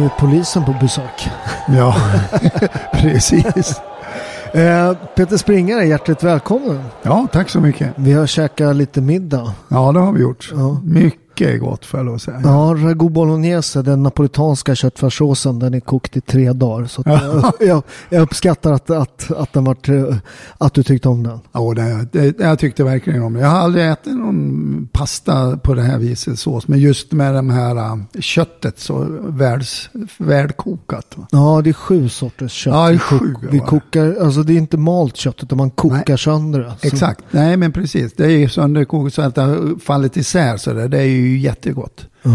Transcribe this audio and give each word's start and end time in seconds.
Vi 0.00 0.08
polisen 0.18 0.64
på 0.64 0.74
besök. 0.80 1.28
Ja, 1.68 1.96
precis. 2.92 3.80
Eh, 4.52 4.92
Peter 5.16 5.36
Springare, 5.36 5.84
hjärtligt 5.84 6.22
välkommen. 6.22 6.84
Ja, 7.02 7.26
tack 7.32 7.48
så 7.48 7.60
mycket. 7.60 7.92
Vi 7.96 8.12
har 8.12 8.26
käkat 8.26 8.76
lite 8.76 9.00
middag. 9.00 9.52
Ja, 9.68 9.92
det 9.92 10.00
har 10.00 10.12
vi 10.12 10.20
gjort. 10.20 10.52
Ja. 10.54 10.80
Mycket 11.40 11.60
gott 11.60 11.86
får 11.86 12.00
jag 12.00 12.04
lov 12.04 12.14
att 12.14 12.22
säga. 12.22 12.40
Ja, 12.44 12.74
ragout 12.78 13.12
bolognese, 13.12 13.82
den 13.82 14.02
napolitanska 14.02 14.74
köttfärssåsen, 14.74 15.58
den 15.58 15.74
är 15.74 15.80
kokt 15.80 16.16
i 16.16 16.20
tre 16.20 16.52
dagar. 16.52 16.86
Så 16.86 17.02
jag, 17.60 17.82
jag, 18.08 18.22
uppskattar 18.22 18.72
att, 18.72 18.90
att, 18.90 19.30
att, 19.30 19.52
den 19.52 19.64
var, 19.64 19.76
eh, 19.90 20.16
att 20.58 20.74
du 20.74 20.82
tyckte 20.82 21.08
om 21.08 21.22
den. 21.22 21.40
Ja, 21.52 21.74
det, 21.74 22.08
det, 22.12 22.40
jag 22.40 22.58
tyckte 22.58 22.84
verkligen 22.84 23.22
om 23.22 23.34
det. 23.34 23.40
Jag 23.40 23.48
har 23.48 23.58
aldrig 23.58 23.88
ätit 23.88 24.12
någon 24.12 24.88
pasta 24.92 25.56
på 25.56 25.74
det 25.74 25.82
här 25.82 25.98
viset 25.98 26.38
sås. 26.38 26.68
Men 26.68 26.78
just 26.78 27.12
med 27.12 27.34
det 27.34 27.52
här 27.52 27.76
äh, 27.76 28.20
köttet 28.20 28.78
så 28.78 29.06
världs, 29.20 29.90
värdkokat. 30.18 31.06
va. 31.16 31.26
Ja, 31.30 31.60
det 31.64 31.70
är 31.70 31.74
sju 31.74 32.08
sorters 32.08 32.52
kött. 32.52 32.74
Ja, 32.74 32.88
det 32.88 32.88
är 32.88 32.92
vi, 32.92 32.98
sju, 32.98 33.34
vi 33.50 33.58
kokar, 33.58 34.16
alltså 34.20 34.42
det 34.42 34.52
är 34.52 34.58
inte 34.58 34.76
malt 34.76 35.16
kött 35.16 35.42
utan 35.42 35.58
man 35.58 35.70
kokar 35.70 36.04
Nej. 36.08 36.18
sönder 36.18 36.60
det. 36.60 36.88
Exakt. 36.88 37.24
Nej, 37.30 37.56
men 37.56 37.72
precis. 37.72 38.12
Det 38.12 38.24
är 38.24 38.28
ju 38.28 38.48
sönderkokat 38.48 39.14
så 39.14 39.22
att 39.22 39.34
det 39.34 39.42
har 39.42 39.78
fallit 39.78 40.16
isär. 40.16 40.56
Så 40.56 40.72
det, 40.72 40.88
det 40.88 40.98
är 40.98 41.04
ju 41.06 41.29
jättegott. 41.38 42.06
Ja. 42.22 42.30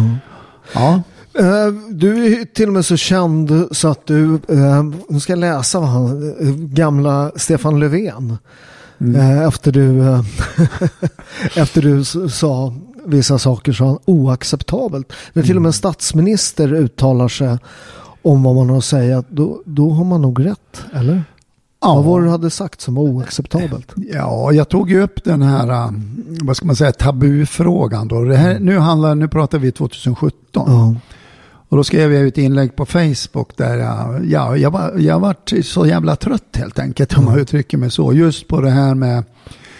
Ja. 0.73 1.01
Eh, 1.39 1.73
Du 1.89 2.25
är 2.25 2.45
till 2.45 2.67
och 2.67 2.73
med 2.73 2.85
så 2.85 2.97
känd 2.97 3.67
så 3.71 3.87
att 3.87 4.05
du, 4.07 4.33
eh, 4.49 4.83
nu 5.09 5.19
ska 5.19 5.31
jag 5.31 5.39
läsa 5.39 5.79
vad 5.79 5.89
han, 5.89 6.33
eh, 6.39 6.49
gamla 6.55 7.31
Stefan 7.35 7.79
Löfven. 7.79 8.37
Eh, 9.15 9.41
Efter 9.43 9.71
du, 9.71 10.03
efter 11.55 11.81
du 11.81 12.03
sa 12.29 12.73
vissa 13.05 13.39
saker 13.39 13.73
så 13.73 13.85
han 13.85 13.97
oacceptabelt. 14.05 15.13
När 15.33 15.43
till 15.43 15.55
och 15.55 15.61
med 15.61 15.69
en 15.69 15.73
statsminister 15.73 16.73
uttalar 16.73 17.27
sig 17.27 17.57
om 18.21 18.43
vad 18.43 18.55
man 18.55 18.69
har 18.69 18.77
att 18.77 18.85
säga, 18.85 19.23
då, 19.29 19.61
då 19.65 19.89
har 19.89 20.05
man 20.05 20.21
nog 20.21 20.45
rätt, 20.45 20.83
eller? 20.93 21.23
Vad 21.93 22.03
var 22.03 22.19
det 22.19 22.25
du 22.25 22.31
hade 22.31 22.49
sagt 22.49 22.81
som 22.81 22.95
var 22.95 23.03
oacceptabelt? 23.03 23.93
Ja, 24.13 24.51
jag 24.51 24.69
tog 24.69 24.89
ju 24.89 25.01
upp 25.01 25.23
den 25.23 25.41
här, 25.41 25.69
äh, 25.69 25.91
vad 26.41 26.57
ska 26.57 26.65
man 26.65 26.75
säga, 26.75 26.91
tabufrågan 26.91 28.07
då. 28.07 28.23
Det 28.23 28.37
här, 28.37 28.59
nu, 28.59 28.77
handlar, 28.77 29.15
nu 29.15 29.27
pratar 29.27 29.59
vi 29.59 29.71
2017. 29.71 30.33
Ja. 30.53 30.95
Och 31.69 31.77
då 31.77 31.83
skrev 31.83 32.13
jag 32.13 32.27
ett 32.27 32.37
inlägg 32.37 32.75
på 32.75 32.85
Facebook 32.85 33.57
där 33.57 33.77
jag, 33.77 34.25
ja, 34.25 34.57
jag, 34.57 34.71
var, 34.71 34.93
jag 34.97 35.19
vart 35.19 35.53
så 35.63 35.85
jävla 35.85 36.15
trött 36.15 36.57
helt 36.57 36.79
enkelt 36.79 37.17
om 37.17 37.25
man 37.25 37.39
uttrycker 37.39 37.77
mig 37.77 37.91
så. 37.91 38.13
Just 38.13 38.47
på 38.47 38.61
det 38.61 38.69
här 38.69 38.95
med, 38.95 39.23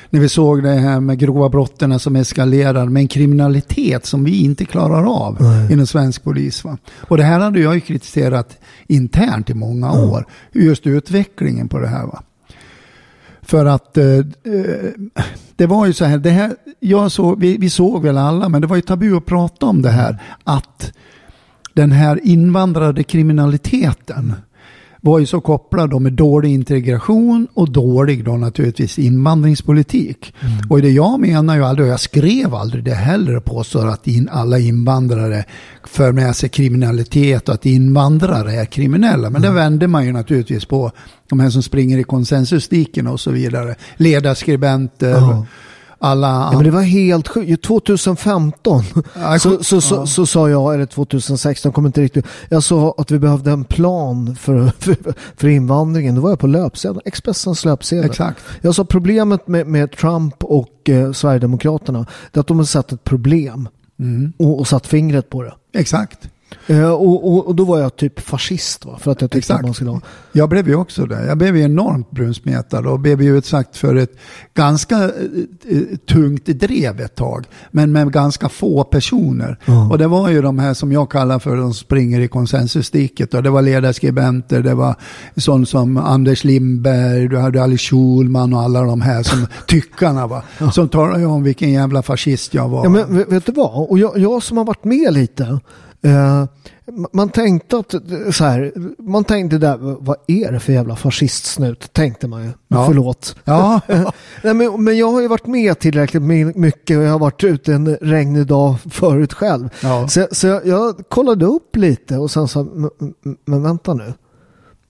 när 0.10 0.20
vi 0.20 0.30
såg 0.30 0.64
det 0.64 0.70
här 0.70 1.00
med 1.00 1.20
grova 1.20 1.50
brotten 1.50 2.00
som 2.00 2.16
eskalerar 2.16 2.86
med 2.86 3.02
en 3.02 3.08
kriminalitet 3.08 4.06
som 4.06 4.24
vi 4.24 4.44
inte 4.44 4.66
klarar 4.66 5.26
av 5.26 5.38
inom 5.72 5.88
svensk 5.88 6.24
polis. 6.24 6.64
Va? 6.64 6.78
Och 6.96 7.18
det 7.18 7.24
här 7.24 7.40
hade 7.40 7.60
jag 7.60 7.76
ju 7.76 7.82
kritiserat 7.82 8.58
internt 8.88 9.50
i 9.50 9.54
många 9.54 9.92
år. 9.92 10.26
Just 10.52 10.88
utvecklingen 10.88 11.68
på 11.68 11.80
det 11.80 11.88
här. 11.88 12.06
Va? 12.06 12.24
För 13.42 13.66
att 13.66 13.98
eh, 13.98 14.06
eh, 14.06 14.24
det 15.56 15.66
var 15.66 15.86
ju 15.86 15.94
så 15.94 16.06
här, 16.06 16.18
det 16.18 16.30
här 16.30 16.56
jag 16.80 17.12
såg, 17.12 17.40
vi, 17.40 17.58
vi 17.58 17.70
såg 17.70 18.04
väl 18.04 18.18
alla, 18.18 18.50
men 18.50 18.62
det 18.62 18.68
var 18.68 18.76
ju 18.76 18.82
tabu 18.82 19.18
att 19.18 19.26
prata 19.26 19.66
om 19.66 19.82
det 19.82 19.90
här. 19.90 20.22
Att 20.44 20.94
den 21.74 21.92
här 21.92 22.20
invandrade 22.24 23.04
kriminaliteten 23.04 24.34
var 25.06 25.20
ju 25.20 25.26
så 25.26 25.42
kopplad 25.42 25.90
då 25.90 26.00
med 26.00 26.14
dålig 26.14 26.54
integration 26.54 27.48
och 27.54 27.72
dålig 27.72 28.26
då 28.26 28.38
naturligtvis 28.38 29.00
invandringspolitik. 29.00 30.34
Och 30.70 30.82
det 30.82 30.90
jag 30.90 31.20
menar 31.20 31.56
ju 31.56 31.64
aldrig, 31.64 31.88
och 31.88 31.94
jag 31.94 32.00
skrev 32.00 32.56
aldrig 32.56 32.84
det 32.84 32.94
heller, 32.94 33.40
påstår 33.40 33.88
att 33.88 34.08
in, 34.08 34.30
alla 34.32 34.60
invandrare 34.60 35.46
för 35.84 36.12
med 36.12 36.36
sig 36.36 36.50
kriminalitet 36.50 37.50
och 37.50 37.56
att 37.56 37.66
invandrare 37.66 38.54
är 38.54 38.66
kriminella. 38.66 39.30
Men 39.30 39.42
det 39.42 39.52
vände 39.52 39.88
man 39.88 40.06
ju 40.06 40.12
naturligtvis 40.12 40.66
på 40.66 40.92
de 41.30 41.40
här 41.40 41.50
som 41.50 41.64
springer 41.64 41.98
i 41.98 42.04
konsensusdiken 42.04 43.08
och 43.08 43.20
så 43.20 43.32
vidare. 43.32 43.76
Ledarskribenter. 43.98 45.10
Ja. 45.10 45.46
Alla... 46.00 46.28
Ja, 46.28 46.52
men 46.54 46.64
det 46.64 46.72
var 46.72 46.82
helt 46.82 47.28
sjukt. 47.28 47.64
2015 47.64 48.84
Ja, 49.14 49.40
så, 49.40 49.64
så, 49.64 49.82
så, 49.82 49.96
ja. 49.96 50.06
så 50.06 50.26
sa 50.26 50.50
jag, 50.50 50.74
eller 50.74 50.86
2016, 50.86 51.72
kommer 51.72 51.90
inte 51.90 52.02
riktigt. 52.02 52.26
Jag 52.50 52.64
sa 52.64 52.96
att 52.98 53.12
vi 53.12 53.20
behövde 53.20 53.52
en 53.52 53.64
plan 53.64 54.36
för, 54.36 54.72
för, 54.80 54.98
för 55.38 55.48
invandringen. 55.48 56.16
Då 56.16 56.22
var 56.22 56.30
jag 56.30 56.40
på 56.40 56.48
löpsedeln, 56.48 57.02
Expressens 57.06 57.66
löpsedel. 57.66 58.06
Exakt. 58.06 58.44
Jag 58.62 58.76
sa 58.76 58.86
problemet 58.86 59.48
med, 59.48 59.68
med 59.68 59.92
Trump 59.92 60.44
och 60.44 60.90
eh, 60.90 61.12
Sverigedemokraterna, 61.12 62.06
det 62.32 62.38
är 62.38 62.42
att 62.42 62.48
de 62.48 62.58
har 62.58 62.66
satt 62.66 62.92
ett 62.92 63.04
problem 63.04 63.70
Mm. 64.00 64.34
och, 64.40 64.60
och 64.60 64.68
satt 64.68 64.88
fingret 64.88 65.30
på 65.30 65.44
det. 65.44 65.54
Exakt. 65.74 66.30
Eh, 66.68 66.92
och, 66.92 67.34
och, 67.34 67.48
och 67.48 67.56
då 67.56 67.64
var 67.64 67.80
jag 67.80 67.96
typ 67.96 68.20
fascist 68.20 68.86
va? 68.86 68.98
för 69.00 69.12
att 69.12 69.22
jag 69.22 69.32
tyckte 69.32 69.38
Exakt. 69.38 69.60
att 69.60 69.66
man 69.66 69.74
skulle 69.74 69.90
ha. 69.90 70.02
Jag 70.32 70.50
blev 70.50 70.68
ju 70.68 70.76
också 70.76 71.06
det. 71.06 71.26
Jag 71.26 71.38
blev 71.38 71.58
ju 71.58 71.64
enormt 71.64 72.12
brunsmetad 72.12 72.88
och 72.88 73.00
blev 73.00 73.22
ju 73.22 73.38
utsatt 73.38 73.78
för 73.78 73.96
ett 73.96 74.12
ganska 74.54 74.96
eh, 74.96 75.10
eh, 75.68 75.82
tungt 76.10 76.46
drev 76.46 77.02
ett 77.02 77.16
tag. 77.16 77.46
Men 77.72 77.92
med 77.92 78.12
ganska 78.12 78.50
få 78.50 78.84
personer. 78.84 79.60
Ja. 79.66 79.90
Och 79.90 79.98
det 79.98 80.08
var 80.08 80.30
ju 80.30 80.42
de 80.42 80.60
här 80.60 80.74
som 80.74 80.92
jag 80.92 81.12
kallar 81.12 81.40
för 81.40 81.58
de 81.58 81.74
springer 81.74 82.20
i 82.20 82.28
konsensusdiket. 82.28 83.34
Och 83.34 83.44
det 83.44 83.50
var 83.50 83.62
ledarskribenter, 83.62 84.62
det 84.62 84.74
var 84.74 84.96
sån 85.36 85.66
som 85.66 85.98
Anders 85.98 86.44
Lindberg, 86.44 87.28
du 87.28 87.38
hade 87.38 87.64
Ali 87.64 87.78
Schulman 87.78 88.54
och 88.54 88.62
alla 88.62 88.82
de 88.82 89.02
här 89.02 89.24
som 89.24 89.48
tyckarna 89.68 90.28
va. 90.28 90.44
Som 90.74 90.90
talade 90.90 91.26
om 91.26 91.44
vilken 91.44 91.72
jävla 91.72 92.02
fascist 92.02 92.54
jag 92.54 92.70
var. 92.70 92.84
Ja, 92.84 92.90
men 92.90 93.26
vet 93.30 93.46
du 93.46 93.52
vad? 93.52 93.90
Och 93.90 94.00
jag, 94.00 94.18
jag 94.18 94.44
som 94.44 94.58
har 94.58 94.66
varit 94.66 94.84
med 94.84 95.14
lite. 95.14 95.60
Eh, 96.06 96.46
man 97.14 97.30
tänkte 97.30 97.78
att 97.78 97.92
så 98.36 98.44
här, 98.44 98.72
man 99.02 99.24
tänkte 99.24 99.58
där, 99.58 99.78
vad 100.00 100.18
är 100.28 100.52
det 100.52 100.60
för 100.60 100.74
jävla 100.74 100.96
fascistsnut? 100.96 101.94
Tänkte 101.94 102.28
man 102.28 102.44
ju. 102.44 102.50
Ja. 102.68 102.86
Förlåt. 102.86 103.36
Ja, 103.44 103.82
Nej, 104.44 104.54
men, 104.54 104.84
men 104.84 104.98
jag 104.98 105.12
har 105.12 105.22
ju 105.22 105.28
varit 105.28 105.48
med 105.48 105.80
tillräckligt 105.80 106.24
my- 106.24 106.54
mycket 106.56 106.98
och 106.98 107.04
jag 107.04 107.12
har 107.12 107.20
varit 107.20 107.44
ute 107.44 107.74
en 107.74 107.96
regnig 107.96 108.48
dag 108.48 108.76
förut 108.92 109.34
själv. 109.34 109.70
Ja. 109.84 110.08
Så, 110.08 110.28
så 110.32 110.48
jag, 110.48 110.66
jag 110.68 110.96
kollade 111.10 111.46
upp 111.46 111.76
lite 111.76 112.18
och 112.18 112.32
sen 112.32 112.48
men- 112.74 113.14
men 113.46 113.64
vänta 113.64 113.94
nu. 113.94 114.14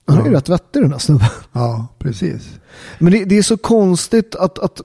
Han 0.06 0.18
är 0.18 0.24
ju 0.24 0.30
Ja. 0.30 0.36
rätt 0.36 0.48
vettig 0.48 0.82
den 0.82 0.92
här 0.92 0.98
snubben. 0.98 1.28
ja, 1.52 1.86
precis. 1.98 2.42
Men 2.98 3.12
det, 3.12 3.24
det 3.24 3.38
är 3.38 3.42
så 3.42 3.56
konstigt 3.56 4.34
att, 4.34 4.58
att 4.58 4.80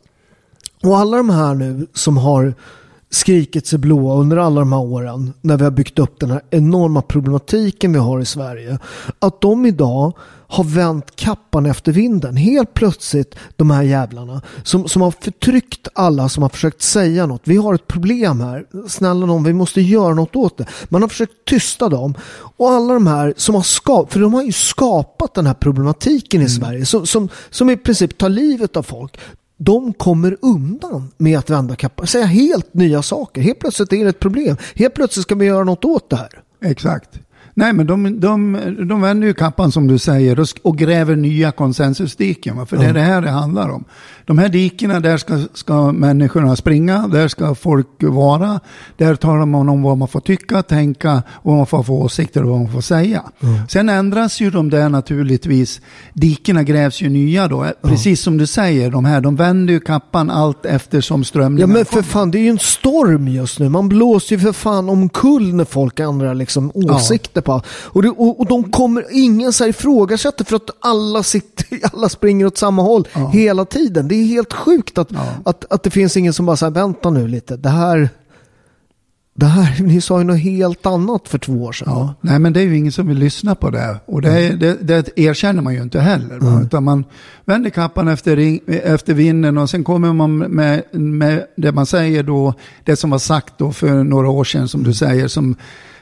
och 0.83 0.97
alla 0.97 1.17
de 1.17 1.29
här 1.29 1.53
nu 1.53 1.87
som 1.93 2.17
har 2.17 2.53
skrikit 3.11 3.67
sig 3.67 3.79
blåa 3.79 4.15
under 4.15 4.37
alla 4.37 4.59
de 4.59 4.73
här 4.73 4.81
åren 4.81 5.33
när 5.41 5.57
vi 5.57 5.63
har 5.63 5.71
byggt 5.71 5.99
upp 5.99 6.19
den 6.19 6.31
här 6.31 6.41
enorma 6.49 7.01
problematiken 7.01 7.93
vi 7.93 7.99
har 7.99 8.19
i 8.19 8.25
Sverige. 8.25 8.79
Att 9.19 9.41
de 9.41 9.65
idag 9.65 10.13
har 10.51 10.63
vänt 10.63 11.15
kappan 11.15 11.65
efter 11.65 11.91
vinden. 11.91 12.37
Helt 12.37 12.73
plötsligt 12.73 13.35
de 13.55 13.71
här 13.71 13.83
jävlarna 13.83 14.41
som, 14.63 14.87
som 14.87 15.01
har 15.01 15.11
förtryckt 15.11 15.87
alla 15.93 16.29
som 16.29 16.43
har 16.43 16.49
försökt 16.49 16.81
säga 16.81 17.25
något. 17.25 17.41
Vi 17.43 17.57
har 17.57 17.73
ett 17.73 17.87
problem 17.87 18.41
här. 18.41 18.65
Snälla 18.87 19.25
någon, 19.25 19.43
vi 19.43 19.53
måste 19.53 19.81
göra 19.81 20.13
något 20.13 20.35
åt 20.35 20.57
det. 20.57 20.65
Man 20.89 21.01
har 21.01 21.09
försökt 21.09 21.45
tysta 21.45 21.89
dem. 21.89 22.13
Och 22.57 22.71
alla 22.71 22.93
de 22.93 23.07
här 23.07 23.33
som 23.37 23.55
har 23.55 23.61
skapat, 23.61 24.13
för 24.13 24.19
de 24.19 24.33
har 24.33 24.43
ju 24.43 24.51
skapat 24.51 25.33
den 25.33 25.47
här 25.47 25.53
problematiken 25.53 26.41
i 26.41 26.49
Sverige 26.49 26.85
som, 26.85 27.05
som, 27.05 27.29
som 27.49 27.69
i 27.69 27.77
princip 27.77 28.17
tar 28.17 28.29
livet 28.29 28.77
av 28.77 28.83
folk 28.83 29.17
de 29.63 29.93
kommer 29.93 30.37
undan 30.41 31.11
med 31.17 31.39
att 31.39 31.49
vända 31.49 31.75
kappan. 31.75 32.07
Säga 32.07 32.25
helt 32.25 32.73
nya 32.73 33.01
saker. 33.01 33.41
Helt 33.41 33.59
plötsligt 33.59 33.93
är 33.93 34.03
det 34.03 34.09
ett 34.09 34.19
problem. 34.19 34.57
Helt 34.75 34.93
plötsligt 34.93 35.23
ska 35.23 35.35
vi 35.35 35.45
göra 35.45 35.63
något 35.63 35.85
åt 35.85 36.09
det 36.09 36.15
här. 36.15 36.29
Exakt. 36.65 37.19
Nej, 37.53 37.73
men 37.73 37.87
de, 37.87 38.19
de, 38.19 38.59
de 38.89 39.01
vänder 39.01 39.27
ju 39.27 39.33
kappan 39.33 39.71
som 39.71 39.87
du 39.87 39.97
säger 39.97 40.47
och, 40.63 40.77
gräver 40.77 41.15
nya 41.15 41.51
konsensusdiken. 41.51 42.67
För 42.67 42.77
det 42.77 42.85
är 42.85 42.93
det 42.93 42.99
här 42.99 43.21
det 43.21 43.29
handlar 43.29 43.69
om. 43.69 43.85
De 44.31 44.37
här 44.37 44.49
dikena, 44.49 44.99
där 44.99 45.17
ska, 45.17 45.39
ska 45.53 45.91
människorna 45.91 46.55
springa, 46.55 47.07
där 47.07 47.27
ska 47.27 47.55
folk 47.55 47.87
vara. 47.99 48.59
Där 48.97 49.15
talar 49.15 49.45
man 49.45 49.69
om 49.69 49.81
vad 49.81 49.97
man 49.97 50.07
får 50.07 50.19
tycka, 50.19 50.63
tänka, 50.63 51.23
vad 51.43 51.57
man 51.57 51.65
får 51.65 51.83
för 51.83 51.93
åsikter 51.93 52.43
och 52.43 52.49
vad 52.49 52.59
man 52.59 52.71
får 52.71 52.81
säga. 52.81 53.23
Sen 53.69 53.89
ändras 53.89 54.41
ju 54.41 54.49
de 54.49 54.69
där 54.69 54.89
naturligtvis. 54.89 55.81
Dikena 56.13 56.63
grävs 56.63 57.01
ju 57.01 57.09
nya 57.09 57.47
då. 57.47 57.65
Precis 57.81 58.21
som 58.21 58.37
du 58.37 58.47
säger, 58.47 58.91
de 58.91 59.05
här, 59.05 59.21
de 59.21 59.35
vänder 59.35 59.73
ju 59.73 59.79
kappan 59.79 60.29
allt 60.29 60.65
eftersom 60.65 61.21
Ja 61.21 61.25
strömningen 61.25 61.69
men 61.69 61.85
för 61.85 62.01
fan, 62.01 62.31
det 62.31 62.37
är 62.37 62.43
ju 62.43 62.49
en 62.49 62.59
storm 62.59 63.27
just 63.27 63.59
nu. 63.59 63.69
Man 63.69 63.89
blåser 63.89 64.35
ju 64.35 64.41
för 64.41 64.53
fan 64.53 64.89
omkull 64.89 65.53
när 65.53 65.65
folk 65.65 65.99
ändrar 65.99 66.33
liksom 66.33 66.71
åsikter 66.75 67.41
på. 67.41 67.61
Och, 67.67 68.01
det, 68.01 68.09
och, 68.09 68.39
och 68.39 68.47
de 68.47 68.71
kommer, 68.71 69.05
ingen 69.11 69.53
så 69.53 69.63
här 69.63 69.69
ifrågasätter 69.69 70.45
för 70.45 70.55
att 70.55 70.69
alla, 70.79 71.23
sitter, 71.23 71.79
alla 71.93 72.09
springer 72.09 72.45
åt 72.45 72.57
samma 72.57 72.81
håll 72.81 73.07
hela 73.31 73.65
tiden. 73.65 74.07
Det 74.07 74.20
är 74.21 74.27
helt 74.27 74.53
sjukt 74.53 74.97
att, 74.97 75.09
att, 75.45 75.65
att 75.69 75.83
det 75.83 75.89
finns 75.89 76.17
ingen 76.17 76.33
som 76.33 76.45
bara 76.45 76.57
säger 76.57 76.71
vänta 76.71 77.09
nu 77.09 77.27
lite, 77.27 77.57
det 77.57 77.69
här, 77.69 78.09
det 79.33 79.45
här, 79.45 79.83
ni 79.83 80.01
sa 80.01 80.17
ju 80.19 80.23
något 80.23 80.39
helt 80.39 80.85
annat 80.85 81.27
för 81.27 81.37
två 81.37 81.53
år 81.53 81.71
sedan. 81.71 81.87
Ja, 81.89 82.13
nej 82.21 82.39
men 82.39 82.53
det 82.53 82.59
är 82.59 82.63
ju 82.63 82.77
ingen 82.77 82.91
som 82.91 83.07
vill 83.07 83.17
lyssna 83.17 83.55
på 83.55 83.69
det. 83.69 83.99
Och 84.05 84.21
det, 84.21 84.49
det, 84.49 84.77
det 84.81 85.19
erkänner 85.19 85.61
man 85.61 85.73
ju 85.73 85.81
inte 85.81 85.99
heller. 85.99 86.39
Va? 86.39 86.61
Utan 86.63 86.83
man 86.83 87.05
vänder 87.45 87.69
kappan 87.69 88.07
efter, 88.07 88.35
ring, 88.35 88.59
efter 88.67 89.13
vinden 89.13 89.57
och 89.57 89.69
sen 89.69 89.83
kommer 89.83 90.13
man 90.13 90.37
med, 90.37 90.83
med 90.91 91.45
det 91.55 91.71
man 91.71 91.85
säger 91.85 92.23
då, 92.23 92.53
det 92.83 92.95
som 92.95 93.09
var 93.09 93.19
sagt 93.19 93.53
då 93.57 93.71
för 93.71 94.03
några 94.03 94.29
år 94.29 94.43
sedan 94.43 94.67
som 94.67 94.83
du 94.83 94.93
säger, 94.93 95.27
som 95.27 95.55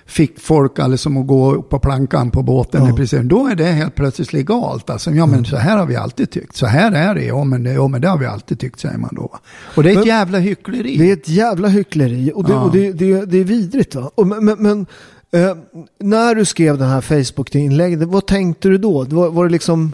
fick 0.09 0.39
folk 0.39 0.79
alltså 0.79 0.97
som 0.97 1.17
att 1.17 1.27
gå 1.27 1.61
på 1.61 1.79
plankan 1.79 2.31
på 2.31 2.43
båten 2.43 2.83
Ja. 2.85 2.89
i 2.89 2.93
princip. 2.93 3.21
Då 3.23 3.47
är 3.47 3.55
det 3.55 3.63
helt 3.65 3.95
plötsligt 3.95 4.33
legalt. 4.33 4.89
Alltså, 4.89 5.11
ja 5.11 5.25
men 5.25 5.45
så 5.45 5.57
här 5.57 5.77
har 5.77 5.85
vi 5.85 5.95
alltid 5.95 6.29
tyckt. 6.31 6.55
Så 6.55 6.65
här 6.65 6.91
är 6.91 7.15
det, 7.15 7.23
ja 7.25 7.43
men 7.43 7.63
det, 7.63 7.73
ja, 7.73 7.87
men 7.87 8.01
det 8.01 8.07
har 8.07 8.17
vi 8.17 8.25
alltid 8.25 8.59
tyckt 8.59 8.79
säger 8.79 8.97
man 8.97 9.09
då. 9.15 9.37
Och 9.75 9.83
det 9.83 9.89
är 9.89 9.91
ett 9.91 9.97
Men- 9.97 10.07
jävla 10.07 10.37
hyckleri. 10.39 10.97
Det 10.97 11.09
är 11.09 11.13
ett 11.13 11.29
jävla 11.29 11.67
hyckleri 11.67 12.31
och 12.35 12.43
det, 12.43 12.51
Ja. 12.53 12.61
och 12.61 12.71
det, 12.71 12.91
det, 12.91 13.25
det 13.25 13.37
är 13.37 13.43
vidrigt. 13.43 13.95
Va? 13.95 14.11
Och, 14.15 14.27
men 14.27 14.45
men, 14.59 14.85
eh, 15.31 15.55
när 15.99 16.35
du 16.35 16.45
skrev 16.45 16.77
den 16.77 16.89
här 16.89 17.01
Facebook-inlägget, 17.01 18.03
vad 18.03 18.25
tänkte 18.25 18.69
du 18.69 18.77
då? 18.77 19.03
Var, 19.03 19.29
var 19.29 19.45
det 19.45 19.51
liksom 19.51 19.93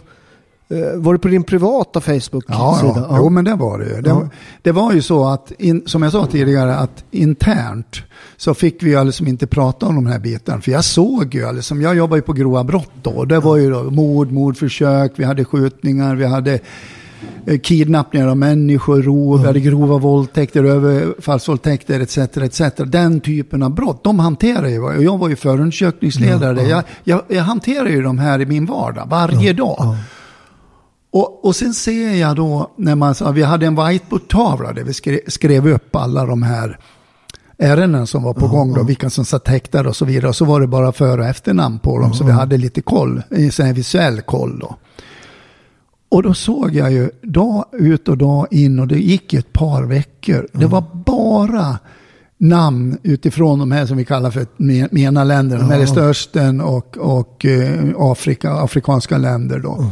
var 0.96 1.12
det 1.12 1.18
på 1.18 1.28
din 1.28 1.42
privata 1.42 2.00
Facebook-sida? 2.00 2.58
Ja, 2.58 2.80
ja. 2.82 3.16
Jo, 3.18 3.28
men 3.28 3.44
det 3.44 3.54
var 3.54 3.78
det 3.78 3.84
ju. 3.84 4.00
Det, 4.00 4.08
Ja. 4.10 4.28
det 4.62 4.72
var 4.72 4.92
ju 4.92 5.02
så 5.02 5.28
att, 5.28 5.52
in, 5.58 5.82
som 5.86 6.02
jag 6.02 6.12
sa 6.12 6.26
tidigare, 6.26 6.76
att 6.76 7.04
internt 7.10 7.96
så 8.36 8.54
fick 8.54 8.82
vi 8.82 8.90
ju 8.90 9.04
liksom 9.04 9.26
inte 9.28 9.46
prata 9.46 9.86
om 9.86 9.94
de 9.94 10.06
här 10.06 10.18
bitarna. 10.18 10.60
För 10.60 10.72
jag 10.72 10.84
såg 10.84 11.34
ju, 11.34 11.52
liksom, 11.52 11.82
jag 11.82 11.96
jobbade 11.96 12.18
ju 12.18 12.22
på 12.22 12.32
grova 12.32 12.64
brott 12.64 12.90
då. 13.02 13.24
Det 13.24 13.40
var 13.40 13.56
ju 13.56 13.70
då 13.70 13.82
mord, 13.82 14.32
mordförsök, 14.32 15.12
vi 15.16 15.24
hade 15.24 15.44
skjutningar, 15.44 16.14
vi 16.16 16.24
hade 16.24 16.58
eh, 17.46 17.58
kidnappningar 17.58 18.28
av 18.28 18.36
människor, 18.36 19.02
rov, 19.02 19.46
hade 19.46 19.60
grova 19.60 19.98
våldtäkter, 19.98 20.64
överfallsvåldtäkter 20.64 22.00
etc. 22.00 22.18
etc. 22.18 22.60
Den 22.86 23.20
typen 23.20 23.62
av 23.62 23.70
brott, 23.74 24.04
de 24.04 24.18
hanterar 24.18 24.68
ju, 24.68 24.80
och 24.82 25.02
jag 25.02 25.18
var 25.18 25.28
ju 25.28 25.36
förundersökningsledare. 25.36 26.62
Jag, 26.62 26.82
jag, 27.04 27.22
jag 27.28 27.42
hanterar 27.42 27.88
ju 27.88 28.02
de 28.02 28.18
här 28.18 28.40
i 28.40 28.46
min 28.46 28.66
vardag 28.66 29.06
varje 29.10 29.52
dag. 29.52 29.96
Och, 31.16 31.44
och 31.44 31.56
sen 31.56 31.74
ser 31.74 32.14
jag 32.14 32.36
då 32.36 32.70
när 32.76 32.94
man 32.94 33.14
sa, 33.14 33.30
vi 33.30 33.42
hade 33.42 33.66
en 33.66 33.86
whiteboardtavla 33.86 34.72
där 34.72 34.84
vi 34.84 34.92
skrev, 34.92 35.20
skrev 35.26 35.68
upp 35.68 35.96
alla 35.96 36.26
de 36.26 36.42
här 36.42 36.78
ärenden 37.58 38.06
som 38.06 38.22
var 38.22 38.34
på 38.34 38.48
gång 38.48 38.74
då, 38.74 38.82
vilka 38.82 39.10
som 39.10 39.24
satt 39.24 39.48
häktade 39.48 39.88
och 39.88 39.96
så 39.96 40.04
vidare. 40.04 40.28
Och 40.28 40.36
så 40.36 40.44
var 40.44 40.60
det 40.60 40.66
bara 40.66 40.92
för 40.92 41.18
och 41.18 41.26
efternamn 41.26 41.78
på 41.78 41.98
dem, 41.98 42.14
så 42.14 42.24
vi 42.24 42.32
hade 42.32 42.56
lite 42.56 42.80
koll, 42.82 43.22
en 43.58 43.74
visuell 43.74 44.20
koll 44.20 44.58
då. 44.58 44.76
Och 46.08 46.22
då 46.22 46.34
såg 46.34 46.74
jag 46.74 46.92
ju 46.92 47.10
dag 47.22 47.64
ut 47.72 48.08
och 48.08 48.18
dag 48.18 48.46
in 48.50 48.78
och 48.78 48.86
det 48.88 48.98
gick 48.98 49.32
ju 49.32 49.38
ett 49.38 49.52
par 49.52 49.82
veckor. 49.82 50.48
Det 50.52 50.66
var 50.66 50.84
bara 51.06 51.78
namn 52.38 52.98
utifrån 53.02 53.58
de 53.58 53.72
här 53.72 53.86
som 53.86 53.96
vi 53.96 54.04
kallar 54.04 54.30
för 54.30 54.46
me- 54.56 54.88
MENA-länderna, 54.90 55.66
Mellanöstern 55.66 56.60
och, 56.60 56.98
och 56.98 57.44
eh, 57.44 57.90
Afrika, 57.98 58.52
afrikanska 58.52 59.18
länder 59.18 59.58
då. 59.58 59.84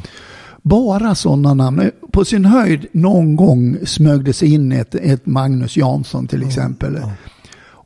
Bara 0.65 1.15
sådana 1.15 1.55
namn. 1.55 1.91
På 2.13 2.25
sin 2.25 2.45
höjd 2.45 2.87
någon 2.93 3.37
gång 3.37 3.77
smög 3.85 4.25
det 4.25 4.33
sig 4.33 4.55
in 4.55 4.73
ett, 4.73 4.95
ett 4.95 5.27
Magnus 5.27 5.77
Jansson 5.77 6.27
till 6.27 6.43
exempel. 6.43 6.99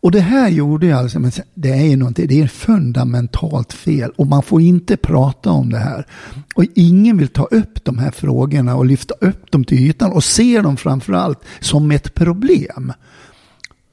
Och 0.00 0.10
det 0.10 0.20
här 0.20 0.48
gjorde 0.48 0.86
jag 0.86 0.98
alltså, 0.98 1.20
men 1.20 1.32
det 1.54 1.70
är 1.70 1.84
ju 1.84 1.96
någonting, 1.96 2.26
det 2.28 2.40
är 2.40 2.46
fundamentalt 2.46 3.72
fel 3.72 4.10
och 4.16 4.26
man 4.26 4.42
får 4.42 4.60
inte 4.60 4.96
prata 4.96 5.50
om 5.50 5.70
det 5.70 5.78
här. 5.78 6.06
Och 6.54 6.64
ingen 6.74 7.18
vill 7.18 7.28
ta 7.28 7.44
upp 7.44 7.84
de 7.84 7.98
här 7.98 8.10
frågorna 8.10 8.76
och 8.76 8.86
lyfta 8.86 9.14
upp 9.20 9.50
dem 9.50 9.64
till 9.64 9.78
ytan 9.78 10.12
och 10.12 10.24
se 10.24 10.60
dem 10.60 10.76
framförallt 10.76 11.38
som 11.60 11.90
ett 11.90 12.14
problem. 12.14 12.92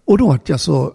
Och 0.05 0.17
då 0.17 0.27
vart 0.27 0.49
jag 0.49 0.59
så, 0.59 0.93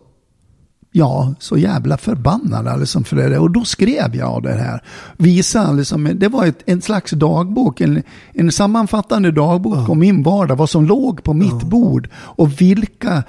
ja, 0.92 1.34
så 1.38 1.58
jävla 1.58 1.96
förbannad 1.96 2.68
alltså 2.68 3.00
för 3.00 3.16
det. 3.16 3.38
Och 3.38 3.50
då 3.50 3.64
skrev 3.64 4.16
jag 4.16 4.42
det 4.42 4.52
här. 4.52 4.82
Visa 5.16 5.72
liksom, 5.72 6.10
det 6.14 6.28
var 6.28 6.46
ett, 6.46 6.62
en 6.66 6.82
slags 6.82 7.10
dagbok, 7.10 7.80
en, 7.80 8.02
en 8.32 8.52
sammanfattande 8.52 9.30
dagbok 9.30 9.88
om 9.88 9.98
min 9.98 10.22
vardag, 10.22 10.56
vad 10.56 10.70
som 10.70 10.86
låg 10.86 11.22
på 11.22 11.34
mitt 11.34 11.62
bord 11.62 12.08
och 12.14 12.60
vilka 12.60 13.22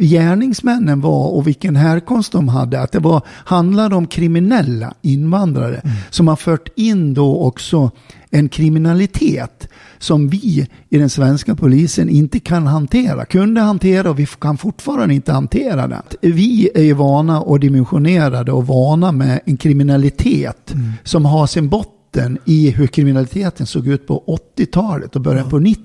gärningsmännen 0.00 1.00
var 1.00 1.28
och 1.28 1.46
vilken 1.46 1.76
härkomst 1.76 2.32
de 2.32 2.48
hade. 2.48 2.80
Att 2.80 2.92
det 2.92 2.98
var, 2.98 3.22
handlade 3.28 3.96
om 3.96 4.06
kriminella 4.06 4.94
invandrare 5.02 5.82
som 6.10 6.28
har 6.28 6.36
fört 6.36 6.68
in 6.76 7.14
då 7.14 7.42
också 7.42 7.90
en 8.30 8.48
kriminalitet 8.48 9.68
som 9.98 10.28
vi 10.28 10.68
i 10.88 10.98
den 10.98 11.10
svenska 11.10 11.54
polisen 11.54 12.08
inte 12.08 12.40
kan 12.40 12.66
hantera. 12.66 13.24
Kunde 13.24 13.60
hantera 13.60 14.10
och 14.10 14.18
vi 14.18 14.26
kan 14.26 14.58
fortfarande 14.58 15.14
inte 15.14 15.32
hantera 15.32 15.86
den. 15.86 16.02
Vi 16.20 16.70
är 16.74 16.82
ju 16.82 16.92
vana 16.92 17.40
och 17.40 17.60
dimensionerade 17.60 18.52
och 18.52 18.66
vana 18.66 19.12
med 19.12 19.40
en 19.44 19.56
kriminalitet 19.56 20.72
mm. 20.74 20.92
som 21.04 21.24
har 21.24 21.46
sin 21.46 21.68
botten 21.68 22.38
i 22.44 22.70
hur 22.70 22.86
kriminaliteten 22.86 23.66
såg 23.66 23.86
ut 23.86 24.06
på 24.06 24.38
80-talet 24.56 25.16
och 25.16 25.22
början 25.22 25.50
på 25.50 25.58
90. 25.58 25.84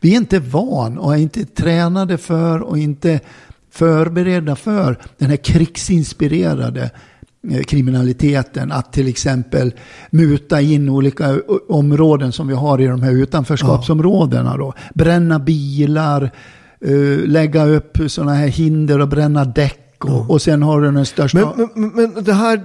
Vi 0.00 0.12
är 0.12 0.16
inte 0.16 0.38
van 0.38 0.98
och 0.98 1.14
är 1.14 1.18
inte 1.18 1.44
tränade 1.44 2.18
för 2.18 2.60
och 2.60 2.78
inte 2.78 3.20
förberedda 3.70 4.56
för 4.56 4.98
den 5.18 5.30
här 5.30 5.36
krigsinspirerade 5.36 6.90
kriminaliteten. 7.66 8.72
Att 8.72 8.92
till 8.92 9.08
exempel 9.08 9.74
muta 10.10 10.60
in 10.60 10.88
olika 10.88 11.40
områden 11.68 12.32
som 12.32 12.48
vi 12.48 12.54
har 12.54 12.80
i 12.80 12.86
de 12.86 13.02
här 13.02 13.12
utanförskapsområdena. 13.12 14.56
Då. 14.56 14.74
Bränna 14.94 15.38
bilar, 15.38 16.30
uh, 16.86 17.26
lägga 17.26 17.66
upp 17.66 17.98
sådana 18.06 18.34
här 18.34 18.48
hinder 18.48 19.00
och 19.00 19.08
bränna 19.08 19.44
däck. 19.44 19.78
Och, 20.04 20.30
och 20.30 20.42
sen 20.42 20.62
har 20.62 20.80
du 20.80 20.92
den 20.92 21.06
största... 21.06 21.54
Men, 21.56 21.68
men, 21.74 21.90
men 21.90 22.24
det 22.24 22.32
här, 22.32 22.62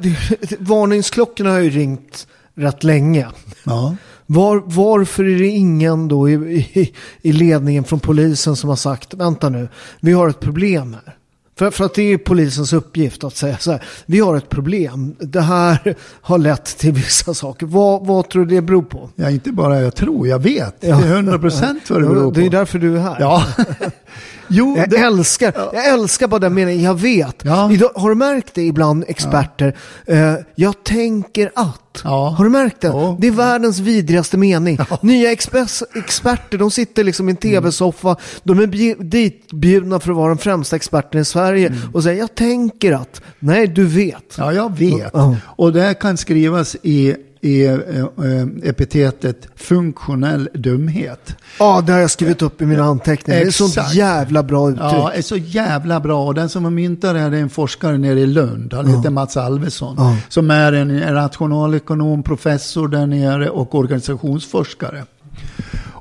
varningsklockorna 0.60 1.50
har 1.50 1.60
ju 1.60 1.70
ringt 1.70 2.28
rätt 2.56 2.84
länge. 2.84 3.28
Ja. 3.64 3.96
Var, 4.26 4.64
varför 4.66 5.24
är 5.24 5.40
det 5.40 5.48
ingen 5.48 6.08
då 6.08 6.30
i, 6.30 6.34
i, 6.34 6.94
i, 7.22 7.32
ledningen 7.32 7.84
från 7.84 8.00
polisen 8.00 8.56
som 8.56 8.70
har 8.70 8.76
sagt 8.76 9.14
vänta 9.14 9.50
nu, 9.50 9.70
vi 10.00 10.12
har 10.12 10.30
ett 10.30 10.40
problem 10.40 10.94
här. 10.94 11.17
För, 11.58 11.72
för 11.72 11.86
att 11.86 11.94
det 11.94 12.14
är 12.14 12.18
polisens 12.18 12.74
uppgift 12.74 13.24
att 13.24 13.36
säga 13.36 13.58
så 13.58 13.72
här, 13.72 13.84
vi 14.06 14.20
har 14.20 14.38
ett 14.38 14.50
problem. 14.50 15.16
Det 15.20 15.42
här 15.42 15.96
har 16.22 16.38
lett 16.38 16.66
till 16.66 16.94
vissa 16.94 17.34
saker. 17.34 17.66
Vad, 17.66 18.06
vad 18.06 18.30
tror 18.30 18.46
du 18.46 18.56
det 18.56 18.62
beror 18.62 18.82
på? 18.82 19.10
Ja, 19.16 19.30
inte 19.30 19.52
bara 19.52 19.82
jag 19.82 19.96
tror, 19.96 20.28
jag 20.28 20.40
vet. 20.40 20.76
Ja. 20.80 20.98
Det 20.98 21.08
är 21.08 21.16
hundra 21.16 21.40
procent 21.40 21.90
vad 21.90 22.02
det 22.02 22.08
beror 22.08 22.24
på. 22.24 22.40
Det 22.40 22.46
är 22.46 22.50
därför 22.50 22.80
du 22.80 22.98
är 22.98 23.02
här. 23.02 23.18
Ja. 23.20 23.46
Jo, 24.48 24.78
jag, 24.78 24.90
det... 24.90 24.98
älskar, 24.98 25.54
jag 25.74 25.88
älskar 25.88 26.28
bara 26.28 26.40
den 26.40 26.54
meningen, 26.54 26.84
jag 26.84 27.00
vet. 27.00 27.36
Ja. 27.44 27.72
Idag, 27.72 27.92
har 27.96 28.10
du 28.10 28.16
märkt 28.16 28.54
det 28.54 28.64
ibland, 28.64 29.04
experter? 29.08 29.76
Ja. 30.06 30.14
Uh, 30.14 30.38
jag 30.56 30.84
tänker 30.84 31.52
att. 31.56 32.02
Har 32.04 32.44
du 32.44 32.50
märkt 32.50 32.82
det? 32.82 32.88
Ja. 32.88 33.18
Det 33.20 33.28
är 33.28 33.32
världens 33.32 33.80
vidrigaste 33.80 34.38
mening. 34.38 34.78
Nya 35.02 35.32
expers, 35.32 35.84
experter, 35.96 36.58
de 36.58 36.72
sitter 36.72 37.04
liksom 37.04 37.30
i 37.30 37.32
en 37.32 37.38
mm. 37.38 37.54
tv-soffa. 37.54 38.16
De 38.44 38.60
är 38.60 39.04
ditbjudna 39.04 40.00
för 40.00 40.12
att 40.12 40.18
vara 40.18 40.28
den 40.28 40.38
främsta 40.38 40.76
experten 40.76 41.22
i 41.22 41.26
Sverige. 41.26 41.68
Mm. 41.68 41.80
Och 41.94 42.04
säger, 42.04 42.20
jag 42.20 42.36
tänker 42.36 42.94
att. 42.94 43.22
Nej, 43.40 43.68
du 43.68 43.86
vet. 43.86 44.36
Ja, 44.38 44.54
jag 44.54 44.78
vet. 44.78 45.14
Och 45.46 45.74
det 45.74 45.94
kan 45.94 46.18
skrivas 46.18 46.76
i 46.84 47.16
är 47.42 48.00
eh, 48.00 48.70
epitetet 48.70 49.48
funktionell 49.56 50.50
dumhet. 50.54 51.36
Ja, 51.60 51.84
det 51.86 51.94
har 51.94 52.00
jag 52.00 52.12
skrivit 52.12 52.42
upp 52.42 52.62
i 52.62 52.66
mina 52.66 52.84
anteckningar. 52.84 53.40
Det 53.40 53.46
är 53.48 53.52
sånt 53.52 53.94
jävla 53.94 54.44
bra 54.44 54.70
uttryck. 54.70 54.84
Ja, 54.84 55.10
det 55.14 55.18
är 55.18 55.22
så 55.22 55.38
jävla 55.38 56.00
bra. 56.00 56.26
Och 56.26 56.34
den 56.34 56.50
som 56.50 56.64
har 56.64 56.72
myntat 56.72 57.14
det 57.14 57.20
är 57.20 57.34
en 57.34 57.50
forskare 57.50 57.98
nere 57.98 58.20
i 58.20 58.26
Lund. 58.26 58.74
Han 58.74 58.88
heter 58.88 59.10
Mats 59.10 59.38
Alvesson. 59.38 59.96
Ja. 59.98 60.18
Som 60.30 60.52
är 60.52 60.74
en 60.74 61.14
rationalekonom, 61.14 62.24
professor 62.24 62.88
där 62.88 63.08
nere 63.08 63.50
och 63.50 63.76
organisationsforskare. 63.76 65.06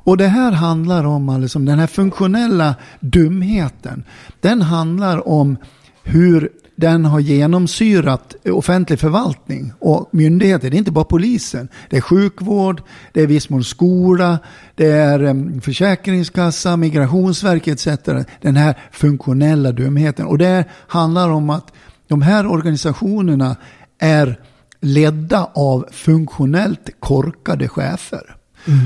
Och 0.07 0.17
det 0.17 0.27
här 0.27 0.51
handlar 0.51 1.03
om, 1.03 1.29
alltså, 1.29 1.59
den 1.59 1.79
här 1.79 1.87
funktionella 1.87 2.75
dumheten. 2.99 4.03
Den 4.41 4.61
handlar 4.61 5.27
om 5.27 5.57
hur 6.03 6.49
den 6.77 7.05
har 7.05 7.19
genomsyrat 7.19 8.35
offentlig 8.45 8.99
förvaltning 8.99 9.73
och 9.79 10.09
myndigheter. 10.11 10.69
Det 10.69 10.75
är 10.75 10.79
inte 10.79 10.91
bara 10.91 11.05
polisen. 11.05 11.69
Det 11.89 11.97
är 11.97 12.01
sjukvård, 12.01 12.81
det 13.13 13.21
är 13.21 13.27
viss 13.27 13.49
mån 13.49 13.63
skola, 13.63 14.39
det 14.75 14.91
är 14.91 15.61
försäkringskassa, 15.61 16.77
migrationsverket 16.77 17.87
etc. 17.87 18.25
Den 18.41 18.55
här 18.55 18.77
funktionella 18.91 19.71
dumheten. 19.71 20.25
Och 20.25 20.37
det 20.37 20.65
handlar 20.87 21.29
om 21.29 21.49
att 21.49 21.73
de 22.07 22.21
här 22.21 22.47
organisationerna 22.47 23.55
är 23.99 24.39
ledda 24.81 25.49
av 25.53 25.85
funktionellt 25.91 26.89
korkade 26.99 27.67
chefer. 27.67 28.35
Mm. 28.67 28.79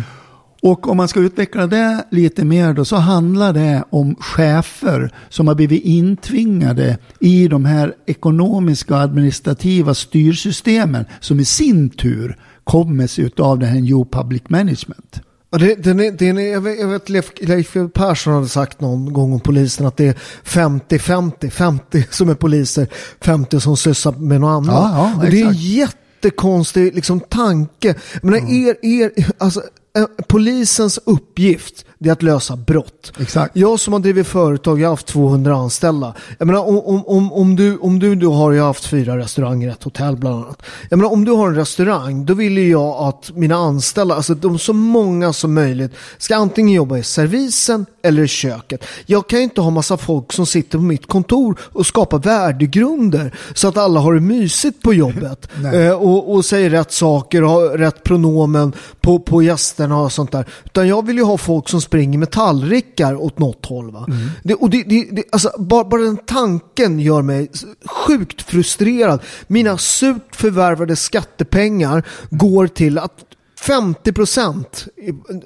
Och 0.61 0.89
om 0.89 0.97
man 0.97 1.07
ska 1.07 1.19
utveckla 1.19 1.67
det 1.67 2.05
lite 2.11 2.45
mer 2.45 2.73
då 2.73 2.85
så 2.85 2.95
handlar 2.95 3.53
det 3.53 3.83
om 3.89 4.15
chefer 4.15 5.13
som 5.29 5.47
har 5.47 5.55
blivit 5.55 5.83
intvingade 5.83 6.97
i 7.19 7.47
de 7.47 7.65
här 7.65 7.93
ekonomiska 8.05 8.95
och 8.95 9.01
administrativa 9.01 9.93
styrsystemen 9.93 11.05
som 11.19 11.39
i 11.39 11.45
sin 11.45 11.89
tur 11.89 12.37
kommer 12.63 13.07
sig 13.07 13.31
av 13.37 13.59
det 13.59 13.65
här 13.65 13.81
New 13.81 14.05
Public 14.11 14.41
Management. 14.47 15.21
Ja, 15.51 15.57
det, 15.57 15.75
den 15.75 15.99
är, 15.99 16.11
den 16.11 16.37
är, 16.37 16.51
jag, 16.81 16.87
vet, 16.87 17.09
Leif, 17.09 17.31
Leif 17.41 17.77
Persson 17.93 18.33
hade 18.33 18.47
sagt 18.47 18.81
någon 18.81 19.13
gång 19.13 19.33
om 19.33 19.39
polisen 19.39 19.85
att 19.85 19.97
det 19.97 20.07
är 20.07 20.13
50-50. 20.43 21.49
50 21.49 22.05
som 22.09 22.29
är 22.29 22.35
poliser, 22.35 22.87
50 23.21 23.59
som 23.59 23.77
sysslar 23.77 24.11
med 24.11 24.41
något 24.41 24.49
annat. 24.49 24.75
Ja, 24.75 25.13
ja, 25.23 25.29
det 25.29 25.41
är 25.41 25.47
en 25.47 25.53
jättekonstig 25.53 26.95
liksom, 26.95 27.19
tanke. 27.19 27.95
Men 28.21 28.33
mm. 28.33 28.67
er, 28.67 28.85
er, 28.85 29.11
alltså, 29.37 29.61
Eh, 29.93 30.05
polisens 30.27 30.97
uppgift 31.05 31.85
är 32.09 32.13
att 32.13 32.23
lösa 32.23 32.55
brott. 32.55 33.13
Exakt. 33.19 33.55
Jag 33.55 33.79
som 33.79 33.93
har 33.93 33.99
drivit 33.99 34.27
företag, 34.27 34.79
jag 34.79 34.87
har 34.87 34.93
haft 34.93 35.07
200 35.07 35.55
anställda. 35.55 36.13
Jag 36.37 36.45
menar, 36.45 36.67
om, 36.67 37.05
om, 37.05 37.33
om, 37.33 37.55
du, 37.55 37.77
om 37.77 37.99
du, 37.99 38.15
du 38.15 38.27
har 38.27 38.51
ju 38.51 38.61
haft 38.61 38.85
fyra 38.85 39.17
restauranger, 39.17 39.69
ett 39.69 39.83
hotell 39.83 40.17
bland 40.17 40.35
annat. 40.35 40.61
Jag 40.89 40.97
menar, 40.97 41.11
om 41.11 41.25
du 41.25 41.31
har 41.31 41.47
en 41.47 41.55
restaurang, 41.55 42.25
då 42.25 42.33
vill 42.33 42.57
jag 42.57 42.95
att 42.95 43.31
mina 43.35 43.55
anställda, 43.55 44.15
alltså 44.15 44.33
de 44.33 44.59
så 44.59 44.73
många 44.73 45.33
som 45.33 45.53
möjligt, 45.53 45.91
ska 46.17 46.35
antingen 46.35 46.73
jobba 46.73 46.97
i 46.97 47.03
servisen 47.03 47.85
eller 48.01 48.23
i 48.23 48.27
köket. 48.27 48.85
Jag 49.05 49.27
kan 49.29 49.39
ju 49.39 49.43
inte 49.43 49.61
ha 49.61 49.69
massa 49.69 49.97
folk 49.97 50.33
som 50.33 50.45
sitter 50.45 50.77
på 50.77 50.83
mitt 50.83 51.07
kontor 51.07 51.59
och 51.61 51.85
skapar 51.85 52.19
värdegrunder 52.19 53.35
så 53.53 53.67
att 53.67 53.77
alla 53.77 53.99
har 53.99 54.13
det 54.13 54.19
mysigt 54.19 54.81
på 54.81 54.93
jobbet. 54.93 55.49
eh, 55.73 55.91
och, 55.91 56.33
och 56.33 56.45
säger 56.45 56.69
rätt 56.69 56.91
saker 56.91 57.43
och 57.43 57.49
har 57.49 57.77
rätt 57.77 58.03
pronomen 58.03 58.73
på, 59.01 59.19
på 59.19 59.43
gästerna 59.43 60.01
och 60.01 60.11
sånt 60.11 60.31
där. 60.31 60.45
Utan 60.65 60.87
jag 60.87 61.05
vill 61.05 61.17
ju 61.17 61.23
ha 61.23 61.37
folk 61.37 61.69
som 61.69 61.81
springer 61.91 62.19
med 62.19 62.31
tallrikar 62.31 63.15
åt 63.15 63.39
något 63.39 63.65
håll. 63.65 63.91
Va? 63.91 64.05
Mm. 64.07 64.29
Det, 64.43 64.53
och 64.53 64.69
det, 64.69 64.83
det, 64.83 65.07
det, 65.11 65.23
alltså, 65.31 65.51
bara, 65.57 65.83
bara 65.83 66.01
den 66.01 66.17
tanken 66.17 66.99
gör 66.99 67.21
mig 67.21 67.49
sjukt 67.85 68.41
frustrerad. 68.41 69.19
Mina 69.47 69.77
surt 69.77 70.35
förvärvade 70.35 70.95
skattepengar 70.95 72.03
går 72.29 72.67
till 72.67 72.97
att 72.97 73.25
50 73.61 74.13
procent. 74.13 74.87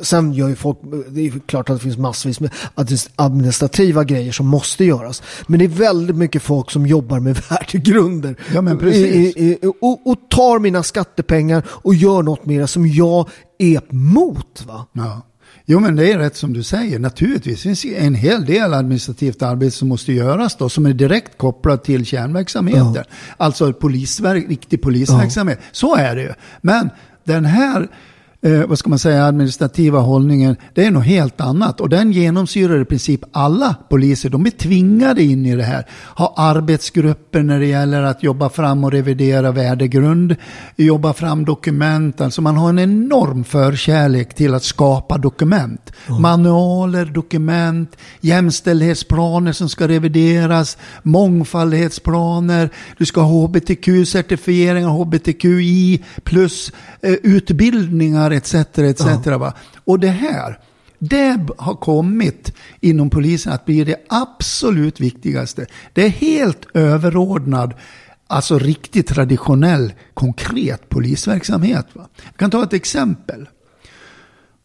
Sen 0.01 0.33
gör 0.33 0.47
ju 0.47 0.55
folk, 0.55 0.77
det 1.09 1.27
är 1.27 1.39
klart 1.45 1.69
att 1.69 1.75
det 1.75 1.83
finns 1.83 1.97
massvis 1.97 2.39
med 2.39 2.51
administrativa 3.15 4.03
grejer 4.03 4.31
som 4.31 4.47
måste 4.47 4.85
göras. 4.85 5.23
Men 5.47 5.59
det 5.59 5.65
är 5.65 5.69
väldigt 5.69 6.15
mycket 6.15 6.41
folk 6.41 6.71
som 6.71 6.85
jobbar 6.85 7.19
med 7.19 7.37
värdegrunder. 7.49 8.35
Ja, 8.53 8.61
men 8.61 8.77
precis. 8.77 9.35
Och, 9.81 10.07
och, 10.07 10.29
tar 10.29 10.59
mina 10.59 10.83
skattepengar 10.83 11.63
och 11.69 11.95
gör 11.95 12.23
något 12.23 12.45
med 12.45 12.59
det 12.59 12.67
som 12.67 12.87
jag 12.87 13.29
är 13.57 13.81
emot. 13.91 14.63
Va? 14.67 14.85
Ja. 14.93 15.21
Jo 15.65 15.79
men 15.79 15.95
det 15.95 16.11
är 16.11 16.17
rätt 16.17 16.35
som 16.35 16.53
du 16.53 16.63
säger. 16.63 16.99
Naturligtvis 16.99 17.61
finns 17.61 17.85
en 17.85 18.15
hel 18.15 18.45
del 18.45 18.73
administrativt 18.73 19.41
arbete 19.41 19.71
som 19.71 19.87
måste 19.87 20.13
göras 20.13 20.55
då. 20.55 20.69
Som 20.69 20.85
är 20.85 20.93
direkt 20.93 21.37
kopplat 21.37 21.83
till 21.83 22.05
kärnverksamheter. 22.05 23.05
Ja. 23.09 23.15
Alltså 23.37 23.73
polisverk, 23.73 24.45
riktig 24.49 24.81
polisverksamhet. 24.81 25.59
Ja. 25.61 25.67
Så 25.71 25.95
är 25.95 26.15
det 26.15 26.21
ju. 26.21 26.33
Men 26.61 26.89
den 27.23 27.45
här 27.45 27.87
eh, 28.45 28.65
vad 28.65 28.79
ska 28.79 28.89
man 28.89 28.99
säga, 28.99 29.25
administrativa 29.25 29.99
hållningen, 29.99 30.55
det 30.73 30.85
är 30.85 30.91
något 30.91 31.05
helt 31.05 31.41
annat. 31.41 31.81
Och 31.81 31.89
den 31.89 32.11
genomsyrar 32.11 32.81
i 32.81 32.85
princip 32.85 33.21
alla 33.31 33.75
poliser. 33.89 34.29
De 34.29 34.45
är 34.45 34.49
tvingade 34.49 35.23
in 35.23 35.45
i 35.45 35.55
det 35.55 35.63
här. 35.63 35.85
Ha 36.15 36.33
arbetsgrupper 36.37 37.43
när 37.43 37.59
det 37.59 37.65
gäller 37.65 38.01
att 38.01 38.23
jobba 38.23 38.49
fram 38.49 38.83
och 38.83 38.91
revidera 38.91 39.51
värdegrund. 39.51 40.35
Jobba 40.75 41.13
fram 41.13 41.45
dokument. 41.45 42.21
Alltså 42.21 42.41
man 42.41 42.57
har 42.57 42.69
en 42.69 42.79
enorm 42.79 43.43
förkärlek 43.43 44.33
till 44.33 44.53
att 44.53 44.63
skapa 44.63 45.17
dokument. 45.17 45.91
Mm. 46.07 46.21
Manualer, 46.21 47.05
dokument, 47.05 47.97
jämställdhetsplaner 48.21 49.51
som 49.51 49.69
ska 49.69 49.87
revideras, 49.87 50.77
mångfaldighetsplaner, 51.03 52.69
du 52.97 53.05
ska 53.05 53.21
ha 53.21 53.47
hbtq-certifieringar, 53.47 54.89
hbtqi 54.89 56.03
plus 56.23 56.71
eh, 57.01 57.13
utbildningar 57.13 58.34
etc. 58.35 58.53
etc. 58.77 59.05
Ja. 59.25 59.53
Och 59.85 59.99
det 59.99 60.07
här, 60.07 60.59
det 60.99 61.39
har 61.57 61.75
kommit 61.75 62.53
inom 62.79 63.09
polisen 63.09 63.53
att 63.53 63.65
bli 63.65 63.83
det 63.83 63.97
absolut 64.09 64.99
viktigaste. 64.99 65.65
Det 65.93 66.05
är 66.05 66.09
helt 66.09 66.67
överordnad, 66.73 67.73
alltså 68.27 68.59
riktigt 68.59 69.07
traditionell, 69.07 69.93
konkret 70.13 70.89
polisverksamhet. 70.89 71.85
Va? 71.93 72.07
Jag 72.23 72.37
kan 72.37 72.51
ta 72.51 72.63
ett 72.63 72.73
exempel. 72.73 73.47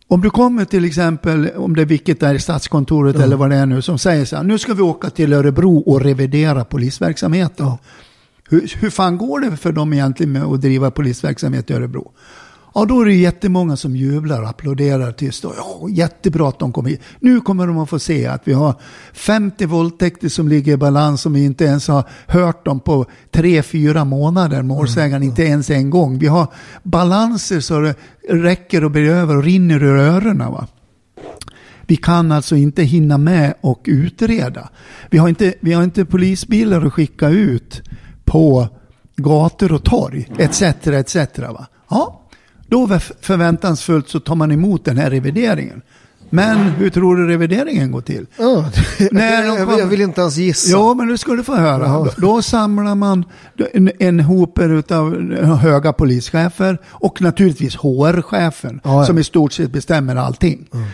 Om 0.08 0.20
du 0.20 0.30
kommer 0.30 0.64
till 0.64 0.84
exempel, 0.84 1.50
om 1.56 1.76
det 1.76 1.82
är 1.82 1.86
vilket 1.86 2.20
där 2.20 2.34
i 2.34 2.38
Statskontoret 2.38 3.16
ja. 3.16 3.22
eller 3.22 3.36
vad 3.36 3.50
det 3.50 3.56
är 3.56 3.66
nu, 3.66 3.82
som 3.82 3.98
säger 3.98 4.24
så 4.24 4.36
här, 4.36 4.42
nu 4.42 4.58
ska 4.58 4.74
vi 4.74 4.82
åka 4.82 5.10
till 5.10 5.32
Örebro 5.32 5.78
och 5.78 6.00
revidera 6.00 6.64
polisverksamheten. 6.64 7.66
Ja. 7.66 7.78
Hur, 8.48 8.72
hur 8.80 8.90
fan 8.90 9.18
går 9.18 9.40
det 9.40 9.56
för 9.56 9.72
dem 9.72 9.92
egentligen 9.92 10.32
med 10.32 10.42
att 10.42 10.60
driva 10.60 10.90
polisverksamhet 10.90 11.70
i 11.70 11.74
Örebro? 11.74 12.12
Ja, 12.74 12.84
då 12.84 13.00
är 13.00 13.06
det 13.06 13.14
jättemånga 13.14 13.76
som 13.76 13.96
jublar 13.96 14.42
och 14.42 14.48
applåderar 14.48 15.12
tyst. 15.12 15.44
Och, 15.44 15.54
ja, 15.56 15.88
jättebra 15.88 16.48
att 16.48 16.58
de 16.58 16.72
kommer 16.72 16.90
hit. 16.90 17.00
Nu 17.20 17.40
kommer 17.40 17.66
de 17.66 17.78
att 17.78 17.90
få 17.90 17.98
se 17.98 18.26
att 18.26 18.42
vi 18.44 18.52
har 18.52 18.74
50 19.12 19.66
våldtäkter 19.66 20.28
som 20.28 20.48
ligger 20.48 20.72
i 20.72 20.76
balans 20.76 21.20
som 21.20 21.32
vi 21.32 21.44
inte 21.44 21.64
ens 21.64 21.88
har 21.88 22.04
hört 22.26 22.64
dem 22.64 22.80
på 22.80 23.06
tre, 23.30 23.62
fyra 23.62 24.04
månader. 24.04 24.62
Målsägaren 24.62 25.22
inte 25.22 25.42
ens 25.42 25.70
en 25.70 25.90
gång. 25.90 26.18
Vi 26.18 26.26
har 26.26 26.46
balanser 26.82 27.60
så 27.60 27.80
det 27.80 27.94
räcker 28.28 28.84
och 28.84 28.90
blir 28.90 29.10
över 29.10 29.36
och 29.36 29.42
rinner 29.42 29.82
ur 29.82 29.96
öronen. 29.96 30.52
Va? 30.52 30.66
Vi 31.86 31.96
kan 31.96 32.32
alltså 32.32 32.56
inte 32.56 32.82
hinna 32.82 33.18
med 33.18 33.54
och 33.60 33.80
utreda. 33.84 34.68
Vi 35.10 35.18
har 35.18 35.28
inte, 35.28 35.54
vi 35.60 35.72
har 35.72 35.82
inte 35.82 36.04
polisbilar 36.04 36.86
att 36.86 36.92
skicka 36.92 37.28
ut 37.28 37.82
på 38.24 38.68
gator 39.16 39.72
och 39.72 39.84
torg, 39.84 40.28
etc. 40.38 40.62
etc. 40.62 41.38
Va? 41.38 41.66
Ja, 41.90 42.20
då 42.70 42.98
förväntansfullt 43.20 44.08
så 44.08 44.20
tar 44.20 44.34
man 44.34 44.52
emot 44.52 44.84
den 44.84 44.98
här 44.98 45.10
revideringen. 45.10 45.82
Men 46.30 46.58
hur 46.58 46.90
tror 46.90 47.16
du 47.16 47.26
revideringen 47.26 47.92
går 47.92 48.00
till? 48.00 48.26
Ja, 48.38 48.64
När 49.10 49.66
kom... 49.66 49.78
Jag 49.78 49.86
vill 49.86 50.00
inte 50.00 50.20
ens 50.20 50.36
gissa. 50.36 50.70
Ja, 50.70 50.94
men 50.94 51.08
du 51.08 51.18
skulle 51.18 51.42
få 51.42 51.54
höra. 51.54 51.88
Då, 51.88 52.10
då, 52.16 52.42
samlar 52.42 52.94
man 52.94 53.24
en, 53.72 53.90
en 53.98 54.20
hoper 54.20 54.94
av 54.94 55.34
höga 55.56 55.92
polischefer 55.92 56.78
och 56.88 57.22
naturligtvis 57.22 57.76
HR-chefen 57.76 58.80
ja, 58.84 59.00
ja. 59.00 59.06
som 59.06 59.18
i 59.18 59.24
stort 59.24 59.52
sett 59.52 59.70
bestämmer 59.70 60.16
allting. 60.16 60.68
Mm. 60.72 60.86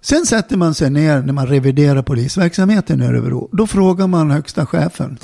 Sen 0.00 0.26
sätter 0.26 0.56
man 0.56 0.74
sig 0.74 0.90
ner 0.90 1.22
när 1.22 1.32
man 1.32 1.46
reviderar 1.46 2.02
polisverksamheten 2.02 3.02
i 3.02 3.06
Örebro. 3.06 3.48
Då 3.52 3.66
frågar 3.66 4.06
man 4.06 4.30
högsta 4.30 4.66
chefen. 4.66 5.18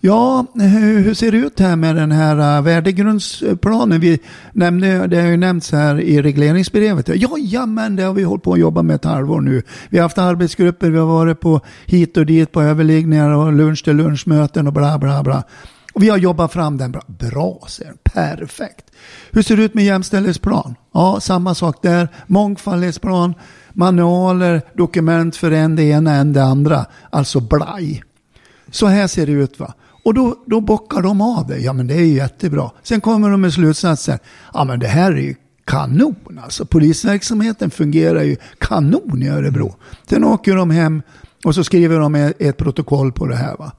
Ja, 0.00 0.46
hur 0.54 1.14
ser 1.14 1.32
det 1.32 1.38
ut 1.38 1.60
här 1.60 1.76
med 1.76 1.96
den 1.96 2.12
här 2.12 2.56
äh, 2.56 2.62
värdegrundsplanen? 2.62 4.00
Vi 4.00 4.18
nämnde, 4.52 5.06
det 5.06 5.20
har 5.20 5.28
ju 5.28 5.36
nämnts 5.36 5.72
här 5.72 6.00
i 6.00 6.22
regleringsbrevet. 6.22 7.08
Ja, 7.08 7.36
ja, 7.38 7.66
men 7.66 7.96
det 7.96 8.02
har 8.02 8.12
vi 8.12 8.22
hållit 8.22 8.42
på 8.42 8.52
att 8.52 8.58
jobba 8.58 8.82
med 8.82 8.96
ett 8.96 9.04
halvår 9.04 9.40
nu. 9.40 9.62
Vi 9.88 9.98
har 9.98 10.02
haft 10.02 10.18
arbetsgrupper, 10.18 10.90
vi 10.90 10.98
har 10.98 11.06
varit 11.06 11.40
på 11.40 11.60
hit 11.86 12.16
och 12.16 12.26
dit 12.26 12.52
på 12.52 12.62
överläggningar 12.62 13.30
och 13.30 13.52
lunch 13.52 13.84
till 13.84 13.96
lunchmöten 13.96 14.66
och 14.66 14.72
bla 14.72 14.98
bla 14.98 15.22
bla. 15.22 15.44
Och 15.92 16.02
vi 16.02 16.08
har 16.08 16.18
jobbat 16.18 16.52
fram 16.52 16.76
den 16.76 16.92
bra. 16.92 17.02
Bra, 17.06 17.64
säger 17.68 17.94
Perfekt. 18.02 18.84
Hur 19.30 19.42
ser 19.42 19.56
det 19.56 19.62
ut 19.62 19.74
med 19.74 19.84
jämställdhetsplan? 19.84 20.74
Ja, 20.94 21.20
samma 21.20 21.54
sak 21.54 21.82
där. 21.82 22.08
Mångfaldsplan 22.26 23.34
manualer, 23.72 24.62
dokument 24.74 25.36
för 25.36 25.50
en 25.50 25.76
det 25.76 25.82
ena 25.82 26.14
än 26.14 26.32
det 26.32 26.44
andra. 26.44 26.86
Alltså 27.10 27.40
blaj. 27.40 28.02
Så 28.70 28.86
här 28.86 29.06
ser 29.06 29.26
det 29.26 29.32
ut 29.32 29.60
va. 29.60 29.74
Och 30.04 30.14
då, 30.14 30.36
då 30.46 30.60
bockar 30.60 31.02
de 31.02 31.20
av 31.20 31.46
det. 31.46 31.58
Ja 31.58 31.72
men 31.72 31.86
det 31.86 31.94
är 31.94 32.04
ju 32.04 32.14
jättebra. 32.14 32.70
Sen 32.82 33.00
kommer 33.00 33.30
de 33.30 33.40
med 33.40 33.52
slutsatsen. 33.52 34.18
Ja 34.54 34.64
men 34.64 34.80
det 34.80 34.86
här 34.86 35.12
är 35.12 35.20
ju 35.20 35.34
kanon 35.64 36.40
alltså. 36.42 36.64
Polisverksamheten 36.64 37.70
fungerar 37.70 38.22
ju 38.22 38.36
kanon 38.58 39.22
i 39.22 39.28
Örebro. 39.28 39.74
Sen 40.08 40.24
åker 40.24 40.56
de 40.56 40.70
hem 40.70 41.02
och 41.44 41.54
så 41.54 41.64
skriver 41.64 41.98
de 41.98 42.14
ett 42.14 42.56
protokoll 42.56 43.12
på 43.12 43.26
det 43.26 43.36
här 43.36 43.56
va. 43.56 43.72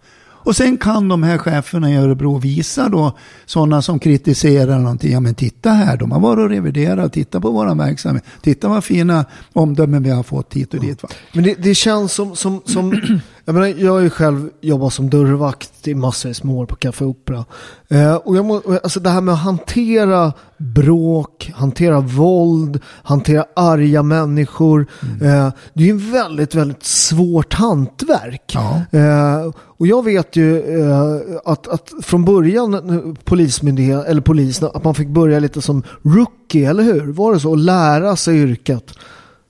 Och 0.43 0.55
sen 0.55 0.77
kan 0.77 1.07
de 1.07 1.23
här 1.23 1.37
cheferna 1.37 1.91
i 1.91 1.95
Örebro 1.95 2.37
visa 2.37 2.89
då 2.89 3.17
sådana 3.45 3.81
som 3.81 3.99
kritiserar 3.99 4.79
någonting. 4.79 5.11
Ja 5.11 5.19
men 5.19 5.35
titta 5.35 5.69
här, 5.69 5.97
de 5.97 6.11
har 6.11 6.19
varit 6.19 6.39
och 6.39 6.49
reviderat, 6.49 7.13
titta 7.13 7.41
på 7.41 7.51
våran 7.51 7.77
verksamhet. 7.77 8.23
Titta 8.41 8.67
vad 8.67 8.83
fina 8.83 9.25
omdömen 9.53 10.03
vi 10.03 10.09
har 10.09 10.23
fått 10.23 10.53
hit 10.53 10.73
och 10.73 10.79
dit. 10.79 11.03
Va? 11.03 11.09
Men 11.33 11.43
det, 11.43 11.55
det 11.63 11.75
känns 11.75 12.13
som, 12.13 12.35
som, 12.35 12.61
som 12.65 13.01
jag, 13.45 13.53
menar, 13.53 13.67
jag 13.67 13.91
har 13.91 13.99
ju 13.99 14.09
själv 14.09 14.49
jobbat 14.61 14.93
som 14.93 15.09
dörrvakt 15.09 15.87
i 15.87 15.95
massvis 15.95 16.43
med 16.43 16.55
år 16.55 16.65
på 16.65 16.75
Café 16.75 17.05
Opera. 17.05 17.45
Eh, 17.89 18.15
och 18.15 18.37
jag 18.37 18.45
må, 18.45 18.61
alltså 18.83 18.99
det 18.99 19.09
här 19.09 19.21
med 19.21 19.33
att 19.33 19.39
hantera 19.39 20.33
bråk, 20.57 21.51
hantera 21.55 21.99
våld, 21.99 22.79
hantera 23.03 23.45
arga 23.55 24.03
människor. 24.03 24.87
Mm. 25.01 25.45
Eh, 25.45 25.53
det 25.73 25.83
är 25.83 25.87
ju 25.87 25.91
en 25.91 26.11
väldigt, 26.11 26.55
väldigt 26.55 26.83
svårt 26.83 27.53
hantverk. 27.53 28.51
Ja. 28.53 28.99
Eh, 28.99 29.51
och 29.57 29.87
jag 29.87 30.05
vet 30.05 30.35
ju 30.35 30.79
eh, 30.79 31.39
att, 31.45 31.67
att 31.67 31.91
från 32.01 32.25
början 32.25 32.73
eh, 32.73 33.13
polismyndighet, 33.23 34.05
eller 34.05 34.21
polisen, 34.21 34.69
att 34.73 34.83
man 34.83 34.95
fick 34.95 35.07
börja 35.07 35.39
lite 35.39 35.61
som 35.61 35.83
rookie, 36.01 36.69
eller 36.69 36.83
hur? 36.83 37.11
Var 37.11 37.33
det 37.33 37.39
så? 37.39 37.49
Och 37.49 37.57
lära 37.57 38.15
sig 38.15 38.37
yrket. 38.37 38.93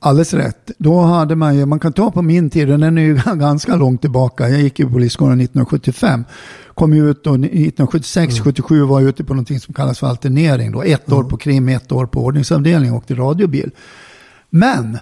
Alldeles 0.03 0.33
rätt. 0.33 0.71
Då 0.77 1.01
hade 1.01 1.35
man 1.35 1.55
ju, 1.55 1.65
man 1.65 1.79
kan 1.79 1.93
ta 1.93 2.11
på 2.11 2.21
min 2.21 2.49
tid, 2.49 2.67
den 2.67 2.97
är 2.97 3.01
ju 3.01 3.19
ganska 3.35 3.75
långt 3.75 4.01
tillbaka. 4.01 4.49
Jag 4.49 4.61
gick 4.61 4.79
i 4.79 4.85
polisskolan 4.85 5.41
1975. 5.41 6.25
Kom 6.73 6.93
ut 6.93 7.23
då 7.23 7.33
1976, 7.33 8.33
mm. 8.33 8.43
77 8.43 8.83
var 8.83 8.99
jag 8.99 9.09
ute 9.09 9.23
på 9.23 9.33
någonting 9.33 9.59
som 9.59 9.73
kallas 9.73 9.99
för 9.99 10.07
alternering. 10.07 10.71
Då. 10.71 10.83
Ett 10.83 11.07
mm. 11.07 11.19
år 11.19 11.23
på 11.23 11.37
krim, 11.37 11.69
ett 11.69 11.91
år 11.91 12.05
på 12.05 12.25
ordningsavdelning 12.25 12.91
och 12.91 12.97
åkte 12.97 13.15
radiobil. 13.15 13.71
Men 14.49 14.97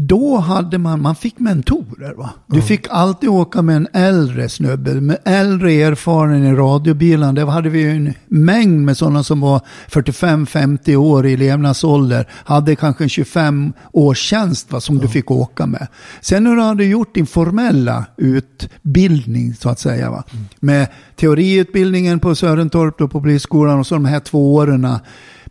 då 0.00 0.36
hade 0.36 0.78
man, 0.78 1.02
man 1.02 1.16
fick 1.16 1.38
mentorer. 1.38 2.14
Va? 2.14 2.30
Du 2.46 2.54
mm. 2.54 2.66
fick 2.66 2.86
alltid 2.90 3.28
åka 3.28 3.62
med 3.62 3.76
en 3.76 3.88
äldre 3.92 4.48
snubbe, 4.48 5.00
med 5.00 5.18
äldre 5.24 5.72
erfaren 5.72 6.44
i 6.44 6.52
radiobilen. 6.52 7.34
Där 7.34 7.46
hade 7.46 7.68
vi 7.68 7.84
en 7.84 8.14
mängd 8.28 8.80
med 8.80 8.96
sådana 8.96 9.22
som 9.22 9.40
var 9.40 9.60
45-50 9.90 10.96
år 10.96 11.26
i 11.26 11.36
levnadsålder. 11.36 12.28
Hade 12.44 12.76
kanske 12.76 13.08
25 13.08 13.72
års 13.92 14.18
tjänst 14.18 14.72
va, 14.72 14.80
som 14.80 14.94
mm. 14.96 15.06
du 15.06 15.12
fick 15.12 15.30
åka 15.30 15.66
med. 15.66 15.86
Sen 16.20 16.44
när 16.44 16.56
du 16.56 16.62
hade 16.62 16.84
gjort 16.84 17.14
din 17.14 17.26
formella 17.26 18.04
utbildning 18.16 19.54
så 19.54 19.68
att 19.68 19.78
säga. 19.78 20.10
Va? 20.10 20.24
Mm. 20.32 20.44
Med 20.60 20.88
teoriutbildningen 21.16 22.20
på 22.20 22.34
Sörentorp 22.34 22.98
då 22.98 23.08
på 23.08 23.20
polisskolan 23.20 23.78
och 23.78 23.86
så 23.86 23.94
de 23.94 24.04
här 24.04 24.20
två 24.20 24.54
åren 24.54 24.84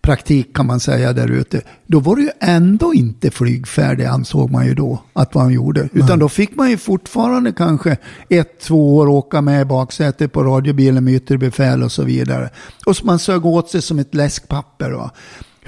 praktik 0.02 0.56
kan 0.56 0.66
man 0.66 0.80
säga 0.80 1.14
där 1.14 1.32
ute. 1.32 1.62
Då 1.88 2.00
var 2.00 2.16
det 2.16 2.22
ju 2.22 2.30
ändå 2.40 2.94
inte 2.94 3.32
flygfärdig 3.32 4.06
ansåg 4.06 4.52
man 4.52 4.66
ju 4.66 4.74
då 4.74 5.04
att 5.14 5.34
man 5.34 5.54
gjorde. 5.54 5.90
Utan 5.94 6.08
Nej. 6.08 6.18
då 6.18 6.30
fick 6.30 6.56
man 6.56 6.70
ju 6.70 6.78
fortfarande 6.78 7.52
kanske 7.52 7.98
ett, 8.30 8.60
två 8.60 8.98
år 8.98 9.08
åka 9.08 9.42
med 9.42 9.62
i 9.62 9.66
baksätet 9.66 10.32
på 10.34 10.44
radiobilen 10.44 11.04
med 11.04 11.14
ytterbefäl 11.14 11.84
och 11.84 11.92
så 11.92 12.04
vidare. 12.04 12.50
Och 12.86 12.96
så 12.96 13.06
man 13.06 13.20
sög 13.20 13.46
åt 13.46 13.70
sig 13.70 13.82
som 13.82 14.00
ett 14.00 14.16
läskpapper. 14.16 14.92
Va? 14.92 15.12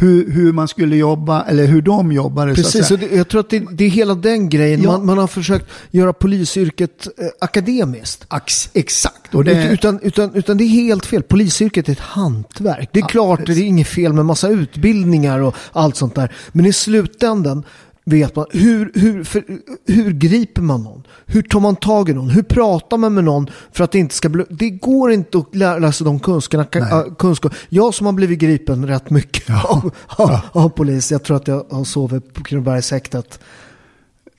Hur, 0.01 0.31
hur 0.31 0.53
man 0.53 0.67
skulle 0.67 0.95
jobba, 0.95 1.43
eller 1.43 1.65
hur 1.65 1.81
de 1.81 2.11
jobbade. 2.11 2.55
Precis, 2.55 2.87
så 2.87 2.95
det, 2.95 3.15
jag 3.15 3.27
tror 3.27 3.41
att 3.41 3.49
det, 3.49 3.63
det, 3.71 3.85
är 3.85 3.89
hela 3.89 4.15
den 4.15 4.49
grejen. 4.49 4.81
Ja. 4.81 4.91
Man, 4.91 5.05
man, 5.05 5.17
har 5.17 5.27
försökt 5.27 5.65
göra 5.91 6.13
polisyrket 6.13 7.07
eh, 7.17 7.25
akademiskt. 7.41 8.25
Ax, 8.27 8.69
exakt. 8.73 9.35
Och 9.35 9.43
det... 9.43 9.71
utan, 9.71 9.99
utan, 10.01 10.35
utan 10.35 10.57
det 10.57 10.63
är 10.63 10.67
helt 10.67 11.05
fel. 11.05 11.23
Polisyrket 11.23 11.87
är 11.87 11.91
ett 11.91 11.99
hantverk. 11.99 12.89
Det 12.91 12.99
är 12.99 13.01
ja, 13.01 13.07
klart, 13.07 13.39
precis. 13.39 13.55
det 13.55 13.61
är 13.61 13.67
inget 13.67 13.87
fel 13.87 14.13
med 14.13 14.25
massa 14.25 14.49
utbildningar 14.49 15.39
och 15.39 15.55
allt 15.71 15.95
sånt 15.95 16.15
där. 16.15 16.31
Men 16.51 16.65
i 16.65 16.73
slutändan 16.73 17.63
vet 18.05 18.35
man. 18.35 18.45
Hur, 18.49 18.91
hur, 18.93 19.23
för, 19.23 19.43
hur 19.87 20.11
griper 20.11 20.61
man 20.61 20.83
någon? 20.83 21.03
Hur 21.25 21.41
tar 21.41 21.59
man 21.59 21.75
tag 21.75 22.09
i 22.09 22.13
någon? 22.13 22.29
Hur 22.29 22.43
pratar 22.43 22.97
man 22.97 23.13
med 23.13 23.23
någon 23.23 23.47
för 23.71 23.83
att 23.83 23.91
det 23.91 23.99
inte 23.99 24.15
ska 24.15 24.29
bli... 24.29 24.45
Det 24.49 24.69
går 24.69 25.11
inte 25.11 25.37
att 25.37 25.55
lära 25.55 25.91
sig 25.91 26.05
de 26.05 26.19
kunskaperna. 26.19 27.03
Kunskap. 27.17 27.53
Jag 27.69 27.93
som 27.93 28.05
har 28.05 28.13
blivit 28.13 28.39
gripen 28.39 28.87
rätt 28.87 29.09
mycket 29.09 29.43
ja. 29.47 29.67
av, 29.69 29.91
av, 30.07 30.39
av, 30.51 30.69
polis. 30.69 31.11
Jag 31.11 31.23
tror 31.23 31.37
att 31.37 31.47
jag 31.47 31.65
har 31.69 31.83
sovit 31.83 32.33
på 32.33 32.43
Kronobergshäktet 32.43 33.39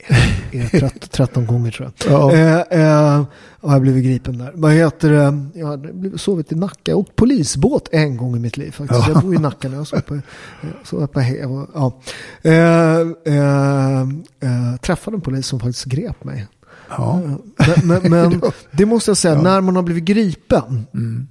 13 1.09 1.45
gånger 1.45 1.71
tror 1.71 1.91
jag. 1.97 2.11
Ja. 2.11 2.33
Eh, 2.33 2.79
eh, 2.79 3.23
och 3.59 3.73
jag 3.73 3.81
blivit 3.81 4.03
gripen 4.03 4.37
där. 4.37 4.51
Vad 4.55 4.71
heter 4.71 5.09
det? 5.09 5.59
Jag 5.59 5.67
har 5.67 6.17
sovit 6.17 6.51
i 6.51 6.55
Nacka. 6.55 6.91
Jag 6.91 6.97
åkt 6.97 7.15
polisbåt 7.15 7.89
en 7.91 8.17
gång 8.17 8.35
i 8.35 8.39
mitt 8.39 8.57
liv 8.57 8.71
faktiskt. 8.71 9.07
Ja. 9.07 9.13
Jag 9.13 9.23
bor 9.23 9.35
i 9.35 9.37
Nacka 9.37 9.69
nu. 9.69 9.75
Jag 9.75 9.87
sov 9.87 10.01
på, 10.01 10.19
sov 10.83 11.07
på 11.07 11.21
ja. 11.73 11.99
Eh, 12.41 12.99
eh, 13.25 14.01
eh, 14.01 14.75
träffade 14.81 15.17
en 15.17 15.21
polis 15.21 15.47
som 15.47 15.59
faktiskt 15.59 15.85
grep 15.85 16.23
mig. 16.23 16.47
Ja. 16.89 17.21
Eh, 17.59 17.83
men, 17.83 18.01
men, 18.01 18.11
men 18.11 18.41
det 18.71 18.85
måste 18.85 19.09
jag 19.09 19.17
säga, 19.17 19.41
när 19.41 19.61
man 19.61 19.75
har 19.75 19.83
blivit 19.83 20.03
gripen. 20.03 20.85
Mm. 20.93 21.27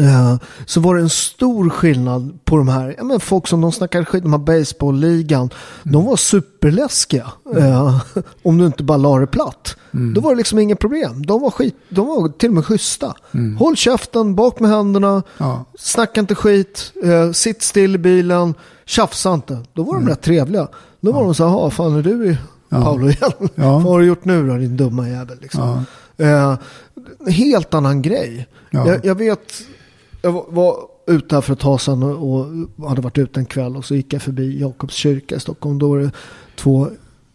Uh, 0.00 0.36
så 0.66 0.80
var 0.80 0.94
det 0.94 1.00
en 1.00 1.10
stor 1.10 1.70
skillnad 1.70 2.38
på 2.44 2.56
de 2.56 2.68
här, 2.68 2.94
ja, 2.98 3.04
men 3.04 3.20
folk 3.20 3.46
som 3.46 3.60
de 3.60 3.72
snackade 3.72 4.04
skit, 4.04 4.22
de 4.22 4.32
här 4.32 4.38
baseballligan, 4.38 5.40
mm. 5.40 5.92
de 5.92 6.04
var 6.04 6.16
superläskiga. 6.16 7.26
Mm. 7.52 7.62
Uh, 7.62 8.00
om 8.42 8.58
du 8.58 8.66
inte 8.66 8.82
bara 8.82 8.98
la 8.98 9.18
det 9.18 9.26
platt. 9.26 9.76
Mm. 9.94 10.14
Då 10.14 10.20
var 10.20 10.30
det 10.30 10.36
liksom 10.36 10.58
inget 10.58 10.78
problem. 10.78 11.26
De 11.26 11.42
var, 11.42 11.50
skit, 11.50 11.76
de 11.88 12.06
var 12.06 12.28
till 12.28 12.48
och 12.48 12.54
med 12.54 12.64
schyssta. 12.64 13.14
Mm. 13.34 13.56
Håll 13.56 13.76
käften, 13.76 14.34
bak 14.34 14.60
med 14.60 14.70
händerna, 14.70 15.22
ja. 15.38 15.64
snacka 15.78 16.20
inte 16.20 16.34
skit, 16.34 16.92
uh, 17.04 17.32
sitt 17.32 17.62
still 17.62 17.94
i 17.94 17.98
bilen, 17.98 18.54
tjafsa 18.84 19.34
inte. 19.34 19.58
Då 19.72 19.82
var 19.82 19.92
de 19.92 20.02
mm. 20.02 20.08
rätt 20.08 20.22
trevliga. 20.22 20.68
Då 21.00 21.12
var 21.12 21.24
de 21.24 21.34
så 21.34 21.48
här, 21.48 21.70
fan 21.70 21.96
är 21.96 22.02
du 22.02 22.30
i 22.30 22.36
ja. 22.68 22.82
Paolo 22.82 23.08
igen? 23.08 23.32
Ja. 23.54 23.72
Vad 23.72 23.82
har 23.82 24.00
du 24.00 24.06
gjort 24.06 24.24
nu 24.24 24.48
då 24.48 24.56
din 24.56 24.76
dumma 24.76 25.08
jävel? 25.08 25.38
Liksom. 25.40 25.86
Ja. 26.16 26.56
helt 27.30 27.74
annan 27.74 28.02
grej. 28.02 28.46
Jag, 28.70 29.04
jag 29.04 29.14
vet 29.14 29.52
jag 30.24 30.44
var 30.48 30.76
ute 31.06 31.34
här 31.34 31.42
för 31.42 31.52
ett 31.52 31.60
tag 31.60 31.80
sedan 31.80 32.02
och 32.02 32.46
hade 32.88 33.00
varit 33.00 33.18
ute 33.18 33.40
en 33.40 33.46
kväll 33.46 33.76
och 33.76 33.84
så 33.84 33.94
gick 33.94 34.12
jag 34.12 34.22
förbi 34.22 34.60
Jakobs 34.60 34.94
kyrka 34.94 35.36
i 35.36 35.40
Stockholm. 35.40 35.78
Då 35.78 35.88
var 35.88 35.98
det 35.98 36.10
två 36.56 36.88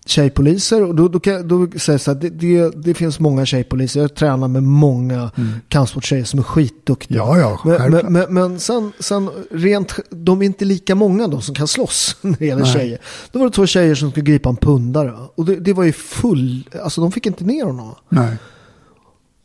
tjejpoliser 0.06 0.84
och 0.84 0.96
då, 0.96 1.08
då, 1.08 1.20
kan, 1.20 1.48
då 1.48 1.68
säger 1.68 1.94
jag 1.94 2.02
så 2.02 2.14
här, 2.14 2.20
det, 2.20 2.30
det, 2.30 2.70
det 2.84 2.94
finns 2.94 3.20
många 3.20 3.46
tjejpoliser. 3.46 4.02
Jag 4.02 4.16
tränar 4.16 4.48
med 4.48 4.64
många 4.64 5.32
mm. 5.38 5.50
kampsporttjejer 5.68 6.24
som 6.24 6.40
är 6.40 6.44
skitduktiga. 6.44 7.18
Ja, 7.18 7.38
ja, 7.38 7.60
men, 7.66 7.92
men, 7.92 8.14
men, 8.14 8.34
men, 8.34 8.60
sen, 8.60 8.92
sen 9.00 9.30
rent, 9.52 9.96
de 10.10 10.42
är 10.42 10.46
inte 10.46 10.66
lika 10.66 10.96
många 10.96 11.28
de 11.28 11.42
som 11.42 11.56
kan 11.56 11.68
slåss 11.68 12.16
när 12.22 12.36
det 12.40 12.46
gäller 12.46 12.62
Nej. 12.62 12.74
tjejer. 12.74 13.00
Då 13.32 13.40
var 13.40 13.46
det 13.46 13.52
två 13.52 13.66
tjejer 13.66 13.96
som 13.96 14.12
skulle 14.12 14.26
gripa 14.26 14.50
en 14.50 14.56
pundare. 14.56 15.14
Och 15.36 15.46
det, 15.46 15.56
det 15.56 15.74
var 15.74 15.84
ju 15.84 15.94
full, 15.94 16.70
alltså 16.84 17.02
de 17.02 17.12
fick 17.12 17.26
inte 17.26 17.44
ner 17.44 17.66
honom. 17.66 17.96
Nej. 18.10 18.38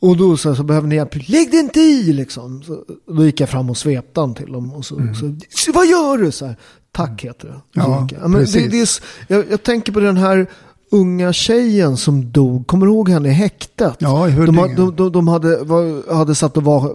Och 0.05 0.17
då 0.17 0.37
så, 0.37 0.55
så 0.55 0.62
behöver 0.62 0.88
ni 0.88 0.95
hjälp. 0.95 1.29
Lägg 1.29 1.51
dig 1.51 1.61
inte 1.61 1.81
i 1.81 2.12
liksom. 2.12 2.62
Så, 2.62 2.85
då 3.07 3.25
gick 3.25 3.40
jag 3.40 3.49
fram 3.49 3.71
och 3.71 3.77
svepte 3.77 4.21
han 4.21 4.35
till 4.35 4.53
dem. 4.53 4.73
Och 4.75 4.85
så, 4.85 4.99
mm. 4.99 5.14
så, 5.51 5.73
vad 5.73 5.87
gör 5.87 6.19
du? 6.19 6.33
Så 6.33 6.47
här, 6.47 6.57
Tack 6.93 7.25
heter 7.25 7.49
det. 7.49 7.61
Ja, 7.73 8.09
ja 8.12 8.29
men 8.29 8.45
det, 8.45 8.69
det 8.69 8.81
är, 8.81 8.88
jag, 9.29 9.45
jag 9.51 9.62
tänker 9.62 9.93
på 9.93 10.01
den 10.01 10.17
här 10.17 10.47
unga 10.95 11.33
tjejen 11.33 11.97
som 11.97 12.33
dog. 12.33 12.67
Kommer 12.67 12.87
du 12.87 12.93
ihåg 12.93 13.09
henne 13.09 13.29
i 13.29 13.33
häktet? 13.33 13.97
Ja, 13.99 14.29
i 14.29 14.33
de, 14.33 14.75
de, 14.77 14.97
de, 14.97 15.13
de 15.13 15.29
hade, 15.29 15.65
var, 15.65 16.15
hade 16.15 16.35
satt 16.35 16.57
och 16.57 16.63
var, 16.63 16.95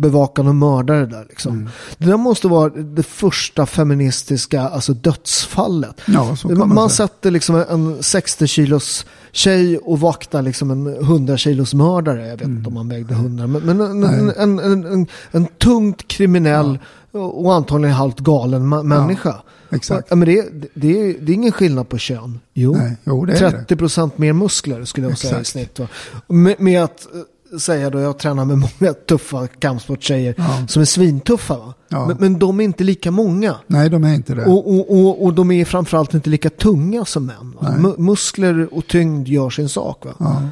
bevakande 0.00 0.52
mördare 0.52 1.06
där. 1.06 1.26
Liksom. 1.28 1.52
Mm. 1.52 1.68
Det 1.98 2.06
där 2.06 2.16
måste 2.16 2.48
vara 2.48 2.68
det 2.70 3.02
första 3.02 3.66
feministiska 3.66 4.62
alltså 4.62 4.92
dödsfallet. 4.92 6.00
Ja, 6.06 6.36
man, 6.44 6.74
man 6.74 6.90
sätter 6.90 7.30
liksom 7.30 7.64
en 7.70 8.02
60 8.02 8.46
kilos 8.46 9.06
tjej 9.32 9.78
och 9.78 10.00
vaktar 10.00 10.42
liksom 10.42 10.70
en 10.70 10.86
100 10.86 11.36
kilos 11.36 11.74
mördare. 11.74 12.26
Jag 12.26 12.36
vet 12.36 12.48
inte 12.48 12.50
mm. 12.50 12.66
om 12.66 12.76
han 12.76 12.88
vägde 12.88 13.14
100. 13.14 13.46
Men, 13.46 13.62
men 13.62 13.80
en, 13.80 14.30
en, 14.30 14.58
en, 14.58 14.84
en, 14.84 15.06
en, 15.30 15.46
tungt 15.46 16.08
kriminell 16.08 16.78
ja 17.12 17.20
och 17.20 17.54
antagligen 17.54 17.96
halvt 17.96 18.20
galen 18.20 18.68
människa. 18.68 19.28
Ja, 19.28 19.42
exakt. 19.74 20.10
Men 20.10 20.20
det, 20.20 20.48
det, 20.74 21.00
är, 21.00 21.16
det 21.20 21.32
är 21.32 21.34
ingen 21.34 21.52
skillnad 21.52 21.88
på 21.88 21.98
kön. 21.98 22.40
Jo, 22.52 22.74
Nej, 22.76 22.96
jo 23.04 23.26
30 23.26 23.76
procent 23.76 24.18
mer 24.18 24.32
muskler 24.32 24.84
skulle 24.84 25.06
jag 25.06 25.12
exakt. 25.12 25.30
säga 25.30 25.40
i 25.40 25.44
snitt. 25.44 25.80
Med, 26.28 26.60
med, 26.60 26.84
att 26.84 27.06
eh, 27.52 27.58
säga 27.58 27.90
då, 27.90 28.00
jag 28.00 28.18
tränar 28.18 28.44
med 28.44 28.58
många 28.58 28.92
tuffa 28.92 29.46
kampsporttjejer 29.46 30.34
ja. 30.38 30.66
som 30.68 30.82
är 30.82 30.86
svintuffa. 30.86 31.56
Va? 31.56 31.74
Ja. 31.88 32.06
Men, 32.06 32.16
men, 32.20 32.38
de 32.38 32.60
är 32.60 32.64
inte 32.64 32.84
lika 32.84 33.10
många. 33.10 33.56
Nej, 33.66 33.90
de 33.90 34.04
är 34.04 34.14
inte 34.14 34.34
det. 34.34 34.44
Och, 34.44 34.74
och, 34.74 34.90
och, 34.90 35.24
och 35.24 35.34
de 35.34 35.50
är 35.50 35.64
framförallt 35.64 36.14
inte 36.14 36.30
lika 36.30 36.50
tunga 36.50 37.04
som 37.04 37.26
män. 37.26 37.94
Muskler 37.98 38.74
och 38.74 38.86
tyngd 38.86 39.28
gör 39.28 39.50
sin 39.50 39.68
sak. 39.68 40.04
Va? 40.04 40.48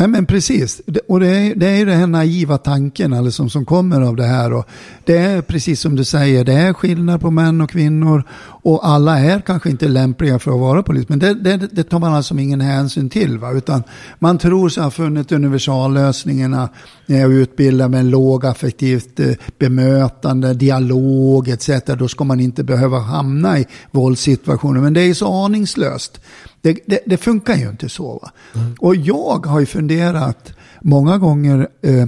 Nej 0.00 0.08
men 0.08 0.26
precis, 0.26 0.82
och 1.08 1.20
det 1.20 1.28
är, 1.28 1.54
det 1.54 1.66
är 1.66 1.86
den 1.86 1.98
här 1.98 2.06
naiva 2.06 2.58
tanken 2.58 3.12
alltså, 3.12 3.48
som 3.48 3.64
kommer 3.64 4.00
av 4.00 4.16
det 4.16 4.26
här. 4.26 4.52
Och 4.52 4.66
det 5.04 5.16
är 5.16 5.42
precis 5.42 5.80
som 5.80 5.96
du 5.96 6.04
säger, 6.04 6.44
det 6.44 6.52
är 6.52 6.72
skillnad 6.72 7.20
på 7.20 7.30
män 7.30 7.60
och 7.60 7.70
kvinnor 7.70 8.24
och 8.62 8.88
alla 8.88 9.18
är 9.18 9.40
kanske 9.40 9.70
inte 9.70 9.88
lämpliga 9.88 10.38
för 10.38 10.50
att 10.50 10.60
vara 10.60 10.82
polis. 10.82 11.08
Men 11.08 11.18
det, 11.18 11.34
det, 11.34 11.56
det 11.56 11.82
tar 11.82 11.98
man 11.98 12.14
alltså 12.14 12.38
ingen 12.38 12.60
hänsyn 12.60 13.10
till. 13.10 13.38
Va? 13.38 13.52
Utan 13.52 13.82
man 14.18 14.38
tror 14.38 14.68
sig 14.68 14.82
ha 14.82 14.90
funnit 14.90 15.32
universallösningarna 15.32 16.68
när 17.06 17.20
jag 17.20 17.32
utbildar 17.32 17.88
med 17.88 18.04
lågaffektivt 18.04 19.20
eh, 19.20 19.32
bemötande, 19.58 20.54
dialog 20.54 21.48
etc. 21.48 21.70
Då 21.98 22.08
ska 22.08 22.24
man 22.24 22.40
inte 22.40 22.64
behöva 22.64 22.98
hamna 22.98 23.58
i 23.58 23.66
våldssituationer. 23.90 24.80
Men 24.80 24.92
det 24.92 25.00
är 25.00 25.14
så 25.14 25.44
aningslöst. 25.44 26.20
Det, 26.60 26.78
det, 26.86 27.00
det 27.06 27.16
funkar 27.16 27.54
ju 27.54 27.68
inte 27.68 27.88
så. 27.88 28.30
Mm. 28.54 28.74
Och 28.80 28.96
jag 28.96 29.46
har 29.46 29.60
ju 29.60 29.66
funderat 29.66 30.52
många 30.80 31.18
gånger 31.18 31.68
eh, 31.82 32.06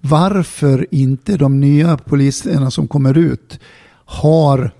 varför 0.00 0.86
inte 0.90 1.36
de 1.36 1.60
nya 1.60 1.96
poliserna 1.96 2.70
som 2.70 2.88
kommer 2.88 3.18
ut 3.18 3.58
har 4.04 4.70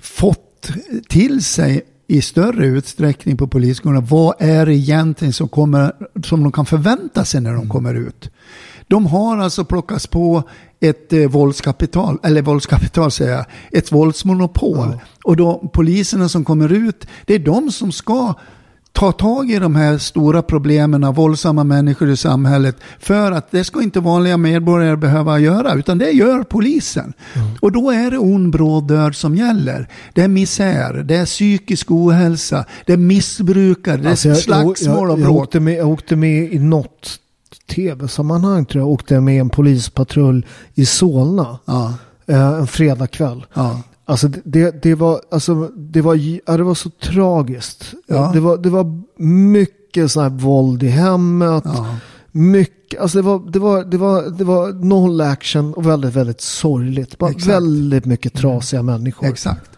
fått 0.00 0.70
till 1.08 1.44
sig 1.44 1.82
i 2.06 2.22
större 2.22 2.66
utsträckning 2.66 3.36
på 3.36 3.46
polisskolorna. 3.46 4.00
Vad 4.00 4.34
är 4.38 4.66
det 4.66 4.74
egentligen 4.74 5.32
som, 5.32 5.48
kommer, 5.48 5.92
som 6.24 6.42
de 6.42 6.52
kan 6.52 6.66
förvänta 6.66 7.24
sig 7.24 7.40
när 7.40 7.50
de 7.50 7.56
mm. 7.56 7.68
kommer 7.68 7.94
ut? 7.94 8.30
De 8.86 9.06
har 9.06 9.38
alltså 9.38 9.64
plockats 9.64 10.06
på 10.06 10.42
ett 10.80 11.12
eh, 11.12 11.28
våldskapital, 11.28 12.18
eller 12.22 12.42
våldskapital 12.42 13.10
säger 13.10 13.32
jag, 13.32 13.44
ett 13.72 13.92
våldsmonopol. 13.92 14.78
Ja. 14.78 15.00
Och 15.24 15.36
då 15.36 15.70
poliserna 15.72 16.28
som 16.28 16.44
kommer 16.44 16.72
ut, 16.72 17.06
det 17.26 17.34
är 17.34 17.38
de 17.38 17.72
som 17.72 17.92
ska 17.92 18.34
ta 18.98 19.12
tag 19.12 19.50
i 19.50 19.58
de 19.58 19.76
här 19.76 19.98
stora 19.98 20.42
problemen 20.42 21.04
av 21.04 21.14
våldsamma 21.14 21.64
människor 21.64 22.10
i 22.10 22.16
samhället. 22.16 22.76
För 22.98 23.32
att 23.32 23.50
det 23.50 23.64
ska 23.64 23.82
inte 23.82 24.00
vanliga 24.00 24.36
medborgare 24.36 24.96
behöva 24.96 25.38
göra, 25.38 25.74
utan 25.74 25.98
det 25.98 26.10
gör 26.10 26.42
polisen. 26.42 27.12
Mm. 27.34 27.48
Och 27.60 27.72
då 27.72 27.90
är 27.90 28.10
det 28.10 28.18
ond 28.18 28.52
bråd 28.52 28.88
död 28.88 29.16
som 29.16 29.34
gäller. 29.34 29.88
Det 30.14 30.22
är 30.22 30.28
misär, 30.28 30.92
det 30.94 31.16
är 31.16 31.26
psykisk 31.26 31.90
ohälsa, 31.90 32.64
det 32.86 32.92
är 32.92 32.96
missbrukare, 32.96 33.96
det 33.96 34.06
är 34.06 34.10
alltså 34.10 34.34
slagsmål 34.34 35.10
och 35.10 35.18
bråk. 35.18 35.28
Jag, 35.28 35.32
jag, 35.32 35.42
åkte 35.42 35.60
med, 35.60 35.74
jag 35.74 35.88
åkte 35.88 36.16
med 36.16 36.52
i 36.52 36.58
något 36.58 37.18
tv-sammanhang 37.74 38.64
tror 38.64 38.82
jag 38.82 38.88
åkte 38.88 39.14
jag 39.14 39.22
med 39.22 39.40
en 39.40 39.50
polispatrull 39.50 40.46
i 40.74 40.86
Solna. 40.86 41.58
Ja. 41.64 41.94
Eh, 42.26 42.48
en 42.48 42.66
fredagkväll. 42.66 43.46
Ja. 43.54 43.82
Alltså 44.08 44.28
det, 44.44 44.82
det, 44.82 44.94
var, 44.94 45.20
alltså 45.30 45.68
det 45.76 46.00
var, 46.00 46.14
ja, 46.14 46.56
det 46.56 46.62
var 46.62 46.74
så 46.74 46.90
tragiskt. 46.90 47.94
Ja. 48.06 48.30
Det, 48.34 48.40
var, 48.40 48.56
det 48.56 48.70
var 48.70 49.02
mycket 49.22 50.10
sån 50.10 50.22
här 50.22 50.30
våld 50.30 50.82
i 50.82 50.88
hemmet. 50.88 51.62
Ja. 51.66 51.96
Mycket, 52.32 53.00
alltså 53.00 53.18
det 53.18 53.22
var, 53.22 53.50
det, 53.50 53.58
var, 53.58 53.84
det, 53.84 53.96
var, 53.96 54.22
det 54.22 54.44
var 54.44 54.72
noll 54.72 55.20
action 55.20 55.74
och 55.74 55.86
väldigt, 55.86 56.14
väldigt 56.14 56.40
sorgligt. 56.40 57.18
Bara 57.18 57.32
väldigt 57.46 58.04
mycket 58.04 58.34
trasiga 58.34 58.80
mm. 58.80 58.94
människor. 58.94 59.26
Exakt. 59.28 59.70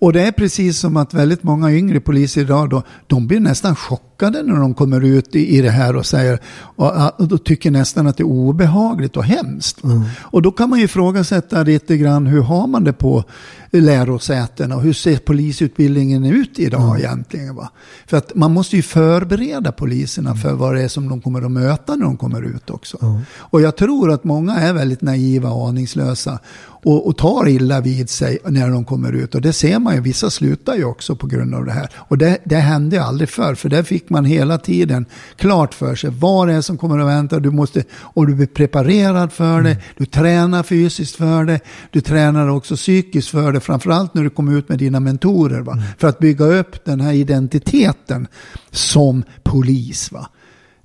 Och 0.00 0.12
det 0.12 0.22
är 0.22 0.32
precis 0.32 0.78
som 0.78 0.96
att 0.96 1.14
väldigt 1.14 1.42
många 1.42 1.72
yngre 1.72 2.00
poliser 2.00 2.40
idag 2.40 2.70
då, 2.70 2.82
de 3.06 3.26
blir 3.26 3.40
nästan 3.40 3.76
chockade 3.76 4.42
när 4.42 4.56
de 4.56 4.74
kommer 4.74 5.04
ut 5.04 5.34
i, 5.34 5.56
i 5.56 5.60
det 5.60 5.70
här 5.70 5.96
och 5.96 6.06
säger 6.06 6.40
och, 6.76 7.20
och 7.20 7.28
då 7.28 7.38
tycker 7.38 7.70
nästan 7.70 8.06
att 8.06 8.16
det 8.16 8.22
är 8.22 8.26
obehagligt 8.26 9.16
och 9.16 9.24
hemskt. 9.24 9.84
Mm. 9.84 10.02
Och 10.20 10.42
då 10.42 10.50
kan 10.52 10.70
man 10.70 10.78
ju 10.78 10.84
ifrågasätta 10.84 11.62
lite 11.62 11.96
grann 11.96 12.26
hur 12.26 12.42
har 12.42 12.66
man 12.66 12.84
det 12.84 12.92
på 12.92 13.24
lärosätena 13.70 14.76
och 14.76 14.82
hur 14.82 14.92
ser 14.92 15.16
polisutbildningen 15.16 16.24
ut 16.24 16.58
idag 16.58 16.82
mm. 16.82 16.96
egentligen? 16.96 17.54
Va? 17.54 17.70
För 18.06 18.16
att 18.16 18.34
man 18.34 18.52
måste 18.52 18.76
ju 18.76 18.82
förbereda 18.82 19.72
poliserna 19.72 20.34
för 20.34 20.52
vad 20.52 20.74
det 20.74 20.82
är 20.82 20.88
som 20.88 21.08
de 21.08 21.20
kommer 21.20 21.42
att 21.42 21.50
möta 21.50 21.96
när 21.96 22.04
de 22.04 22.16
kommer 22.16 22.42
ut 22.42 22.70
också. 22.70 22.98
Mm. 23.02 23.20
Och 23.36 23.60
jag 23.60 23.76
tror 23.76 24.10
att 24.10 24.24
många 24.24 24.54
är 24.54 24.72
väldigt 24.72 25.02
naiva 25.02 25.50
och 25.50 25.68
aningslösa 25.68 26.38
och, 26.82 27.06
och, 27.06 27.16
tar 27.16 27.48
illa 27.48 27.80
vid 27.80 28.10
sig 28.10 28.38
när 28.44 28.70
de 28.70 28.84
kommer 28.84 29.12
ut. 29.12 29.34
Och 29.34 29.40
det 29.40 29.52
ser 29.52 29.78
man 29.78 29.94
ju, 29.94 30.00
vissa 30.00 30.30
slutar 30.30 30.76
ju 30.76 30.84
också 30.84 31.16
på 31.16 31.26
grund 31.26 31.54
av 31.54 31.64
det 31.64 31.72
här. 31.72 31.88
Och 31.96 32.18
det, 32.18 32.38
det 32.44 32.56
hände 32.56 33.02
aldrig 33.02 33.28
förr, 33.28 33.54
för 33.54 33.68
där 33.68 33.82
fick 33.82 34.10
man 34.10 34.24
hela 34.24 34.58
tiden 34.58 35.06
klart 35.36 35.74
för 35.74 35.94
sig 35.94 36.10
vad 36.10 36.48
det 36.48 36.54
är 36.54 36.60
som 36.60 36.78
kommer 36.78 36.98
att 36.98 37.06
vänta. 37.06 37.38
Du 37.38 37.50
måste, 37.50 37.84
och 37.92 38.26
du 38.26 38.34
blir 38.34 38.46
preparerad 38.46 39.32
för 39.32 39.62
det, 39.62 39.70
mm. 39.70 39.82
du 39.96 40.06
tränar 40.06 40.62
fysiskt 40.62 41.16
för 41.16 41.44
det, 41.44 41.60
du 41.90 42.00
tränar 42.00 42.48
också 42.48 42.76
psykiskt 42.76 43.28
för 43.28 43.52
det, 43.52 43.59
framförallt 43.60 44.14
när 44.14 44.22
du 44.22 44.30
kommer 44.30 44.58
ut 44.58 44.68
med 44.68 44.78
dina 44.78 45.00
mentorer. 45.00 45.60
Va? 45.60 45.72
Mm. 45.72 45.84
För 45.98 46.08
att 46.08 46.18
bygga 46.18 46.44
upp 46.44 46.84
den 46.84 47.00
här 47.00 47.12
identiteten 47.12 48.26
som 48.70 49.22
polis. 49.42 50.12
Va? 50.12 50.28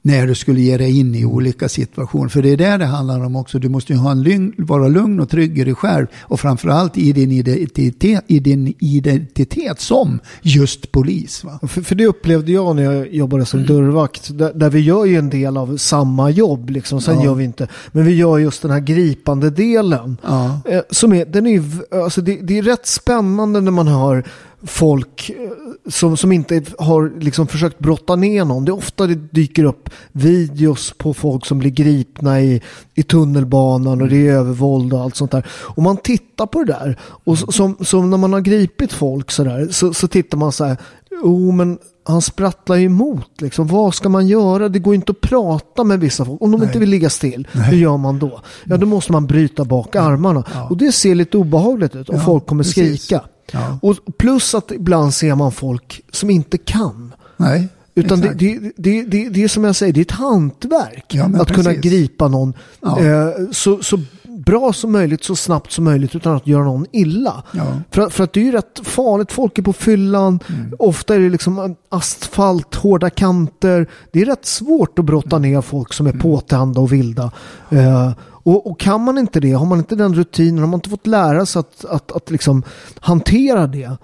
När 0.06 0.28
du 0.28 0.36
skulle 0.36 0.62
ge 0.62 0.78
dig 0.78 1.00
in 1.00 1.16
i 1.16 1.26
olika 1.26 1.70
situationer. 1.70 2.30
För 2.30 2.42
det 2.42 2.50
är 2.50 2.58
där 2.58 2.78
det 2.78 2.86
handlar 2.86 3.26
om 3.26 3.36
också. 3.36 3.60
Du 3.60 3.70
måste 3.70 3.94
ju 3.94 4.00
ha 4.00 4.12
en 4.12 4.24
lugn, 4.24 4.54
vara 4.58 4.88
lugn 4.88 5.20
och 5.20 5.30
trygg 5.30 5.60
i 5.60 5.64
dig 5.64 5.76
själv 5.76 6.08
och 6.22 6.40
framförallt 6.40 6.98
i 6.98 7.14
din 7.14 7.32
identitet, 7.32 8.24
i 8.28 8.40
din 8.40 8.74
identitet 8.80 9.80
som 9.80 10.20
just 10.42 10.92
polis. 10.92 11.44
Va? 11.44 11.60
För, 11.68 11.82
för 11.82 11.96
det 11.96 12.06
upplevde 12.06 12.52
jag 12.52 12.76
när 12.76 12.84
jag 12.84 13.14
jobbade 13.14 13.46
som 13.46 13.66
dörrvakt. 13.66 14.38
Där, 14.38 14.54
där 14.54 14.70
vi 14.70 14.80
gör 14.80 15.06
ju 15.06 15.18
en 15.18 15.30
del 15.30 15.58
av 15.58 15.78
samma 15.78 16.30
jobb, 16.30 16.70
liksom. 16.70 17.02
sen 17.02 17.16
ja. 17.16 17.26
gör 17.26 17.36
vi 17.36 17.44
inte. 17.44 17.68
Men 17.92 18.06
vi 18.06 18.16
gör 18.16 18.38
just 18.38 18.62
den 18.62 18.72
här 18.72 18.80
gripande 18.80 19.50
delen. 19.50 20.18
Ja. 20.24 20.60
Eh, 20.66 20.82
som 20.90 21.14
är, 21.14 21.26
den 21.26 21.48
är, 21.48 21.64
alltså 22.04 22.22
det, 22.22 22.40
det 22.42 22.58
är 22.58 22.64
rätt 22.64 22.88
spännande 22.88 23.62
när 23.62 23.72
man 23.72 23.88
har 23.88 24.24
folk 24.66 25.30
eh, 25.30 25.90
som, 25.92 26.18
som 26.18 26.32
inte 26.32 26.64
har 26.80 27.20
liksom 27.20 27.48
försökt 27.48 27.80
brotta 27.80 28.16
ner 28.16 28.46
någon. 28.46 28.66
Det 28.66 28.70
är 28.70 28.78
ofta 28.78 29.08
det 29.08 29.16
dyker 29.16 29.64
upp 29.64 29.90
videos 30.12 30.94
på 30.98 31.14
folk 31.14 31.46
som 31.46 31.60
blir 31.60 31.72
gripna 31.72 32.42
i, 32.42 32.62
i 32.96 33.04
tunnelbanan 33.04 34.02
och 34.02 34.08
det 34.08 34.28
är 34.28 34.34
övervåld 34.34 34.94
och 34.94 35.02
allt 35.02 35.16
sånt 35.16 35.32
där. 35.32 35.46
Och 35.50 35.84
man 35.84 35.98
tittar 35.98 36.46
på 36.46 36.64
det 36.64 36.74
där. 36.74 37.00
Och 37.02 37.38
som, 37.38 37.78
som 37.82 38.10
när 38.10 38.18
man 38.18 38.34
har 38.34 38.42
gripit 38.42 38.94
folk 38.94 39.32
så 39.32 39.44
där 39.44 39.68
så, 39.68 39.94
så 39.94 40.08
tittar 40.08 40.38
man 40.38 40.52
så 40.52 40.66
här. 40.66 40.78
Oh, 41.24 41.54
men 41.54 41.78
han 42.04 42.22
sprattlar 42.22 42.78
emot. 42.78 43.42
Liksom. 43.42 43.68
Vad 43.68 43.96
ska 43.96 44.10
man 44.10 44.28
göra? 44.28 44.70
Det 44.70 44.80
går 44.80 44.96
inte 44.96 45.12
att 45.12 45.22
prata 45.22 45.84
med 45.84 46.00
vissa 46.00 46.26
folk. 46.26 46.42
Om 46.42 46.52
de 46.52 46.58
Nej. 46.58 46.68
inte 46.68 46.80
vill 46.80 46.90
ligga 46.90 47.10
still, 47.10 47.48
Nej. 47.52 47.64
hur 47.66 47.78
gör 47.78 47.98
man 47.98 48.20
då? 48.20 48.42
Ja, 48.64 48.78
då 48.78 48.86
måste 48.86 49.12
man 49.12 49.26
bryta 49.26 49.66
bak 49.66 49.96
armarna. 49.96 50.44
Ja. 50.54 50.68
Och 50.70 50.78
det 50.78 50.92
ser 50.92 51.16
lite 51.16 51.38
obehagligt 51.38 51.96
ut 51.96 52.10
och 52.10 52.16
ja, 52.16 52.20
folk 52.20 52.46
kommer 52.46 52.64
precis. 52.64 53.04
skrika. 53.04 53.24
Ja. 53.52 53.80
Och 53.82 53.96
plus 54.18 54.56
att 54.56 54.72
ibland 54.72 55.14
ser 55.14 55.36
man 55.36 55.52
folk 55.52 56.02
som 56.12 56.30
inte 56.30 56.58
kan. 56.58 57.14
Nej. 57.38 57.68
Utan 57.96 58.22
det, 58.22 58.34
det, 58.34 58.72
det, 59.04 59.30
det, 59.30 59.44
är 59.44 59.48
som 59.48 59.64
jag 59.64 59.76
säger, 59.76 59.94
det 59.94 60.00
är 60.00 60.02
ett 60.02 60.12
hantverk. 60.12 61.06
Ja, 61.08 61.26
att 61.26 61.48
precis. 61.48 61.56
kunna 61.56 61.74
gripa 61.74 62.28
någon 62.28 62.54
ja. 62.82 63.00
eh, 63.00 63.30
så, 63.52 63.84
så 63.84 64.00
bra 64.46 64.74
som 64.74 64.92
möjligt 64.92 65.24
så 65.24 65.36
snabbt 65.36 65.72
som 65.72 65.84
möjligt 65.84 66.16
utan 66.16 66.36
att 66.36 66.48
göra 66.48 66.64
någon 66.64 66.86
illa. 66.92 67.44
Ja. 67.52 67.66
För, 67.92 68.10
för 68.10 68.24
att 68.24 68.34
det 68.34 68.40
är 68.40 68.44
ju 68.44 68.52
rätt 68.52 68.80
farligt. 68.84 69.32
Folk 69.32 69.58
är 69.58 69.62
på 69.62 69.74
fyllan. 69.74 70.40
Ofta 70.80 71.16
är 71.16 71.20
det 71.20 71.30
liksom 71.30 71.76
asfalt, 71.90 72.76
hårda 72.76 73.10
kanter. 73.10 73.90
Det 74.12 74.22
är 74.22 74.26
rätt 74.26 74.46
svårt 74.46 75.00
att 75.00 75.06
brotta 75.06 75.40
ner 75.40 75.62
folk 75.62 75.94
som 75.94 76.08
är 76.08 76.12
påtända 76.14 76.82
och 76.82 76.94
vilda. 76.94 77.32
Eh, 77.70 78.12
och, 78.46 78.72
och 78.72 78.80
kan 78.80 79.02
man 79.02 79.18
inte 79.18 79.40
det, 79.40 79.52
har 79.52 79.66
man 79.66 79.80
inte 79.80 79.96
den 79.96 80.16
rutinen, 80.16 80.60
har 80.60 80.68
man 80.68 80.78
inte 80.78 80.90
fått 80.90 81.08
lära 81.08 81.46
sig 81.46 81.60
att, 81.60 81.86
att, 81.86 82.12
att 82.12 82.32
liksom 82.32 82.64
hantera 83.00 83.68
det. 83.68 83.98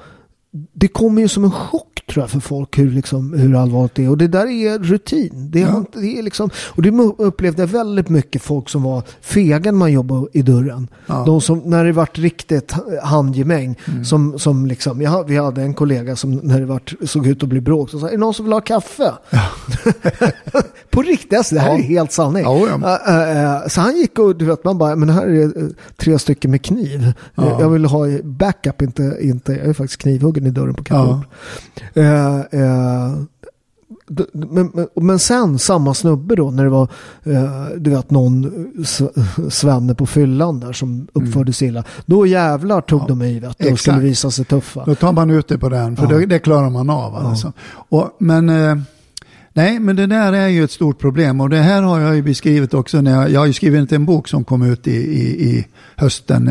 Det 0.73 0.87
kommer 0.87 1.21
ju 1.21 1.27
som 1.27 1.43
en 1.43 1.51
chock 1.51 1.87
tror 2.09 2.23
jag 2.23 2.29
för 2.29 2.39
folk 2.39 2.79
hur, 2.79 2.91
liksom, 2.91 3.33
hur 3.33 3.55
allvarligt 3.55 3.95
det 3.95 4.03
är. 4.05 4.09
Och 4.09 4.17
det 4.17 4.27
där 4.27 4.47
är 4.47 4.79
rutin. 4.79 5.49
Det 5.51 5.61
är, 5.61 5.67
Ja. 5.67 5.83
det 5.93 6.19
är 6.19 6.23
liksom, 6.23 6.49
och 6.69 6.81
det 6.81 6.89
upplevde 7.17 7.61
jag 7.61 7.67
väldigt 7.67 8.09
mycket 8.09 8.41
folk 8.41 8.69
som 8.69 8.83
var 8.83 9.03
fega 9.21 9.71
när 9.71 9.77
man 9.77 9.91
jobbade 9.91 10.27
i 10.33 10.41
dörren. 10.41 10.87
Ja. 11.07 11.23
De 11.25 11.41
som, 11.41 11.59
när 11.65 11.85
det 11.85 11.91
vart 11.91 12.17
riktigt 12.19 12.73
handgemäng. 13.03 13.75
Som, 14.05 14.39
som 14.39 14.65
liksom, 14.65 15.01
jag, 15.01 15.27
vi 15.27 15.37
hade 15.37 15.61
en 15.61 15.73
kollega 15.73 16.15
som 16.15 16.31
när 16.31 16.59
det 16.59 16.65
vart, 16.65 16.93
såg 17.05 17.27
ut 17.27 17.43
att 17.43 17.49
bli 17.49 17.61
bråk. 17.61 17.89
Så 17.89 17.99
sa, 17.99 18.07
är 18.07 18.11
det 18.11 18.17
någon 18.17 18.33
som 18.33 18.45
vill 18.45 18.53
ha 18.53 18.61
kaffe? 18.61 19.11
På 20.89 21.01
riktigt, 21.01 21.37
alltså, 21.37 21.55
det 21.55 21.61
här 21.61 21.69
Ja. 21.69 21.77
är 21.77 21.81
helt 21.83 22.11
sanning. 22.11 22.43
Ja, 22.43 22.67
ja. 22.81 23.61
Äh, 23.61 23.67
så 23.67 23.81
han 23.81 23.97
gick 23.97 24.19
och 24.19 24.35
du 24.35 24.45
vet, 24.45 24.63
man 24.63 24.77
bara, 24.77 24.95
men 24.95 25.09
här 25.09 25.27
är 25.27 25.43
eh, 25.63 25.67
tre 25.97 26.19
stycken 26.19 26.51
med 26.51 26.61
kniv. 26.61 27.13
Ja. 27.35 27.57
Jag 27.61 27.69
vill 27.69 27.85
ha 27.85 28.05
backup, 28.23 28.81
inte, 28.81 29.17
inte, 29.21 29.51
jag 29.53 29.65
är 29.67 29.73
faktiskt 29.73 30.01
knivhuggen 30.01 30.40
i 30.47 30.51
dörren 30.51 30.73
på 30.73 30.83
Ja. 30.89 31.05
Kattort. 31.05 31.27
Eh, 31.93 32.39
eh, 32.39 33.13
men, 34.33 34.71
men, 34.73 34.87
men 34.95 35.19
sen 35.19 35.59
samma 35.59 35.93
snubbe 35.93 36.35
då 36.35 36.51
när 36.51 36.63
det 36.63 36.69
var 36.69 36.87
eh, 37.23 37.65
du 37.77 37.89
vet 37.89 38.11
någon 38.11 38.51
svenne 39.49 39.95
på 39.95 40.05
fyllan 40.05 40.59
där 40.59 40.73
som 40.73 41.07
uppförde 41.13 41.53
sig 41.53 41.67
illa. 41.67 41.83
Då 42.05 42.25
jävlar 42.25 42.81
tog 42.81 43.01
Ja, 43.01 43.05
de 43.07 43.21
i 43.21 43.39
vet, 43.39 43.71
och 43.71 43.79
skulle 43.79 43.99
visa 43.99 44.31
sig 44.31 44.45
tuffa. 44.45 44.83
Då 44.85 44.95
tar 44.95 45.13
man 45.13 45.29
ut 45.29 45.47
det 45.47 45.57
på 45.57 45.69
den, 45.69 45.95
för 45.97 46.11
Ja. 46.11 46.17
det, 46.19 46.25
det 46.25 46.39
klarar 46.39 46.69
man 46.69 46.89
av. 46.89 47.15
Alltså. 47.15 47.53
Och, 47.89 48.09
men, 48.19 48.49
eh, 48.49 48.75
nej, 49.53 49.79
men 49.79 49.95
det 49.95 50.07
där 50.07 50.33
är 50.33 50.47
ju 50.47 50.63
ett 50.63 50.71
stort 50.71 50.99
problem. 50.99 51.41
Och 51.41 51.49
det 51.49 51.57
här 51.61 51.81
har 51.81 51.99
jag 51.99 52.15
ju 52.15 52.21
beskrivit 52.21 52.73
också. 52.73 53.01
När 53.01 53.11
jag, 53.11 53.31
jag 53.31 53.39
har 53.39 53.47
ju 53.47 53.53
skrivit 53.53 53.91
en 53.91 54.05
bok 54.05 54.27
som 54.27 54.43
kom 54.43 54.61
ut 54.61 54.87
i, 54.87 54.91
i, 54.95 55.49
i 55.49 55.67
hösten 55.95 56.49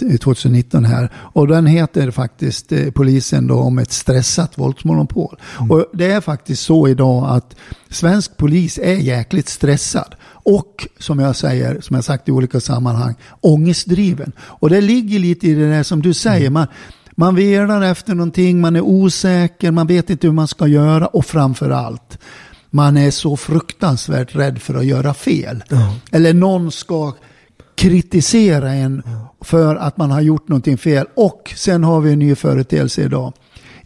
i- 0.00 0.14
i 0.14 0.18
2019 0.18 0.84
här. 0.84 1.12
Och 1.16 1.46
den 1.48 1.66
heter 1.66 2.10
faktiskt 2.10 2.72
eh, 2.72 2.90
Polisen 2.90 3.46
då 3.46 3.54
om 3.54 3.78
ett 3.78 3.92
stressat 3.92 4.58
våldsmonopol. 4.58 5.36
Och 5.70 5.86
det 5.92 6.06
är 6.12 6.20
faktiskt 6.20 6.62
så 6.62 6.88
idag 6.88 7.26
att 7.36 7.56
svensk 7.90 8.36
polis 8.36 8.78
är 8.82 8.94
jäkligt 8.94 9.48
stressad. 9.48 10.14
Och 10.48 10.88
som 10.98 11.18
jag 11.18 11.36
säger, 11.36 11.80
som 11.80 11.94
jag 11.96 12.04
sagt 12.04 12.28
i 12.28 12.32
olika 12.32 12.60
sammanhang, 12.60 13.14
ångestdriven. 13.40 14.32
Och 14.38 14.70
det 14.70 14.80
ligger 14.80 15.18
lite 15.18 15.48
i 15.48 15.54
det 15.54 15.70
där 15.70 15.82
som 15.82 16.02
du 16.02 16.14
säger. 16.14 16.50
Man, 16.50 16.66
man 17.18 17.34
velar 17.34 17.82
efter 17.82 18.14
någonting, 18.14 18.60
man 18.60 18.76
är 18.76 18.80
osäker, 18.80 19.70
man 19.70 19.86
vet 19.86 20.10
inte 20.10 20.26
hur 20.26 20.34
man 20.34 20.48
ska 20.48 20.66
göra 20.66 21.06
och 21.06 21.26
framför 21.26 21.70
allt 21.70 22.18
man 22.70 22.96
är 22.96 23.10
så 23.10 23.36
fruktansvärt 23.36 24.34
rädd 24.36 24.62
för 24.62 24.74
att 24.74 24.86
göra 24.86 25.14
fel. 25.14 25.64
Eller 26.12 26.34
någon 26.34 26.72
ska 26.72 27.12
kritisera 27.74 28.72
en 28.72 29.02
för 29.40 29.76
att 29.76 29.96
man 29.96 30.10
har 30.10 30.20
gjort 30.20 30.48
någonting 30.48 30.78
fel. 30.78 31.06
Och 31.14 31.52
sen 31.56 31.84
har 31.84 32.00
vi 32.00 32.12
en 32.12 32.18
ny 32.18 32.34
företeelse 32.34 33.02
idag 33.02 33.32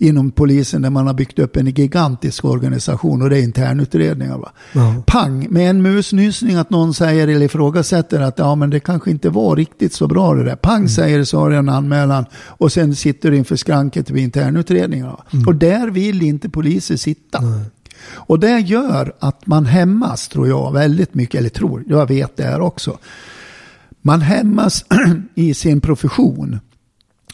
inom 0.00 0.30
polisen 0.30 0.82
där 0.82 0.90
man 0.90 1.06
har 1.06 1.14
byggt 1.14 1.38
upp 1.38 1.56
en 1.56 1.66
gigantisk 1.66 2.44
organisation 2.44 3.22
och 3.22 3.30
det 3.30 3.38
är 3.38 3.42
internutredningar. 3.42 4.38
Va? 4.38 4.52
Ja. 4.72 5.02
Pang, 5.06 5.46
med 5.50 5.70
en 5.70 5.82
musnysning 5.82 6.56
att 6.56 6.70
någon 6.70 6.94
säger 6.94 7.28
eller 7.28 7.46
ifrågasätter 7.46 8.20
att 8.20 8.38
ja 8.38 8.54
men 8.54 8.70
det 8.70 8.80
kanske 8.80 9.10
inte 9.10 9.30
var 9.30 9.56
riktigt 9.56 9.92
så 9.92 10.06
bra 10.06 10.34
det 10.34 10.44
där. 10.44 10.56
Pang 10.56 10.88
säger 10.88 11.18
det 11.18 11.26
så 11.26 11.38
har 11.38 11.50
du 11.50 11.56
en 11.56 11.68
anmälan 11.68 12.24
och 12.34 12.72
sen 12.72 12.96
sitter 12.96 13.30
du 13.30 13.36
inför 13.36 13.56
skranket 13.56 14.10
vid 14.10 14.22
internutredningarna. 14.24 15.16
Och 15.46 15.54
där 15.54 15.90
vill 15.90 16.22
inte 16.22 16.48
poliser 16.48 16.96
sitta. 16.96 17.42
Och 18.12 18.40
det 18.40 18.58
gör 18.58 19.12
att 19.18 19.46
man 19.46 19.66
hämmas 19.66 20.28
tror 20.28 20.48
jag 20.48 20.72
väldigt 20.72 21.14
mycket, 21.14 21.38
eller 21.38 21.48
tror, 21.48 21.84
jag 21.86 22.08
vet 22.08 22.36
det 22.36 22.44
här 22.44 22.60
också. 22.60 22.98
Man 24.02 24.20
hämmas 24.20 24.84
i 25.34 25.54
sin 25.54 25.80
profession. 25.80 26.60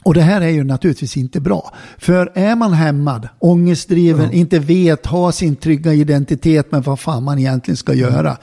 Och 0.07 0.15
det 0.15 0.23
här 0.23 0.41
är 0.41 0.49
ju 0.49 0.65
naturligtvis 0.65 1.17
inte 1.17 1.41
bra. 1.41 1.73
För 1.99 2.33
är 2.35 2.57
man 2.57 2.73
hämmad, 2.73 3.29
ångestdriven, 3.39 4.33
inte 4.33 4.59
vet, 4.59 5.07
har 5.07 5.33
sin 5.33 5.57
trygga 5.57 5.95
identitet 5.95 6.73
med 6.73 6.85
vad 6.85 7.01
fan 7.01 7.25
man 7.25 7.39
egentligen 7.39 7.77
ska 7.77 7.95
göra. 7.95 8.37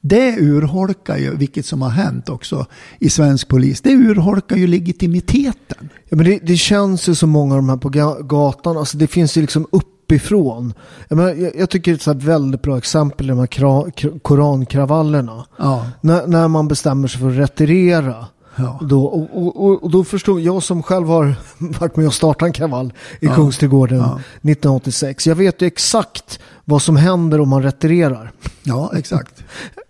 Det 0.00 0.36
urholkar 0.40 1.16
ju, 1.16 1.36
vilket 1.36 1.66
som 1.66 1.82
har 1.82 1.88
hänt 1.88 2.28
också 2.28 2.66
i 2.98 3.10
svensk 3.10 3.48
polis, 3.48 3.80
det 3.80 3.90
urholkar 3.90 4.56
ju 4.56 4.66
legitimiteten. 4.66 5.88
Ja, 6.08 6.16
men 6.16 6.26
det, 6.26 6.38
det 6.42 6.56
känns 6.56 7.08
ju 7.08 7.14
som 7.14 7.30
många 7.30 7.54
av 7.54 7.58
de 7.58 7.68
här 7.68 7.76
på 7.76 7.90
ga- 7.90 8.26
gatan, 8.26 8.76
alltså 8.76 8.98
det 8.98 9.06
finns 9.06 9.36
ju 9.36 9.40
liksom 9.40 9.66
uppifrån. 9.72 10.74
Jag, 11.08 11.16
menar, 11.16 11.34
jag, 11.34 11.56
jag 11.56 11.70
tycker 11.70 11.90
det 11.90 11.94
är 11.94 11.96
ett 11.96 12.02
så 12.02 12.14
väldigt 12.14 12.62
bra 12.62 12.78
exempel 12.78 13.26
i 13.26 13.28
de 13.28 13.38
här 13.38 13.46
kra, 13.46 13.84
kr- 13.84 14.18
korankravallerna. 14.18 15.46
Ja. 15.58 15.86
När, 16.00 16.26
när 16.26 16.48
man 16.48 16.68
bestämmer 16.68 17.08
sig 17.08 17.20
för 17.20 17.30
att 17.30 17.36
retirera. 17.36 18.26
Ja. 18.58 18.78
Då, 18.82 19.04
och, 19.04 19.56
och, 19.66 19.82
och, 19.84 19.90
då 19.90 20.04
förstod 20.04 20.40
jag 20.40 20.62
som 20.62 20.82
själv 20.82 21.08
har 21.08 21.34
varit 21.80 21.96
med 21.96 22.06
och 22.06 22.14
startat 22.14 22.46
en 22.46 22.52
kravall 22.52 22.92
i 23.20 23.26
Ja. 23.26 23.34
Kungsträdgården 23.34 23.98
Ja. 23.98 24.04
1986. 24.42 25.26
Jag 25.26 25.34
vet 25.36 25.62
ju 25.62 25.66
exakt 25.66 26.40
vad 26.64 26.82
som 26.82 26.96
händer 26.96 27.40
om 27.40 27.48
man 27.48 27.62
retirerar. 27.62 28.32
Ja, 28.62 28.92
exakt. 28.96 29.44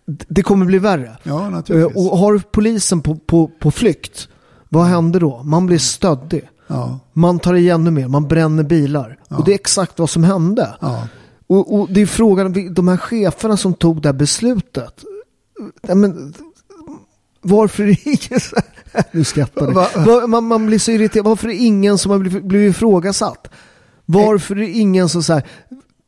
Det 0.07 0.43
kommer 0.43 0.67
bli 0.67 0.79
värre. 0.79 1.17
Ja, 1.23 1.45
Eh, 1.45 1.51
naturligtvis. 1.51 1.97
Och 2.11 2.19
har 2.19 2.39
polisen 2.39 3.01
på, 3.01 3.15
på, 3.17 3.51
på 3.59 3.71
flykt, 3.71 4.29
vad 4.69 4.85
händer 4.85 5.21
då? 5.21 5.43
Man 5.43 5.67
blir 5.67 5.79
stöddig. 5.79 6.49
Ja, 6.67 6.99
Man 7.13 7.39
tar 7.39 7.55
i 7.55 7.71
ännu 7.71 7.91
mer, 7.91 8.09
man 8.09 8.29
bränner 8.29 8.63
bilar. 8.63 9.19
Och 9.29 9.45
det 9.45 9.51
är 9.51 9.55
exakt 9.55 9.99
vad 9.99 10.11
som 10.11 10.25
hände. 10.25 10.77
ja. 10.81 11.09
Och, 11.47 11.75
och 11.81 11.89
det 11.91 12.01
är 12.03 12.07
frågan, 12.07 12.75
de 12.75 12.89
här 12.89 12.97
cheferna 12.97 13.57
som 13.57 13.75
tog 13.75 14.03
det 14.03 14.09
här 14.09 14.13
beslutet. 14.15 15.05
Ja, 15.83 15.95
men, 15.95 16.35
varför 17.41 17.83
är 17.83 17.87
det 17.87 18.07
ingen 18.07 18.41
så 18.41 18.57
här, 18.57 19.05
Nu 19.13 19.25
skrattar 19.25 20.27
Man, 20.27 20.45
man 20.45 20.67
blir 20.67 20.79
så 20.79 20.91
irriterad. 20.91 21.27
Varför 21.27 21.49
är 21.49 21.53
det 21.53 21.59
ingen 21.59 21.99
som 21.99 22.11
har 22.11 22.19
blivit, 22.19 22.75
ifrågasatt? 22.77 23.51
Varför 24.07 24.57
är 24.57 24.61
det 24.61 24.71
ingen 24.71 25.09
som 25.09 25.23
så 25.23 25.33
här, 25.33 25.43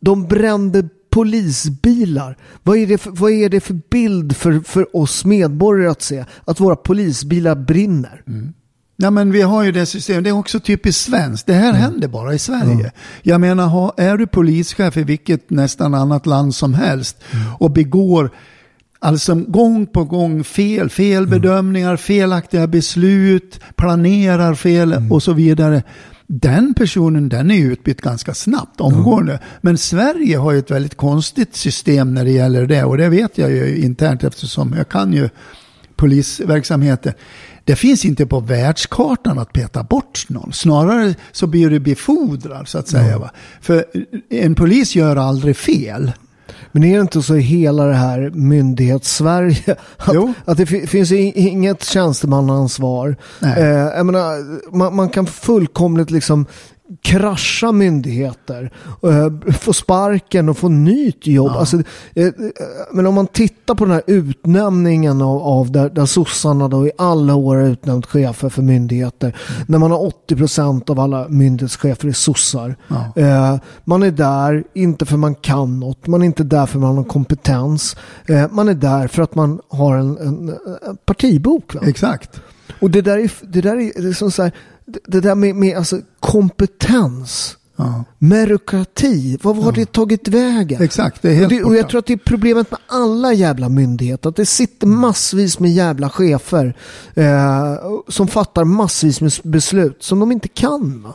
de 0.01 0.27
brände 0.27 0.89
polisbilar. 1.11 2.37
Vad 2.63 2.79
är 2.79 2.87
det 2.87 2.99
för, 2.99 3.11
vad 3.11 3.33
är 3.33 3.49
det 3.49 3.61
för 3.61 3.81
bild 3.91 4.37
för, 4.37 4.61
för 4.61 4.97
oss 4.97 5.25
medborgare 5.25 5.91
att 5.91 6.03
se? 6.03 6.25
Att 6.45 6.61
våra 6.61 6.77
polisbilar 6.77 7.55
brinner. 7.55 8.23
Ja, 8.97 9.11
men 9.11 9.33
vi 9.33 9.43
har 9.43 9.63
ju 9.63 9.73
det 9.73 9.87
systemet, 9.87 10.25
det 10.25 10.31
är 10.31 10.39
också 10.39 10.61
typiskt 10.61 11.05
svenskt. 11.05 11.47
Det 11.47 11.55
här 11.55 11.73
händer 11.73 12.09
bara 12.09 12.35
i 12.35 12.39
Sverige. 12.39 12.93
Jag 13.23 13.41
menar, 13.41 13.93
är 13.97 14.17
du 14.17 14.27
polischef 14.27 14.97
i 14.97 15.05
vilket 15.05 15.51
nästan 15.51 15.95
annat 15.95 16.27
land 16.27 16.55
som 16.55 16.75
helst 16.75 17.17
och 17.59 17.71
begår 17.71 18.31
alltså 19.01 19.35
gång 19.35 19.87
på 19.87 20.05
gång 20.05 20.45
fel, 20.45 20.91
felbedömningar, 20.91 21.97
felaktiga 21.97 22.67
beslut, 22.67 23.61
planerar 23.77 24.55
fel 24.55 24.95
och 25.11 25.23
så 25.23 25.33
vidare. 25.33 25.83
Den 26.27 26.75
personen 26.75 27.29
den 27.29 27.51
är 27.51 27.65
utbytt 27.65 28.01
ganska 28.01 28.35
snabbt, 28.35 28.81
omgående. 28.81 29.39
Men 29.61 29.79
Sverige 29.79 30.37
har 30.37 30.53
ju 30.53 30.59
ett 30.59 30.71
väldigt 30.71 30.97
konstigt 30.97 31.57
system 31.57 32.15
när 32.15 32.25
det 32.25 32.31
gäller 32.31 32.67
det 32.67 32.85
och 32.85 32.99
det 32.99 33.09
vet 33.09 33.39
jag 33.39 33.51
ju 33.51 33.77
internt 33.77 34.25
eftersom 34.25 34.75
jag 34.77 34.89
kan 34.89 35.13
ju 35.13 35.29
polisverksamheten. 35.97 37.13
Det 37.65 37.77
finns 37.77 38.05
inte 38.05 38.27
på 38.27 38.41
världskartan 38.41 39.39
att 39.39 39.53
peta 39.53 39.83
bort 39.83 40.27
någon. 40.29 40.53
Snarare 40.53 41.15
så 41.33 41.47
blir 41.47 41.71
du 41.71 41.81
befordrad 41.81 42.69
så 42.69 42.79
att 42.79 42.89
säga. 42.89 43.19
Va? 43.19 43.31
För 43.61 43.85
en 44.29 44.55
polis 44.55 44.97
gör 44.97 45.17
aldrig 45.17 45.57
fel. 45.57 46.13
Men 46.73 46.85
är 46.85 46.95
det 46.97 47.01
inte 47.03 47.23
så 47.23 47.37
i 47.37 47.41
hela 47.41 47.85
det 47.85 47.95
här 47.95 48.31
myndighets-Sverige 48.35 49.77
att, 49.97 50.15
Jo. 50.15 50.33
att 50.45 50.57
det 50.57 50.67
fi- 50.67 50.87
finns 50.87 51.13
inget 51.13 51.85
tjänstemannaansvar? 51.85 53.17
Eh, 53.43 53.49
menar, 54.07 54.77
man, 54.77 54.97
man 54.97 55.09
kan 55.09 55.27
fullkomligt 55.27 56.11
liksom 56.11 56.47
krascha 57.03 57.73
myndigheter, 57.73 58.73
eh, 59.03 59.53
få 59.53 59.73
sparken 59.73 60.49
och 60.49 60.59
få 60.59 60.69
nytt 60.69 61.27
jobb. 61.27 61.51
Alltså, 61.51 61.77
eh, 62.15 62.27
eh, 62.27 62.33
men 62.93 63.07
om 63.07 63.15
man 63.15 63.27
tittar 63.27 63.75
på 63.75 63.85
den 63.85 63.95
här 63.95 64.03
utnämningen 64.07 65.23
av, 65.23 65.43
av 65.43 65.71
där, 65.73 65.91
där 65.91 66.07
sossarna 66.07 66.69
då 66.69 66.87
i 66.87 66.91
alla 66.99 67.35
år 67.35 67.57
har 67.57 67.67
utnämnt 67.67 68.07
chefer 68.07 68.49
för 68.49 68.63
myndigheter. 68.63 69.37
När 69.67 69.79
man 69.79 69.91
har 69.91 70.13
80% 70.29 70.91
av 70.91 71.01
alla 71.01 71.29
myndighetschefer 71.29 72.09
är 72.09 72.13
sossar. 72.13 72.77
Ja. 73.15 73.59
Man 73.85 74.03
är 74.03 74.11
där, 74.11 74.65
inte 74.75 75.07
för 75.07 75.17
man 75.17 75.35
kan 75.35 75.81
något. 75.81 76.07
Man 76.07 76.23
är 76.23 76.27
inte 76.27 76.45
där 76.45 76.67
för 76.67 76.79
man 76.79 76.97
har 76.97 77.05
kompetens. 77.05 77.97
Man 78.51 78.69
är 78.69 78.75
där 78.75 79.09
för 79.09 79.23
att 79.23 79.35
man 79.35 79.61
har 79.69 79.97
en, 79.97 80.19
en, 80.19 80.57
partibok. 81.07 81.75
Va? 81.75 81.81
Exakt. 81.87 82.41
Och 82.81 82.91
det 82.91 83.01
där 83.03 83.19
är, 83.19 83.31
det 83.41 83.61
där 83.61 83.77
är, 83.77 84.03
det 84.03 84.09
är 84.09 84.13
som 84.13 84.31
så 84.31 84.43
här, 84.43 84.53
det, 85.07 85.21
där 85.21 85.35
med, 85.35 85.55
med 85.55 85.77
alltså 85.77 86.01
kompetens 86.21 87.57
Ja. 87.81 88.05
Merokrati, 88.19 89.39
vad 89.43 89.57
har 89.57 89.73
det 89.73 89.93
tagit 89.93 90.29
vägen? 90.29 90.83
Exakt, 90.83 91.23
det 91.23 91.31
är 91.31 91.35
helt 91.35 91.53
och, 91.53 91.59
det, 91.59 91.65
och 91.65 91.77
jag 91.77 91.89
tror 91.89 91.99
att 91.99 92.07
det 92.07 92.13
är 92.13 92.21
problemet 92.25 92.71
med 92.71 92.81
alla 92.87 93.33
jävla 93.33 93.69
myndigheter. 93.69 94.29
Att 94.29 94.37
det 94.37 94.47
sitter 94.47 94.87
massvis 94.87 95.59
med 95.59 95.71
jävla 95.71 96.11
chefer 96.11 96.77
eh, 97.15 97.75
som 98.09 98.29
fattar 98.29 98.65
massvis 98.65 99.21
med 99.21 99.33
beslut 99.43 100.03
som 100.03 100.21
de 100.21 100.33
inte 100.33 100.49
kan. 100.49 101.13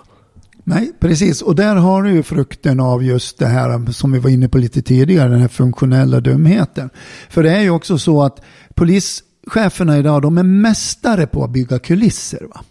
Nej, 0.63 0.91
precis. 0.99 1.41
Och 1.41 1.55
där 1.55 1.75
har 1.75 2.03
du 2.03 2.11
ju 2.11 2.23
frukten 2.23 2.79
av 2.79 3.03
just 3.03 3.37
det 3.37 3.47
här 3.47 3.91
som 3.91 4.11
vi 4.11 4.19
var 4.19 4.29
inne 4.29 4.49
på 4.49 4.57
lite 4.57 4.81
tidigare, 4.81 5.29
den 5.29 5.41
här 5.41 5.47
funktionella 5.47 6.19
dumheten. 6.19 6.89
För 7.29 7.43
det 7.43 7.51
är 7.51 7.61
ju 7.61 7.69
också 7.69 7.97
så 7.97 8.23
att 8.23 8.41
polischeferna 8.75 9.97
idag, 9.97 10.21
de 10.21 10.37
är 10.37 10.43
mästare 10.43 11.27
på 11.27 11.43
att 11.43 11.49
bygga 11.49 11.79
kulisser. 11.79 12.47
Va? 12.53 12.61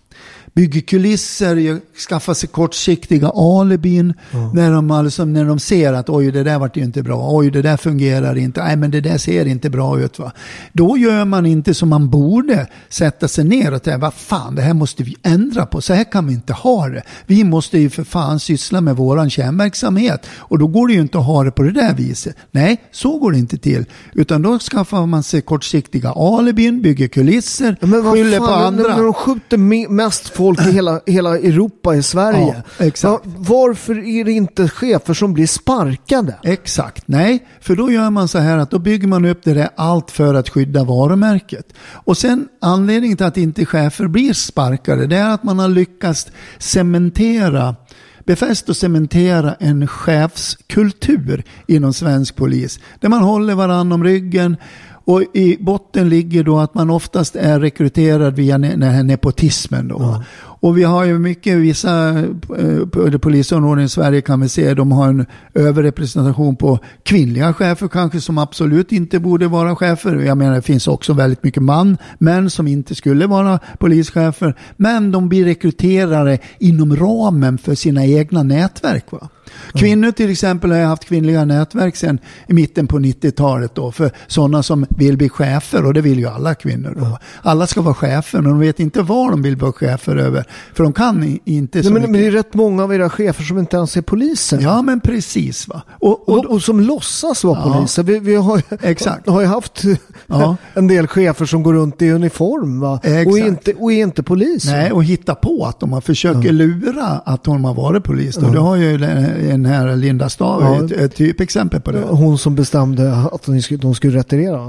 Bygger 0.54 0.80
kulisser, 0.80 1.80
skaffar 2.08 2.34
sig 2.34 2.48
kortsiktiga 2.48 3.28
alibin 3.28 4.14
när, 4.54 4.72
de 4.72 4.90
alltså, 4.90 5.24
när 5.24 5.44
de 5.44 5.58
ser 5.58 5.92
att 5.92 6.08
oj 6.08 6.30
det 6.32 6.42
där 6.42 6.58
vart 6.58 6.76
ju 6.76 6.82
inte 6.84 7.02
bra, 7.02 7.28
oj 7.30 7.50
det 7.50 7.62
där 7.62 7.76
fungerar 7.76 8.38
inte, 8.38 8.64
nej 8.64 8.76
men 8.76 8.90
det 8.90 9.00
där 9.00 9.18
ser 9.18 9.46
inte 9.46 9.70
bra 9.70 10.00
ut. 10.00 10.18
Va? 10.18 10.32
Då 10.72 10.96
gör 10.98 11.24
man 11.24 11.46
inte 11.46 11.74
som 11.74 11.88
man 11.88 12.10
borde, 12.10 12.66
sätta 12.88 13.28
sig 13.28 13.44
ner 13.44 13.74
och 13.74 13.82
tänka 13.82 13.98
vad 13.98 14.14
fan 14.14 14.54
det 14.54 14.62
här 14.62 14.74
måste 14.74 15.02
vi 15.02 15.16
ändra 15.22 15.66
på, 15.66 15.80
så 15.80 15.94
här 15.94 16.12
kan 16.12 16.26
vi 16.26 16.34
inte 16.34 16.52
ha 16.52 16.88
det. 16.88 17.02
Vi 17.26 17.44
måste 17.44 17.78
ju 17.78 17.90
för 17.90 18.04
fan 18.04 18.40
syssla 18.40 18.80
med 18.80 18.96
våran 18.96 19.30
kärnverksamhet 19.30 20.26
och 20.36 20.58
då 20.58 20.66
går 20.66 20.88
det 20.88 20.94
ju 20.94 21.00
inte 21.00 21.18
att 21.18 21.26
ha 21.26 21.44
det 21.44 21.50
på 21.50 21.62
det 21.62 21.72
där 21.72 21.94
viset. 21.94 22.36
Nej, 22.50 22.82
så 22.92 23.18
går 23.18 23.32
det 23.32 23.38
inte 23.38 23.58
till. 23.58 23.84
Utan 24.12 24.42
då 24.42 24.58
skaffar 24.58 25.06
man 25.06 25.22
sig 25.22 25.40
kortsiktiga 25.40 26.10
alibin, 26.10 26.82
bygger 26.82 27.08
kulisser, 27.08 27.76
Ja, 27.80 27.86
men 27.86 28.04
vad 28.04 28.14
skyller 28.14 28.38
fan, 28.38 28.46
på 28.48 28.52
andra. 28.54 28.96
När 28.96 29.02
de 29.02 29.12
skjuter 29.14 29.56
me- 29.56 29.88
mest 29.88 30.28
folk 30.44 30.60
i 30.60 30.70
hela, 30.70 31.00
hela 31.06 31.38
Europa 31.38 31.96
i 31.96 32.02
Sverige. 32.02 32.62
Ja, 32.78 32.84
exakt. 32.84 33.26
Va- 33.26 33.32
varför 33.38 33.98
är 34.08 34.24
det 34.24 34.32
inte 34.32 34.68
chefer 34.68 35.14
som 35.14 35.34
blir 35.34 35.46
sparkade? 35.46 36.34
Exakt, 36.42 37.02
nej. 37.08 37.46
För 37.60 37.76
då 37.76 37.90
gör 37.90 38.10
man 38.10 38.28
så 38.28 38.38
här 38.38 38.58
att 38.58 38.70
då 38.70 38.78
bygger 38.78 39.08
man 39.08 39.24
upp 39.24 39.40
det 39.44 39.54
där 39.54 39.68
allt 39.76 40.10
för 40.10 40.34
att 40.34 40.48
skydda 40.48 40.84
varumärket. 40.84 41.72
Och 41.80 42.16
sen 42.18 42.48
anledningen 42.60 43.16
till 43.16 43.26
att 43.26 43.36
inte 43.36 43.66
chefer 43.66 44.06
blir 44.06 44.32
sparkade 44.32 45.06
det 45.06 45.16
är 45.16 45.30
att 45.30 45.42
man 45.44 45.58
har 45.58 45.68
lyckats 45.68 46.26
cementera 46.58 47.76
befäst 48.24 48.68
och 48.68 48.76
cementera 48.76 49.54
en 49.60 49.86
chefskultur 49.86 51.44
inom 51.66 51.92
svensk 51.92 52.36
polis. 52.36 52.78
Där 53.00 53.08
man 53.08 53.22
håller 53.22 53.54
varandra 53.54 53.94
om 53.94 54.04
ryggen 54.04 54.56
och 55.04 55.22
i 55.34 55.56
botten 55.60 56.08
ligger 56.08 56.44
då 56.44 56.58
att 56.58 56.74
man 56.74 56.90
oftast 56.90 57.36
är 57.36 57.60
rekryterad 57.60 58.36
via 58.36 58.58
den 58.58 58.82
här 58.82 59.02
nepotismen. 59.02 59.88
Då. 59.88 60.22
Och 60.36 60.78
vi 60.78 60.82
har 60.82 61.04
ju 61.04 61.18
mycket, 61.18 61.58
vissa 61.58 62.18
eh, 62.58 63.18
polisområden 63.20 63.84
i 63.84 63.88
Sverige 63.88 64.20
kan 64.20 64.40
vi 64.40 64.48
se, 64.48 64.74
de 64.74 64.92
har 64.92 65.08
en 65.08 65.26
överrepresentation 65.54 66.56
på 66.56 66.78
kvinnliga 67.02 67.52
chefer 67.52 67.88
kanske 67.88 68.20
som 68.20 68.38
absolut 68.38 68.92
inte 68.92 69.18
borde 69.18 69.48
vara 69.48 69.76
chefer. 69.76 70.16
Jag 70.16 70.38
menar 70.38 70.54
det 70.54 70.62
finns 70.62 70.88
också 70.88 71.12
väldigt 71.12 71.42
mycket 71.42 71.62
man, 71.62 71.96
män 72.18 72.50
som 72.50 72.66
inte 72.66 72.94
skulle 72.94 73.26
vara 73.26 73.58
polischefer. 73.78 74.54
Men 74.76 75.12
de 75.12 75.28
blir 75.28 75.44
rekryterade 75.44 76.38
inom 76.58 76.96
ramen 76.96 77.58
för 77.58 77.74
sina 77.74 78.06
egna 78.06 78.42
nätverk. 78.42 79.12
Va? 79.12 79.28
Kvinnor 79.74 80.10
till 80.10 80.30
exempel 80.30 80.72
har 80.72 80.78
haft 80.80 81.04
kvinnliga 81.04 81.44
nätverk 81.44 81.96
sedan 81.96 82.18
i 82.48 82.52
mitten 82.54 82.86
på 82.86 82.98
90-talet 82.98 83.74
då 83.74 83.92
för 83.92 84.10
sådana 84.26 84.62
som 84.62 84.86
vill 84.88 85.16
bli 85.16 85.28
chefer 85.28 85.86
och 85.86 85.94
det 85.94 86.00
vill 86.00 86.18
ju 86.18 86.26
alla 86.28 86.54
kvinnor. 86.54 86.94
Då. 86.98 87.18
Alla 87.42 87.66
ska 87.66 87.80
vara 87.80 87.94
chefer 87.94 88.38
men 88.40 88.50
de 88.50 88.58
vet 88.60 88.80
inte 88.80 89.02
vad 89.02 89.30
de 89.30 89.42
vill 89.42 89.56
vara 89.56 89.72
chefer 89.72 90.16
över 90.16 90.44
för 90.74 90.84
de 90.84 90.92
kan 90.92 91.38
inte 91.44 91.82
så 91.82 91.90
Nej, 91.90 92.02
men, 92.02 92.12
men 92.12 92.20
det 92.20 92.26
är 92.26 92.30
rätt 92.30 92.54
många 92.54 92.82
av 92.84 92.94
era 92.94 93.10
chefer 93.10 93.44
som 93.44 93.58
inte 93.58 93.76
ens 93.76 93.96
är 93.96 94.02
poliser. 94.02 94.58
Ja 94.60 94.82
men 94.82 95.00
precis 95.00 95.68
va. 95.68 95.82
Och, 96.00 96.28
Och, 96.28 96.38
och, 96.38 96.44
och 96.46 96.62
som 96.62 96.80
låtsas 96.80 97.44
vara 97.44 97.58
Ja. 97.64 97.72
poliser. 97.74 98.02
Vi, 98.02 98.18
vi 98.18 98.34
har, 98.34 98.62
Exakt. 98.82 99.28
har 99.28 99.40
ju 99.40 99.46
haft 99.46 99.82
Ja. 100.26 100.56
en 100.74 100.86
del 100.86 101.06
chefer 101.06 101.46
som 101.46 101.62
går 101.62 101.72
runt 101.74 102.02
i 102.02 102.10
uniform 102.10 102.80
va? 102.80 103.00
Och, 103.26 103.38
är 103.38 103.46
inte, 103.46 103.72
och 103.74 103.92
är 103.92 104.02
inte 104.02 104.22
poliser. 104.22 104.72
Nej, 104.72 104.92
och 104.92 105.04
hitta 105.04 105.34
på 105.34 105.66
att 105.66 105.80
de 105.80 105.92
har 105.92 106.00
försöker 106.00 106.52
lura 106.52 107.06
att 107.24 107.44
de 107.44 107.64
har 107.64 107.74
varit 107.74 108.04
polis. 108.04 108.36
Då. 108.36 108.48
Det 108.48 108.58
har 108.58 108.76
ju 108.76 108.98
den 109.46 109.66
här 109.66 109.96
Linda 109.96 110.28
Stav 110.28 110.62
Ja. 110.62 110.84
ett, 110.84 110.92
ett 110.92 111.14
typexempel 111.16 111.80
på 111.80 111.92
det. 111.92 112.00
Hon 112.00 112.38
som 112.38 112.54
bestämde 112.54 113.12
att 113.32 113.42
de 113.42 113.62
skulle, 113.62 113.80
de 113.80 113.94
skulle 113.94 114.18
retirera. 114.18 114.60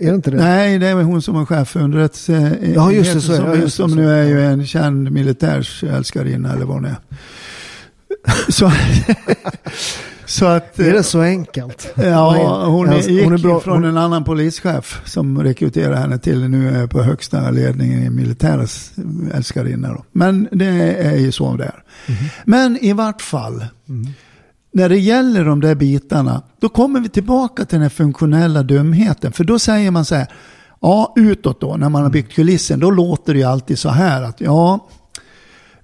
Är 0.00 0.08
det 0.08 0.14
inte 0.14 0.30
det? 0.30 0.36
Nej, 0.36 0.78
det 0.78 0.88
är 0.88 0.94
hon 0.94 1.22
som 1.22 1.34
var 1.34 1.46
chef 1.46 1.68
för 1.68 1.80
underrättelse. 1.80 2.56
Ja, 2.74 2.92
just 2.92 3.14
det, 3.14 3.20
så. 3.20 3.36
Som, 3.36 3.60
just 3.60 3.76
som 3.76 3.90
nu 3.90 4.10
är 4.10 4.24
ju 4.24 4.44
en 4.44 4.66
känd 4.66 5.10
militärsälskarinna 5.10 6.52
eller 6.52 6.64
vad 6.64 6.76
hon 6.76 6.84
är. 6.84 6.96
Så, 8.48 8.66
så 10.32 10.46
att... 10.46 10.78
Är 10.78 10.92
det 10.92 11.02
så 11.02 11.20
enkelt? 11.20 11.92
Ja, 11.96 12.64
hon 12.66 12.88
är, 12.88 13.00
gick 13.00 13.24
hon 13.24 13.32
är 13.32 13.38
bra. 13.38 13.60
från 13.60 13.84
en 13.84 13.96
annan 13.96 14.24
polischef 14.24 15.02
som 15.04 15.42
rekryterade 15.42 15.96
henne 15.96 16.18
till 16.18 16.48
nu 16.48 16.82
är 16.82 16.86
på 16.86 17.02
högsta 17.02 17.50
ledningen 17.50 18.02
i 18.02 18.10
militärens 18.10 18.92
älskarinna. 19.34 19.88
Då. 19.88 20.04
Men 20.12 20.48
det 20.52 20.94
är 20.94 21.16
ju 21.16 21.32
så 21.32 21.56
det 21.56 21.64
är. 21.64 21.82
Mhm. 22.06 22.16
Men 22.44 22.76
i 22.76 22.92
vart 22.92 23.22
fall, 23.22 23.64
när 24.72 24.88
det 24.88 24.98
gäller 24.98 25.44
de 25.44 25.60
där 25.60 25.74
bitarna, 25.74 26.42
då 26.60 26.68
kommer 26.68 27.00
vi 27.00 27.08
tillbaka 27.08 27.64
till 27.64 27.76
den 27.76 27.82
här 27.82 27.88
funktionella 27.88 28.62
dumheten. 28.62 29.32
För 29.32 29.44
då 29.44 29.58
säger 29.58 29.90
man 29.90 30.04
så 30.04 30.14
här, 30.14 30.26
ja 30.80 31.12
utåt 31.16 31.60
då, 31.60 31.76
när 31.76 31.88
man 31.88 32.02
har 32.02 32.10
byggt 32.10 32.32
kulissen, 32.32 32.80
då 32.80 32.90
låter 32.90 33.32
det 33.32 33.38
ju 33.38 33.44
alltid 33.44 33.78
så 33.78 33.88
här 33.88 34.22
att 34.22 34.40
ja, 34.40 34.88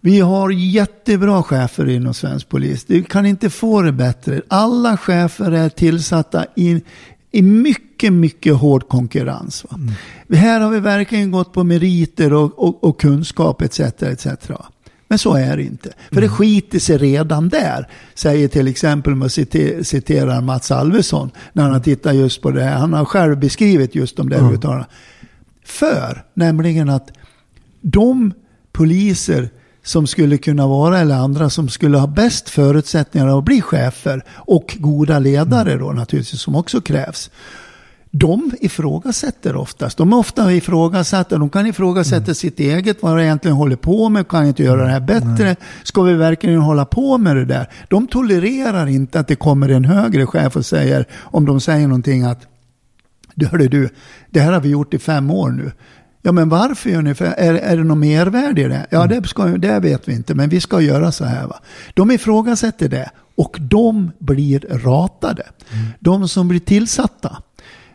vi 0.00 0.20
har 0.20 0.50
jättebra 0.50 1.42
chefer 1.42 1.88
inom 1.88 2.14
svensk 2.14 2.48
polis. 2.48 2.84
Du 2.84 3.02
kan 3.02 3.26
inte 3.26 3.50
få 3.50 3.82
det 3.82 3.92
bättre. 3.92 4.42
Alla 4.48 4.96
chefer 4.96 5.52
är 5.52 5.68
tillsatta 5.68 6.44
i, 6.56 6.82
i 7.30 7.42
mycket, 7.42 8.12
mycket 8.12 8.54
hård 8.54 8.88
konkurrens. 8.88 9.66
Va? 9.70 9.78
Här 10.36 10.60
har 10.60 10.70
vi 10.70 10.80
verkligen 10.80 11.30
gått 11.30 11.52
på 11.52 11.64
meriter 11.64 12.32
och, 12.32 12.58
och, 12.58 12.84
och 12.84 13.00
kunskap 13.00 13.62
etc. 13.62 13.80
etc. 13.80 14.26
Men 15.08 15.18
så 15.18 15.34
är 15.34 15.56
det 15.56 15.62
inte. 15.62 15.92
För 16.12 16.20
det 16.20 16.28
skiter 16.28 16.78
sig 16.78 16.98
redan 16.98 17.48
där. 17.48 17.88
Säger 18.14 18.48
till 18.48 18.68
exempel, 18.68 19.12
om 19.12 19.22
jag 19.22 19.30
cite- 19.30 19.84
citerar 19.84 20.40
Mats 20.40 20.70
Alvesson, 20.70 21.30
när 21.52 21.62
han 21.62 21.72
har 21.72 21.80
tittat 21.80 22.14
just 22.14 22.42
på 22.42 22.50
det 22.50 22.62
här. 22.62 22.76
Han 22.76 22.92
har 22.92 23.04
själv 23.04 23.38
beskrivit 23.38 23.94
just 23.94 24.16
de 24.16 24.28
där 24.28 24.52
uttalandena. 24.52 24.86
För, 25.64 26.24
nämligen 26.34 26.88
att 26.88 27.10
de 27.80 28.32
poliser 28.72 29.48
som 29.88 30.06
skulle 30.06 30.38
kunna 30.38 30.66
vara, 30.66 30.98
eller 30.98 31.14
andra 31.14 31.50
som 31.50 31.68
skulle 31.68 31.98
ha 31.98 32.06
bäst 32.06 32.48
förutsättningar 32.48 33.38
att 33.38 33.44
bli 33.44 33.62
chefer 33.62 34.24
och 34.34 34.76
goda 34.78 35.18
ledare 35.18 35.76
då 35.76 35.92
naturligtvis, 35.92 36.40
som 36.40 36.54
också 36.54 36.80
krävs. 36.80 37.30
De 38.10 38.52
ifrågasätter 38.60 39.56
oftast. 39.56 39.98
De 39.98 40.12
är 40.12 40.16
ofta 40.16 40.52
ifrågasatta. 40.52 41.38
De 41.38 41.50
kan 41.50 41.66
ifrågasätta 41.66 42.34
sitt 42.34 42.60
eget, 42.60 43.02
vad 43.02 43.16
de 43.16 43.22
egentligen 43.22 43.56
håller 43.56 43.76
på 43.76 44.08
med. 44.08 44.28
Kan 44.28 44.46
inte 44.46 44.62
göra 44.62 44.82
det 44.82 44.90
här 44.90 45.00
bättre? 45.00 45.56
Ska 45.82 46.02
vi 46.02 46.14
verkligen 46.14 46.60
hålla 46.60 46.84
på 46.84 47.18
med 47.18 47.36
det 47.36 47.44
där? 47.44 47.70
De 47.88 48.06
tolererar 48.06 48.86
inte 48.86 49.20
att 49.20 49.28
det 49.28 49.36
kommer 49.36 49.68
en 49.68 49.84
högre 49.84 50.26
chef 50.26 50.56
och 50.56 50.66
säger, 50.66 51.06
om 51.14 51.44
de 51.44 51.60
säger 51.60 51.88
någonting 51.88 52.22
att 52.22 52.46
hörde 53.46 53.68
du, 53.68 53.88
det 54.30 54.40
här 54.40 54.52
har 54.52 54.60
vi 54.60 54.68
gjort 54.68 54.94
i 54.94 54.98
fem 54.98 55.30
år 55.30 55.50
nu. 55.50 55.72
Ja, 56.22 56.32
men 56.32 56.48
varför 56.48 56.90
gör 56.90 57.02
ni? 57.02 57.14
För 57.14 57.24
är, 57.24 57.54
är 57.54 57.76
det 57.76 57.84
något 57.84 57.98
mervärde 57.98 58.60
i 58.60 58.64
det? 58.64 58.86
Ja, 58.90 59.06
det, 59.06 59.28
ska, 59.28 59.44
det 59.44 59.80
vet 59.80 60.08
vi 60.08 60.12
inte, 60.12 60.34
men 60.34 60.48
vi 60.48 60.60
ska 60.60 60.80
göra 60.80 61.12
så 61.12 61.24
här. 61.24 61.46
Va? 61.46 61.60
De 61.94 62.10
ifrågasätter 62.10 62.88
det 62.88 63.10
och 63.36 63.56
de 63.60 64.10
blir 64.18 64.60
ratade. 64.70 65.42
De 66.00 66.28
som 66.28 66.48
blir 66.48 66.60
tillsatta, 66.60 67.42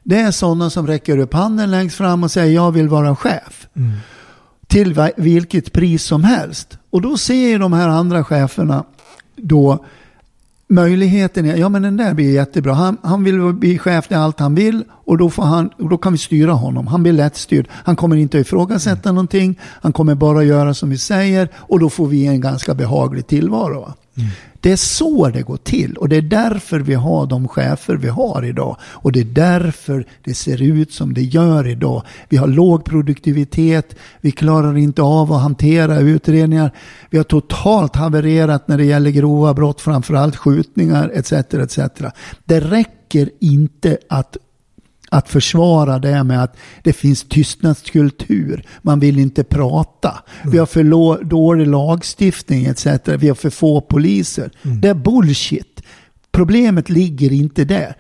det 0.03 0.19
är 0.19 0.31
sådana 0.31 0.69
som 0.69 0.87
räcker 0.87 1.17
upp 1.17 1.33
handen 1.33 1.71
längst 1.71 1.95
fram 1.97 2.23
och 2.23 2.31
säger 2.31 2.53
jag 2.55 2.71
vill 2.71 2.89
vara 2.89 3.15
chef. 3.15 3.67
Till 4.67 4.93
va- 4.93 5.11
vilket 5.17 5.73
pris 5.73 6.03
som 6.03 6.23
helst. 6.23 6.77
Och 6.89 7.01
då 7.01 7.17
ser 7.17 7.59
de 7.59 7.73
här 7.73 7.87
andra 7.89 8.23
cheferna 8.23 8.83
då 9.35 9.85
möjligheten 10.73 11.45
är, 11.45 11.55
ja 11.55 11.69
men 11.69 11.81
den 11.81 11.97
där 11.97 12.13
blir 12.13 12.33
jättebra. 12.33 12.73
Han, 12.73 12.97
han 13.03 13.23
vill 13.23 13.53
bli 13.53 13.77
chef 13.77 14.11
i 14.11 14.13
allt 14.13 14.39
han 14.39 14.55
vill 14.55 14.83
och 15.05 15.17
då, 15.17 15.29
får 15.29 15.43
han, 15.43 15.67
och 15.67 15.89
då 15.89 15.97
kan 15.97 16.11
vi 16.11 16.17
styra 16.17 16.51
honom. 16.51 16.87
Han 16.87 17.03
blir 17.03 17.13
lättstyrd. 17.13 17.67
Han 17.71 17.95
kommer 17.95 18.15
inte 18.15 18.39
att 18.39 18.45
ifrågasätta 18.45 19.11
någonting. 19.11 19.59
Han 19.61 19.93
kommer 19.93 20.15
bara 20.15 20.43
göra 20.43 20.73
som 20.73 20.89
vi 20.89 20.97
säger 20.97 21.49
och 21.55 21.79
då 21.79 21.89
får 21.89 22.07
vi 22.07 22.25
en 22.25 22.41
ganska 22.41 22.73
behaglig 22.73 23.27
tillvaro. 23.27 23.81
Va? 23.81 23.93
Mm. 24.17 24.29
Det 24.59 24.71
är 24.71 24.75
så 24.75 25.29
det 25.29 25.41
går 25.41 25.57
till 25.57 25.97
och 25.97 26.09
det 26.09 26.15
är 26.15 26.21
därför 26.21 26.79
vi 26.79 26.93
har 26.93 27.25
de 27.25 27.47
chefer 27.47 27.95
vi 27.95 28.07
har 28.07 28.45
idag. 28.45 28.77
Och 28.81 29.11
det 29.11 29.19
är 29.19 29.23
därför 29.25 30.05
det 30.23 30.33
ser 30.33 30.61
ut 30.61 30.93
som 30.93 31.13
det 31.13 31.21
gör 31.21 31.67
idag. 31.67 32.03
Vi 32.29 32.37
har 32.37 32.47
låg 32.47 32.85
produktivitet, 32.85 33.95
vi 34.21 34.31
klarar 34.31 34.77
inte 34.77 35.01
av 35.01 35.33
att 35.33 35.41
hantera 35.41 35.99
utredningar. 35.99 36.71
Vi 37.09 37.17
har 37.17 37.23
totalt 37.23 37.95
havererat 37.95 38.67
när 38.67 38.77
det 38.77 38.85
gäller 38.85 39.11
grova 39.11 39.53
brott, 39.53 39.81
framförallt 39.81 40.35
skjutningar 40.35 41.11
etc. 41.13 41.31
etc. 41.31 41.79
Det 42.45 42.59
räcker 42.59 43.29
inte 43.39 43.97
att 44.09 44.37
att 45.13 45.29
försvara 45.29 45.99
det 45.99 46.23
med 46.23 46.43
att 46.43 46.57
det 46.83 46.93
finns 46.93 47.23
tystnadskultur. 47.23 48.63
Man 48.81 48.99
vill 48.99 49.19
inte 49.19 49.43
prata. 49.43 50.23
Vi 50.43 50.57
har 50.57 50.65
för 50.65 51.23
dålig 51.23 51.67
lagstiftning 51.67 52.65
etc. 52.65 52.87
Vi 53.17 53.27
har 53.27 53.35
för 53.35 53.49
få 53.49 53.81
poliser. 53.81 54.51
Mm. 54.61 54.81
Det 54.81 54.89
är 54.89 54.93
bullshit. 54.93 55.81
Problemet 56.31 56.89
ligger 56.89 57.31
inte 57.31 57.65
där. 57.65 57.95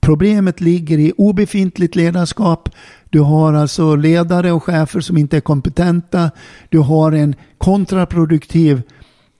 Problemet 0.00 0.60
ligger 0.60 0.98
i 0.98 1.12
obefintligt 1.16 1.96
ledarskap. 1.96 2.68
Du 3.10 3.20
har 3.20 3.54
alltså 3.54 3.96
ledare 3.96 4.52
och 4.52 4.62
chefer 4.62 5.00
som 5.00 5.16
inte 5.16 5.36
är 5.36 5.40
kompetenta. 5.40 6.30
Du 6.68 6.78
har 6.78 7.12
en 7.12 7.34
kontraproduktiv 7.58 8.82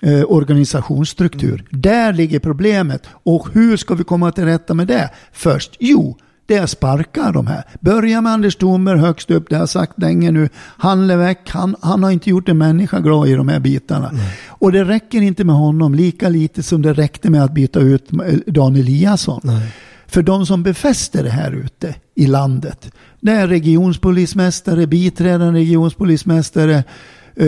eh, 0.03 0.25
organisationsstruktur. 0.27 1.55
Mm. 1.55 1.83
Där 1.83 2.13
ligger 2.13 2.39
problemet. 2.39 3.03
Och 3.13 3.49
hur 3.53 3.77
ska 3.77 3.95
vi 3.95 4.05
komma 4.05 4.33
till 4.33 4.45
rätta 4.45 4.75
med 4.75 4.87
det? 4.87 5.11
Först, 5.33 5.77
jo, 5.81 6.17
det 6.51 6.57
är 6.57 6.63
att 6.63 6.71
sparka 6.71 7.33
de 7.33 7.47
här. 7.47 7.65
Börja 7.81 8.21
med 8.21 8.33
Anders 8.33 8.57
Thornberg 8.57 8.99
högst 8.99 9.31
upp, 9.31 9.47
det 9.49 9.55
har 9.55 9.63
jag 9.63 9.69
sagt 9.69 9.99
länge 9.99 10.31
nu. 10.31 10.49
Han 10.57 11.11
är 11.11 11.17
väck, 11.17 11.51
han, 11.51 11.77
han 11.83 12.03
har 12.03 12.11
inte 12.11 12.31
gjort 12.31 12.49
en 12.49 12.59
människa 12.59 13.01
glad 13.01 13.29
i 13.29 13.35
de 13.35 13.49
här 13.49 13.61
bitarna. 13.61 14.09
Mm. 14.09 14.23
Och 14.49 14.73
det 14.73 14.85
räcker 14.85 15.23
inte 15.23 15.45
med 15.45 15.55
honom, 15.55 15.95
lika 15.95 16.29
lite 16.29 16.63
som 16.63 16.83
det 16.83 16.93
räckte 16.93 17.31
med 17.31 17.45
att 17.45 17.53
byta 17.53 17.81
ut 17.81 18.09
Dan 18.47 18.77
Eliasson. 18.77 19.41
Nej. 19.45 19.73
För 20.07 20.23
de 20.23 20.47
som 20.47 20.63
befäster 20.63 21.25
det 21.25 21.31
här 21.31 21.53
ute 21.53 21.95
i 22.15 22.27
landet, 22.27 22.91
det 23.21 23.33
är 23.33 23.49
regionspolismästare, 23.49 24.87
biträdande 24.87 25.61
regionspolismästare, 25.61 26.75
Eh, 26.75 26.85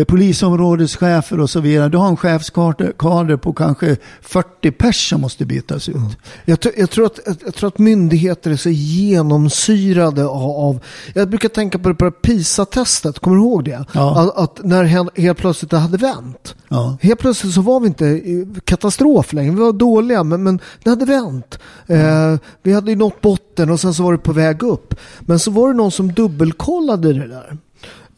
polisområdeschefer 0.09 1.41
och 1.41 1.51
så 1.51 1.61
vidare. 1.61 1.89
Du 1.89 1.99
har 1.99 2.09
en 2.09 2.17
chefskader 2.17 3.37
på 3.37 3.53
kanske 3.53 3.97
40 4.21 4.71
pers 4.71 5.09
som 5.09 5.21
måste 5.21 5.45
bytas 5.45 5.89
ut. 5.89 5.97
Mm. 5.97 6.09
Jag, 6.45 6.59
jag, 6.77 6.91
tror 6.91 7.07
att, 7.07 7.19
jag 7.45 7.55
tror 7.55 7.69
att 7.69 7.79
myndigheter 7.79 8.51
är 8.51 8.57
så 8.57 8.71
genomsyrade 8.71 10.27
av, 10.27 10.81
jag 11.15 11.29
brukar 11.29 11.49
tänka 11.49 11.79
på 11.79 11.89
det 11.89 11.95
på 11.95 12.11
PISA-testet, 12.11 13.19
kommer 13.19 13.37
du 13.37 13.43
ihåg 13.43 13.65
det? 13.65 13.85
Ja. 13.93 14.21
Att, 14.21 14.39
att, 14.39 14.65
när 14.65 14.85
helt 15.21 15.39
plötsligt 15.39 15.71
det 15.71 15.79
hade 15.79 15.97
vänt. 15.97 16.55
Ja. 16.69 16.97
Helt 17.03 17.21
plötsligt 17.21 17.55
så 17.55 17.61
var 17.61 17.81
vi 17.81 17.87
inte 17.87 18.21
katastrof 18.65 19.33
längre, 19.33 19.51
vi 19.51 19.61
var 19.61 19.73
dåliga 19.73 20.25
men, 20.25 20.43
men 20.43 20.61
det 20.83 20.91
hade 20.91 21.05
vänt. 21.05 21.59
Mm. 21.87 22.33
Eh, 22.33 22.39
vi 22.63 22.73
hade 22.73 22.91
ju 22.91 22.97
nått 22.97 23.21
botten 23.21 23.71
och 23.71 23.81
sen 23.81 23.95
så 23.95 24.03
var 24.03 24.13
det 24.13 24.19
på 24.19 24.33
väg 24.33 24.63
upp. 24.63 24.95
Men 25.21 25.39
så 25.39 25.51
var 25.51 25.69
det 25.69 25.75
någon 25.75 25.91
som 25.91 26.13
dubbelkollade 26.13 27.13
det 27.13 27.29
där. 27.29 27.57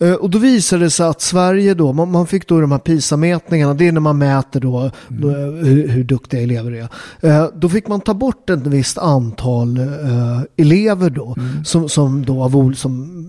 Eh, 0.05 0.13
och 0.15 0.31
då 0.31 0.39
visade 0.39 0.85
det 0.85 0.91
sig 0.91 1.07
att 1.07 1.21
Sverige 1.21 1.75
då, 1.75 1.93
man, 1.93 2.27
fick 2.27 2.49
då 2.49 2.61
de 2.61 2.73
här 2.73 2.79
PISA-mätningarna, 2.79 3.75
det 3.75 3.89
är 3.89 3.93
när 3.93 4.01
man 4.01 4.19
mäter 4.19 4.61
då, 4.61 4.79
mm. 4.79 4.91
då 5.09 5.29
hur, 5.29 5.89
hur, 5.89 6.05
duktiga 6.05 6.43
elever 6.43 6.73
är. 6.73 6.89
Eh, 7.21 7.49
då 7.55 7.69
fick 7.69 7.89
man 7.89 8.01
ta 8.01 8.15
bort 8.15 8.51
ett 8.51 8.67
visst 8.67 8.99
antal 8.99 9.79
eh, 9.79 10.41
elever 10.57 11.11
då, 11.11 11.35
mm. 11.39 11.65
som, 11.65 11.89
som 11.89 12.25
då 12.25 12.43
av 12.43 12.75
som 12.75 13.25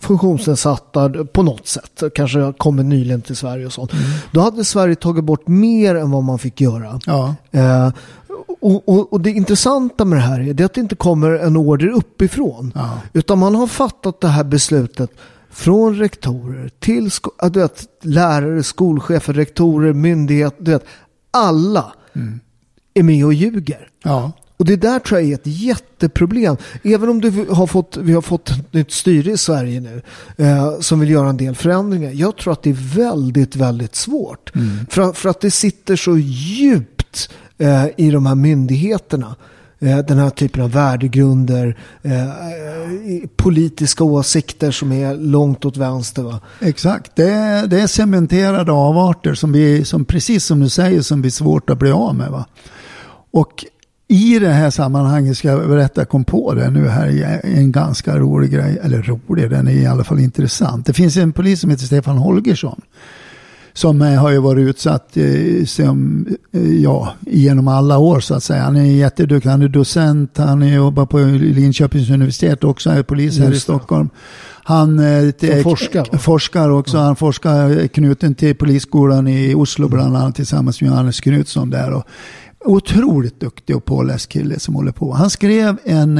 funktionsnedsatta 0.00 1.10
på 1.32 1.42
något 1.42 1.66
sätt, 1.66 2.02
kanske 2.14 2.52
kommit 2.58 2.86
nyligen 2.86 3.22
till 3.22 3.36
Sverige 3.36 3.66
och 3.66 3.72
sånt. 3.72 3.92
Mm. 3.92 4.04
Då 4.32 4.40
hade 4.40 4.64
Sverige 4.64 4.94
tagit 4.94 5.24
bort 5.24 5.48
mer 5.48 5.94
än 5.94 6.10
vad 6.10 6.24
man 6.24 6.38
fick 6.38 6.60
göra. 6.60 7.00
Ja. 7.06 7.34
Eh, 7.50 7.90
och, 8.60 8.88
och, 8.88 9.12
och, 9.12 9.20
det 9.20 9.30
intressanta 9.30 10.04
med 10.04 10.18
det 10.18 10.22
här 10.22 10.40
är 10.40 10.64
att 10.64 10.74
det 10.74 10.80
inte 10.80 10.96
kommer 10.96 11.30
en 11.30 11.56
order 11.56 11.88
uppifrån. 11.88 12.72
Ja. 12.74 12.90
Utan 13.12 13.38
man 13.38 13.54
har 13.54 13.66
fattat 13.66 14.20
det 14.20 14.28
här 14.28 14.44
beslutet 14.44 15.10
från 15.56 15.96
rektorer 15.96 16.70
till 16.78 17.10
sko 17.10 17.30
du 17.52 17.60
vet, 17.60 17.88
lärare, 18.02 18.62
skolchefer, 18.62 19.32
rektorer, 19.32 19.92
myndigheter. 19.92 20.64
Du 20.64 20.70
vet, 20.70 20.84
alla 21.30 21.92
mm. 22.14 22.40
är 22.94 23.02
med 23.02 23.24
och 23.24 23.34
ljuger. 23.34 23.88
Ja. 24.02 24.32
Och 24.56 24.64
det 24.64 24.76
där 24.76 24.98
tror 24.98 25.20
jag 25.20 25.30
är 25.30 25.34
ett 25.34 25.40
jätteproblem. 25.44 26.56
Även 26.82 27.08
om 27.08 27.20
du 27.20 27.46
har 27.50 27.66
fått, 27.66 27.96
vi 27.96 28.12
har 28.12 28.22
fått 28.22 28.50
ett 28.50 28.72
nytt 28.72 28.92
styre 28.92 29.30
i 29.30 29.36
Sverige 29.36 29.80
nu 29.80 30.02
eh, 30.36 30.80
som 30.80 31.00
vill 31.00 31.10
göra 31.10 31.28
en 31.28 31.36
del 31.36 31.54
förändringar. 31.54 32.10
Jag 32.10 32.36
tror 32.36 32.52
att 32.52 32.62
det 32.62 32.70
är 32.70 32.96
väldigt, 32.96 33.56
väldigt 33.56 33.96
svårt. 33.96 34.54
Mm. 34.54 34.86
För, 34.90 35.12
för 35.12 35.28
att 35.28 35.40
det 35.40 35.50
sitter 35.50 35.96
så 35.96 36.18
djupt 36.18 37.30
eh, 37.58 37.86
i 37.96 38.10
de 38.10 38.26
här 38.26 38.34
myndigheterna. 38.34 39.36
Eh, 39.78 39.98
den 39.98 40.18
här 40.18 40.30
typen 40.30 40.62
av 40.62 40.70
värdegrunder, 40.70 41.76
eh, 42.02 42.28
politiska 43.36 44.04
åsikter 44.04 44.70
som 44.70 44.92
är 44.92 45.14
långt 45.14 45.64
åt 45.64 45.76
vänster. 45.76 46.22
Va? 46.22 46.40
Exakt, 46.60 47.16
det 47.16 47.30
är, 47.30 47.66
det 47.66 47.80
är 47.80 47.86
cementerade 47.86 48.72
avarter 48.72 49.34
som, 49.34 49.52
vi, 49.52 49.84
som 49.84 50.04
precis 50.04 50.44
som 50.44 50.60
du 50.60 50.68
säger 50.68 51.02
som 51.02 51.20
blir 51.20 51.30
svårt 51.30 51.70
att 51.70 51.78
bli 51.78 51.90
av 51.90 52.14
med. 52.14 52.30
Va? 52.30 52.46
Och 53.30 53.64
i 54.08 54.38
det 54.38 54.52
här 54.52 54.70
sammanhanget 54.70 55.36
ska 55.36 55.48
jag 55.48 55.68
berätta, 55.68 56.04
kom 56.04 56.24
på 56.24 56.54
det 56.54 56.70
nu 56.70 56.88
här, 56.88 57.40
en 57.44 57.72
ganska 57.72 58.18
rolig 58.18 58.50
grej, 58.50 58.78
eller 58.82 59.02
rolig, 59.02 59.50
den 59.50 59.68
är 59.68 59.72
i 59.72 59.86
alla 59.86 60.04
fall 60.04 60.20
intressant. 60.20 60.86
Det 60.86 60.92
finns 60.92 61.16
en 61.16 61.32
polis 61.32 61.60
som 61.60 61.70
heter 61.70 61.84
Stefan 61.84 62.18
Holgersson 62.18 62.80
som 63.76 64.00
har 64.00 64.30
ju 64.30 64.38
varit 64.38 64.68
utsatt 64.68 65.16
eh, 65.16 65.64
som, 65.66 66.26
eh, 66.52 66.82
ja, 66.82 67.14
genom 67.20 67.68
alla 67.68 67.98
år 67.98 68.20
så 68.20 68.34
att 68.34 68.42
säga. 68.42 68.62
Han 68.62 68.76
är 68.76 68.84
jätteduktig, 68.84 69.50
han 69.50 69.62
är 69.62 69.68
docent, 69.68 70.38
han 70.38 70.68
jobbar 70.68 71.06
på 71.06 71.18
Linköpings 71.18 72.10
universitet 72.10 72.64
också, 72.64 72.90
är 72.90 73.02
polis 73.02 73.38
här 73.38 73.52
i 73.52 73.60
Stockholm. 73.60 74.08
Han 74.64 74.98
eh, 74.98 75.62
forskar, 75.62 76.18
forskar 76.18 76.70
också, 76.70 76.98
han 76.98 77.16
forskar 77.16 77.86
knuten 77.86 78.34
till 78.34 78.54
polisskolan 78.54 79.28
i 79.28 79.54
Oslo 79.54 79.88
bland 79.88 80.16
annat 80.16 80.34
tillsammans 80.34 80.80
med 80.80 80.90
Johannes 80.90 81.20
Knutsson 81.20 81.70
där. 81.70 81.92
Och, 81.92 82.04
otroligt 82.66 83.40
duktig 83.40 83.76
och 83.76 83.84
påläst 83.84 84.28
kille 84.28 84.58
som 84.58 84.74
håller 84.74 84.92
på. 84.92 85.12
Han 85.12 85.30
skrev 85.30 85.78
en, 85.84 86.18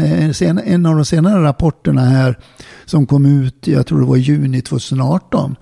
en 0.65 0.87
av 0.87 0.95
de 0.97 1.05
senare 1.05 1.43
rapporterna 1.43 2.01
här 2.01 2.39
som 2.85 3.07
kom 3.07 3.27
ut, 3.27 3.67
jag 3.67 3.87
tror 3.87 4.01
det 4.01 4.07
var 4.07 4.17
juni 4.17 4.63
2018. 4.63 5.57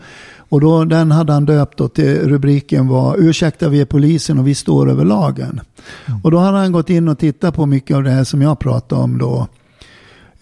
Och 0.55 0.61
då, 0.61 0.85
den 0.85 1.11
hade 1.11 1.33
han 1.33 1.45
döpt 1.45 1.79
då 1.79 1.89
till 1.89 2.19
rubriken 2.19 2.89
var 2.89 3.17
Ursäkta 3.19 3.69
vi 3.69 3.81
är 3.81 3.85
polisen 3.85 4.39
och 4.39 4.49
vi 4.49 4.55
står 4.55 4.91
över 4.91 5.05
lagen. 5.05 5.61
Mm. 6.07 6.21
Och 6.25 6.31
då 6.31 6.39
hade 6.39 6.59
han 6.59 6.73
gått 6.73 6.91
in 6.91 7.09
och 7.09 7.19
tittat 7.19 7.55
på 7.55 7.67
mycket 7.67 7.97
av 7.97 8.03
det 8.03 8.11
här 8.11 8.25
som 8.25 8.43
jag 8.43 8.59
pratade 8.59 9.03
om 9.03 9.19
då. 9.19 9.49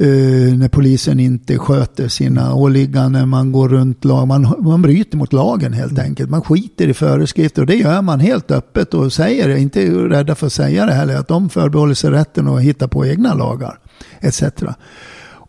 Uh, 0.01 0.55
när 0.59 0.69
polisen 0.69 1.21
inte 1.21 1.59
sköter 1.59 2.09
sina 2.09 2.55
åligganden, 2.55 3.29
man 3.29 3.53
går 3.53 3.69
runt 3.69 4.05
lag, 4.05 4.29
man, 4.29 4.55
man 4.59 4.83
bryter 4.83 5.17
mot 5.17 5.33
lagen 5.33 5.73
helt 5.73 5.93
mm. 5.93 6.05
enkelt. 6.05 6.31
Man 6.31 6.43
skiter 6.43 6.89
i 6.89 6.95
föreskrifter 6.95 7.63
och 7.63 7.67
det 7.67 7.77
gör 7.77 8.03
man 8.03 8.21
helt 8.21 8.51
öppet 8.51 8.95
och 8.95 9.13
säger 9.13 9.49
det, 9.49 9.61
inte 9.61 9.91
rädda 9.91 10.35
för 10.35 10.47
att 10.47 10.53
säga 10.53 10.87
det 10.87 10.93
heller, 10.93 11.17
att 11.17 11.29
de 11.29 11.49
förbehåller 11.49 11.95
sig 11.95 12.11
rätten 12.11 12.49
att 12.49 12.63
hitta 12.63 12.89
på 12.89 13.07
egna 13.07 13.35
lagar 13.35 13.79
etc. 14.21 14.43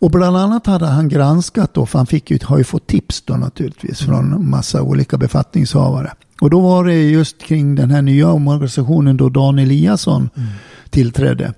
Och 0.04 0.12
bland 0.12 0.38
annat 0.38 0.66
hade 0.66 0.86
han 0.86 1.10
granskat 1.10 1.74
då, 1.74 1.86
för 1.86 2.00
han 2.00 2.06
fick 2.06 2.32
ju, 2.32 2.40
har 2.44 2.58
ju 2.58 2.64
fått 2.64 2.88
tips 2.88 3.22
då 3.22 3.34
naturligtvis 3.34 4.00
från 4.00 4.50
massa 4.50 4.82
olika 4.82 5.18
befattningshavare. 5.18 6.14
Och 6.42 6.50
då 6.50 6.60
var 6.60 6.86
det 6.86 6.94
just 6.94 7.42
kring 7.42 7.76
den 7.76 7.92
här 7.92 8.02
nya 8.02 8.32
omorganisationen 8.32 9.18
då 9.18 9.30
Dan 9.30 9.60
Eliasson 9.60 10.30
mm. 10.36 10.50
tillträdde 10.90 11.54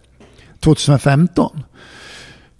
2015. 0.59 1.63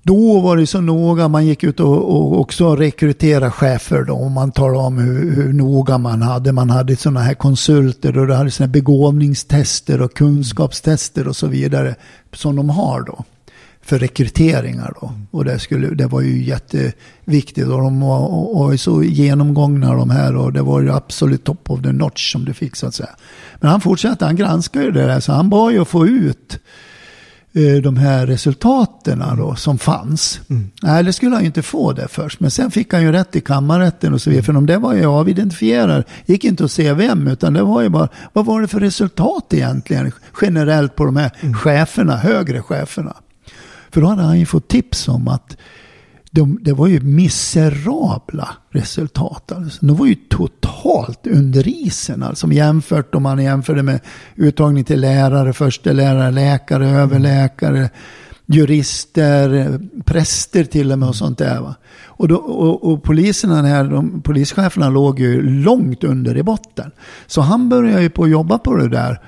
Då 0.03 0.39
var 0.39 0.57
det 0.57 0.67
så 0.67 0.81
noga, 0.81 1.27
man 1.27 1.45
gick 1.45 1.63
ut 1.63 1.79
och, 1.79 2.15
och 2.15 2.39
också 2.39 2.75
rekryterade 2.75 3.51
chefer 3.51 4.03
då. 4.03 4.15
Och 4.15 4.31
man 4.31 4.51
talade 4.51 4.87
om 4.87 4.97
hur, 4.97 5.35
hur 5.35 5.53
noga 5.53 5.97
man 5.97 6.21
hade. 6.21 6.51
Man 6.51 6.69
hade 6.69 6.95
sådana 6.95 7.19
här 7.19 7.33
konsulter 7.33 8.17
och 8.17 8.27
det 8.27 8.35
hade 8.35 8.51
sådana 8.51 8.71
begåvningstester 8.71 10.01
och 10.01 10.13
kunskapstester 10.13 11.27
och 11.27 11.35
så 11.35 11.47
vidare. 11.47 11.95
Som 12.33 12.55
de 12.55 12.69
har 12.69 13.01
då 13.01 13.25
för 13.85 13.99
rekryteringar. 13.99 14.93
Då. 15.01 15.13
Och 15.31 15.45
det, 15.45 15.59
skulle, 15.59 15.87
det 15.87 16.07
var 16.07 16.21
ju 16.21 16.43
jätteviktigt. 16.43 17.67
Och 17.67 17.81
de 17.81 18.01
var 18.01 18.19
och, 18.19 18.61
och 18.61 18.79
så 18.79 19.03
genomgångna 19.03 19.93
de 19.93 20.09
här 20.09 20.35
och 20.35 20.53
det 20.53 20.61
var 20.61 20.81
ju 20.81 20.91
absolut 20.91 21.43
top 21.43 21.71
of 21.71 21.81
the 21.81 21.91
notch 21.91 22.31
som 22.31 22.45
du 22.45 22.53
fick 22.53 22.75
så 22.75 22.87
att 22.87 22.95
säga. 22.95 23.15
Men 23.59 23.71
han 23.71 23.81
fortsatte, 23.81 24.25
han 24.25 24.35
granskade 24.35 24.85
ju 24.85 24.91
det 24.91 25.05
där 25.05 25.19
så 25.19 25.31
han 25.31 25.49
bad 25.49 25.73
ju 25.73 25.81
att 25.81 25.87
få 25.87 26.07
ut 26.07 26.59
eh, 27.53 27.81
de 27.81 27.97
här 27.97 28.27
resultaten 28.27 29.23
då, 29.37 29.55
som 29.55 29.77
fanns. 29.77 30.39
Mm. 30.49 30.71
Nej, 30.81 31.03
det 31.03 31.13
skulle 31.13 31.35
han 31.35 31.41
ju 31.41 31.47
inte 31.47 31.61
få 31.61 31.93
det 31.93 32.07
först. 32.07 32.39
Men 32.39 32.51
sen 32.51 32.71
fick 32.71 32.93
han 32.93 33.03
ju 33.03 33.11
rätt 33.11 33.35
i 33.35 33.41
kammarrätten 33.41 34.13
och 34.13 34.21
så 34.21 34.29
vidare. 34.29 34.43
För 34.43 34.57
om 34.57 34.65
det 34.65 34.77
var 34.77 34.93
ju 34.93 35.05
avidentifierade, 35.05 36.03
gick 36.25 36.43
inte 36.43 36.65
att 36.65 36.71
se 36.71 36.93
vem, 36.93 37.27
utan 37.27 37.53
det 37.53 37.63
var 37.63 37.81
ju 37.81 37.89
bara, 37.89 38.09
vad 38.33 38.45
var 38.45 38.61
det 38.61 38.67
för 38.67 38.79
resultat 38.79 39.53
egentligen 39.53 40.11
generellt 40.41 40.95
på 40.95 41.05
de 41.05 41.15
här 41.15 41.31
mm. 41.41 41.53
cheferna, 41.53 42.17
högre 42.17 42.61
cheferna? 42.61 43.15
För 43.95 44.01
då 44.01 44.07
hade 44.07 44.21
han 44.21 44.39
ju 44.39 44.45
fått 44.45 44.67
tips 44.67 45.07
om 45.07 45.27
att 45.27 45.57
de, 46.31 46.59
det 46.61 46.73
var 46.73 46.87
ju 46.87 46.99
miserabla 46.99 48.49
resultat. 48.69 49.51
Alltså. 49.51 49.85
De 49.85 49.95
var 49.95 50.05
ju 50.05 50.15
totalt 50.15 51.27
under 51.27 51.67
isen. 51.67 52.23
Alltså, 52.23 52.51
jämfört 52.51 53.15
om 53.15 53.23
man 53.23 53.43
jämförde 53.43 53.83
med 53.83 53.99
uttagning 54.35 54.83
till 54.83 55.01
lärare, 55.01 55.53
förstelärare, 55.53 56.31
läkare, 56.31 56.89
överläkare, 56.89 57.89
jurister, 58.45 59.79
präster 60.05 60.63
till 60.63 60.91
och 60.91 60.99
med 60.99 61.09
och 61.09 61.15
sånt 61.15 61.37
där. 61.37 61.61
Va? 61.61 61.75
Och, 62.05 62.27
då, 62.27 62.35
och, 62.35 62.91
och 62.91 63.03
poliserna 63.03 63.61
här, 63.61 63.83
de, 63.83 64.21
polischeferna 64.21 64.89
låg 64.89 65.19
ju 65.19 65.41
långt 65.41 66.03
under 66.03 66.37
i 66.37 66.43
botten. 66.43 66.91
Så 67.27 67.41
han 67.41 67.69
började 67.69 68.01
ju 68.01 68.09
på 68.09 68.23
att 68.23 68.29
jobba 68.29 68.57
på 68.57 68.75
det 68.75 68.89
där 68.89 69.21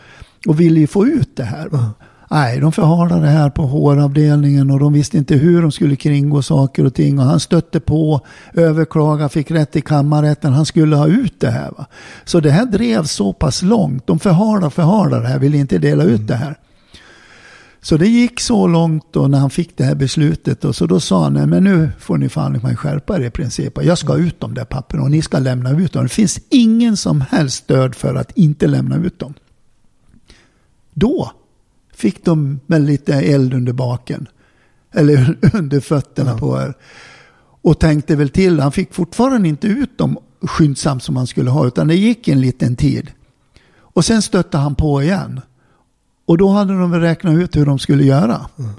och 0.47 0.59
ville 0.59 0.80
ju 0.80 0.88
få 0.88 1.07
ut 1.07 1.36
det 1.36 1.43
här. 1.43 1.68
Va? 1.68 1.93
Nej, 2.30 2.59
de 2.59 2.71
förhalade 2.71 3.21
det 3.21 3.28
här 3.28 3.49
på 3.49 3.63
HR-avdelningen 3.63 4.71
och 4.71 4.80
de 4.80 4.93
visste 4.93 5.17
inte 5.17 5.36
hur 5.36 5.61
de 5.61 5.71
skulle 5.71 5.95
kringgå 5.95 6.41
saker 6.41 6.86
och 6.86 6.93
ting. 6.93 7.19
Och 7.19 7.25
han 7.25 7.39
stötte 7.39 7.80
på, 7.80 8.21
överklagade, 8.53 9.30
fick 9.30 9.51
rätt 9.51 9.75
i 9.75 9.82
kammarrätten. 9.82 10.53
Han 10.53 10.65
skulle 10.65 10.95
ha 10.95 11.07
ut 11.07 11.39
det 11.39 11.51
här. 11.51 11.71
Va? 11.78 11.86
Så 12.25 12.39
det 12.39 12.51
här 12.51 12.65
drevs 12.65 13.11
så 13.11 13.34
pass 13.34 13.61
långt. 13.61 14.07
De 14.07 14.19
förhalade, 14.19 14.69
förhalade 14.69 15.21
det 15.21 15.28
här, 15.28 15.39
ville 15.39 15.57
inte 15.57 15.78
dela 15.78 16.03
ut 16.03 16.28
det 16.28 16.36
här. 16.36 16.57
Så 17.82 17.97
det 17.97 18.07
gick 18.07 18.39
så 18.39 18.67
långt 18.67 19.05
då 19.11 19.28
när 19.28 19.39
han 19.39 19.49
fick 19.49 19.78
det 19.78 19.84
här 19.84 19.95
beslutet. 19.95 20.65
Och 20.65 20.75
så 20.75 20.86
då 20.86 20.99
sa 20.99 21.23
han, 21.23 21.34
nej 21.34 21.47
men 21.47 21.63
nu 21.63 21.89
får 21.99 22.17
ni 22.17 22.30
fan 22.30 22.53
liksom 22.53 22.75
skärpa 22.75 23.17
er 23.17 23.21
i 23.21 23.30
princip. 23.30 23.84
Jag 23.84 23.97
ska 23.97 24.15
ut 24.15 24.39
de 24.39 24.53
där 24.53 24.65
papperna 24.65 25.03
och 25.03 25.11
ni 25.11 25.21
ska 25.21 25.39
lämna 25.39 25.71
ut 25.71 25.93
dem. 25.93 26.03
Det 26.03 26.09
finns 26.09 26.39
ingen 26.49 26.97
som 26.97 27.21
helst 27.21 27.57
stöd 27.57 27.95
för 27.95 28.15
att 28.15 28.32
inte 28.38 28.67
lämna 28.67 28.95
ut 28.95 29.19
dem. 29.19 29.34
Då 30.93 31.32
fick 31.98 32.26
de 32.26 32.60
med 32.66 32.82
lite 32.82 33.14
eld 33.14 33.54
under 33.54 33.74
baken. 33.74 34.28
Eller 34.93 35.38
under 35.54 35.80
fötterna 35.80 36.32
ja. 36.32 36.38
på 36.38 36.62
er. 36.62 36.74
Och 37.62 37.80
tänkte 37.80 38.16
väl 38.16 38.30
till, 38.30 38.60
han 38.60 38.72
fick 38.72 38.93
fortfarande 38.93 39.48
inte 39.48 39.68
ut 39.68 39.98
dem 39.98 40.18
skyndsamt 40.41 41.04
som 41.04 41.16
han 41.16 41.28
skulle 41.28 41.50
ha. 41.50 41.68
Utan 41.68 41.88
det 41.88 41.95
gick 41.95 42.28
en 42.28 42.41
liten 42.41 42.76
tid. 42.76 43.12
Och 43.80 44.06
sen 44.06 44.22
stötte 44.22 44.58
han 44.58 44.76
på 44.76 45.04
igen. 45.04 45.41
Och 46.26 46.38
då 46.38 46.50
hade 46.50 46.80
de 46.80 46.91
väl 46.91 47.02
räknat 47.02 47.36
ut 47.36 47.56
hur 47.56 47.66
de 47.66 47.80
skulle 47.80 48.04
göra. 48.04 48.50
Mm. 48.60 48.72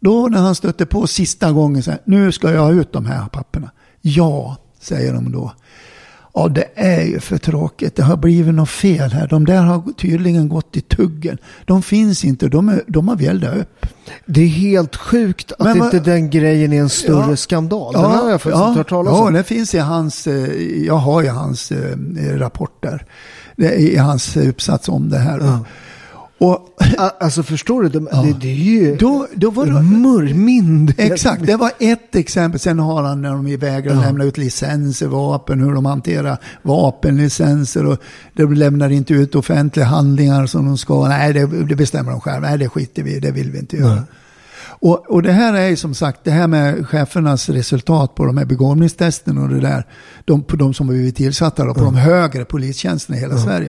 Då 0.00 0.28
när 0.28 0.40
han 0.40 0.54
stötte 0.54 0.86
på 0.86 1.06
sista 1.06 1.52
gången, 1.52 1.82
så 1.82 1.90
här, 1.90 2.00
nu 2.04 2.32
ska 2.32 2.52
jag 2.52 2.62
ha 2.62 2.72
ut 2.72 2.92
de 2.92 3.06
här 3.06 3.28
papperna. 3.28 3.70
Ja, 4.00 4.56
säger 4.80 5.14
de 5.14 5.32
då. 5.32 5.52
Ja, 6.36 6.48
det 6.48 6.68
är 6.74 7.02
ju 7.02 7.20
för 7.20 7.38
tråkigt. 7.38 7.96
Det 7.96 8.02
har 8.02 8.16
blivit 8.16 8.54
något 8.54 8.68
fel 8.68 9.12
här. 9.12 9.28
De 9.28 9.44
där 9.44 9.62
har 9.62 9.92
tydligen 9.96 10.48
gått 10.48 10.76
i 10.76 10.80
tuggen. 10.80 11.38
De 11.64 11.82
finns 11.82 12.24
inte. 12.24 12.48
De, 12.48 12.68
är, 12.68 12.82
de 12.86 13.08
har 13.08 13.16
väldat 13.16 13.56
upp. 13.56 13.86
Det 14.26 14.40
är 14.40 14.46
helt 14.46 14.96
sjukt 14.96 15.52
att 15.52 15.64
Men, 15.64 15.84
inte 15.84 16.00
den 16.00 16.30
grejen 16.30 16.72
är 16.72 16.80
en 16.80 16.88
större 16.88 17.30
ja, 17.30 17.36
skandal. 17.36 17.92
Den 17.92 18.02
ja, 18.02 18.08
har 18.08 18.30
jag 18.30 18.42
faktiskt 18.42 18.60
ja, 18.60 18.68
inte 18.68 18.80
hört 18.80 18.88
talas 18.88 19.20
om. 19.20 19.34
Ja, 19.34 19.38
det 19.38 19.44
finns 19.44 19.74
i 19.74 19.78
hans, 19.78 20.26
eh, 20.26 20.84
jag 20.86 20.96
har 20.96 21.22
ju 21.22 21.28
hans 21.28 21.72
eh, 21.72 21.96
rapporter. 22.38 23.06
I 23.56 23.96
hans 23.96 24.36
uppsats 24.36 24.88
om 24.88 25.10
det 25.10 25.18
här. 25.18 25.38
Ja. 25.40 25.64
Och, 26.38 26.68
alltså 27.20 27.42
förstår 27.42 27.82
du, 27.82 27.88
det, 27.88 28.06
ja. 28.12 28.22
det, 28.22 28.32
det 28.40 28.50
är 28.50 28.54
ju 28.54 28.96
då, 28.96 29.26
då 29.34 29.50
var 29.50 29.66
det, 29.66 29.72
murmind. 29.82 30.94
Exakt, 30.98 31.46
det 31.46 31.56
var 31.56 31.72
ett 31.78 32.14
exempel. 32.14 32.60
Sen 32.60 32.78
har 32.78 33.02
han 33.02 33.22
när 33.22 33.30
de 33.30 33.56
vägrar 33.56 33.94
ja. 33.94 34.00
lämna 34.00 34.24
ut 34.24 34.38
licenser, 34.38 35.06
vapen, 35.06 35.60
hur 35.60 35.72
de 35.72 35.86
hanterar 35.86 36.38
vapenlicenser 36.62 37.86
och 37.86 37.98
de 38.32 38.52
lämnar 38.54 38.90
inte 38.90 39.14
ut 39.14 39.34
offentliga 39.34 39.86
handlingar 39.86 40.46
som 40.46 40.66
de 40.66 40.78
ska. 40.78 41.08
Nej, 41.08 41.32
det, 41.32 41.46
det 41.46 41.76
bestämmer 41.76 42.10
de 42.10 42.20
själva. 42.20 42.48
Nej, 42.48 42.58
det 42.58 42.68
skiter 42.68 43.02
vi 43.02 43.20
det 43.20 43.30
vill 43.30 43.50
vi 43.50 43.58
inte 43.58 43.76
göra. 43.76 44.02
Och, 44.66 45.10
och 45.10 45.22
det 45.22 45.32
här 45.32 45.54
är 45.54 45.68
ju 45.68 45.76
som 45.76 45.94
sagt, 45.94 46.20
det 46.24 46.30
här 46.30 46.46
med 46.46 46.88
chefernas 46.88 47.48
resultat 47.48 48.14
på 48.14 48.24
de 48.26 48.38
här 48.38 48.44
begåvningstesten 48.44 49.38
och 49.38 49.48
det 49.48 49.60
där, 49.60 49.86
de, 50.24 50.42
på 50.42 50.56
de 50.56 50.74
som 50.74 50.88
har 50.88 50.94
blivit 50.94 51.16
tillsatta 51.16 51.64
då, 51.64 51.74
på 51.74 51.80
de 51.80 51.94
högre 51.94 52.44
polistjänsterna 52.44 53.18
i 53.18 53.20
hela 53.20 53.38
Sverige. 53.38 53.68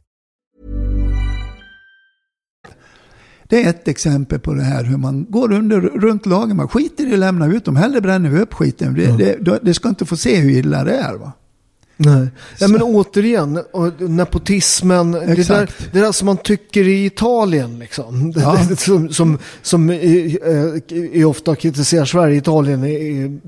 Det 3.51 3.63
är 3.63 3.69
ett 3.69 3.87
exempel 3.87 4.39
på 4.39 4.53
det 4.53 4.63
här 4.63 4.83
hur 4.83 4.97
man 4.97 5.25
går 5.29 5.51
under, 5.51 5.81
runt 5.81 6.25
lagen. 6.25 6.57
Man 6.57 6.67
skiter 6.67 7.07
i 7.07 7.13
att 7.13 7.19
lämna 7.19 7.47
ut 7.47 7.65
dem. 7.65 7.75
Hellre 7.75 8.01
bränner 8.01 8.29
vi 8.29 8.39
upp 8.39 8.53
skiten. 8.53 8.93
Det, 8.93 9.05
mm. 9.05 9.17
det, 9.43 9.59
det 9.61 9.73
ska 9.73 9.89
inte 9.89 10.05
få 10.05 10.17
se 10.17 10.35
hur 10.35 10.49
illa 10.49 10.83
det 10.83 10.93
är. 10.93 11.13
Va? 11.13 11.31
Nej. 11.97 12.27
Ja, 12.59 12.67
men 12.67 12.81
återigen, 12.81 13.59
nepotismen, 13.99 15.11
det 15.11 15.47
där, 15.47 15.69
det 15.91 15.99
där 15.99 16.11
som 16.11 16.25
man 16.25 16.37
tycker 16.37 16.87
i 16.87 17.05
Italien, 17.05 17.79
liksom. 17.79 18.33
Ja. 18.35 18.67
som, 18.77 19.09
som, 19.09 19.37
som 19.61 19.89
är, 19.89 19.97
är 21.15 21.25
ofta 21.25 21.55
kritiserar 21.55 22.05
Sverige. 22.05 22.37
Italien 22.37 22.83
är 22.83 23.39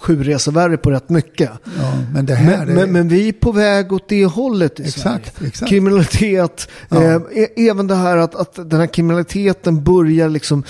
sju 0.00 0.22
resor 0.22 0.52
värre 0.52 0.76
på 0.76 0.90
rätt 0.90 1.08
mycket. 1.08 1.50
Ja, 1.64 1.92
men, 2.12 2.26
det 2.26 2.34
här 2.34 2.66
men, 2.66 2.68
är... 2.68 2.74
men, 2.74 2.92
men, 2.92 3.08
vi 3.08 3.28
är 3.28 3.32
på 3.32 3.52
väg 3.52 3.92
åt 3.92 4.08
det 4.08 4.26
hållet 4.26 4.80
i 4.80 4.82
exakt, 4.82 5.36
Sverige. 5.36 5.48
Exakt. 5.48 5.70
Kriminalitet, 5.70 6.68
ja. 6.88 7.02
eh, 7.02 7.20
e- 7.34 7.68
även 7.70 7.86
det 7.86 7.94
här 7.94 8.16
att, 8.16 8.34
att 8.34 8.54
den 8.70 8.80
här 8.80 8.86
kriminaliteten 8.86 9.84
börjar 9.84 10.28
liksom 10.28 10.64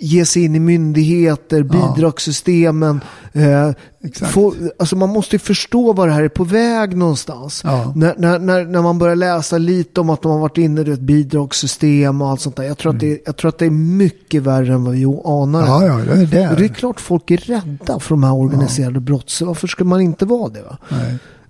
ge 0.00 0.24
sig 0.24 0.44
in 0.44 0.54
i 0.54 0.60
myndigheter, 0.60 1.62
bidragssystemen. 1.62 3.00
Eh, 3.32 3.70
få, 4.12 4.54
alltså 4.78 4.96
man 4.96 5.08
måste 5.08 5.38
förstå 5.38 5.92
var 5.92 6.06
det 6.06 6.12
här 6.12 6.22
är 6.22 6.28
på 6.28 6.44
väg 6.44 6.96
någonstans. 6.96 7.62
Ja. 7.64 7.92
När, 7.96 8.14
när, 8.18 8.38
när, 8.38 8.64
när, 8.64 8.82
man 8.82 8.98
börjar 8.98 9.16
läsa 9.16 9.58
lite 9.58 10.00
om 10.00 10.10
att 10.10 10.22
de 10.22 10.32
har 10.32 10.38
varit 10.38 10.58
inne 10.58 10.82
i 10.82 10.90
ett 10.90 11.00
bidragssystem 11.00 12.22
och 12.22 12.28
allt 12.28 12.40
sånt 12.40 12.56
där. 12.56 12.62
Jag 12.62 12.78
tror, 12.78 12.92
mm. 12.92 12.96
att, 12.96 13.00
det, 13.00 13.22
jag 13.26 13.36
tror 13.36 13.48
att 13.48 13.58
det 13.58 13.66
är 13.66 13.70
mycket 13.70 14.42
värre 14.42 14.74
än 14.74 14.84
vad 14.84 14.94
vi 14.94 15.04
anar. 15.24 15.66
Ja, 15.66 15.86
ja, 15.86 15.96
det 15.96 16.12
är 16.12 16.26
det. 16.26 16.50
Och 16.50 16.56
det 16.56 16.64
är 16.64 16.68
klart 16.68 17.00
folk 17.00 17.30
är 17.30 17.36
rädda 17.36 18.00
för 18.00 18.08
de 18.08 18.24
här 18.24 18.32
organiserade 18.70 18.96
ja. 18.96 19.00
brotts. 19.00 19.42
Varför 19.42 19.68
ska 19.68 19.84
man 19.84 20.00
inte 20.00 20.24
vara 20.24 20.48
det? 20.48 20.62
Va? 20.62 20.78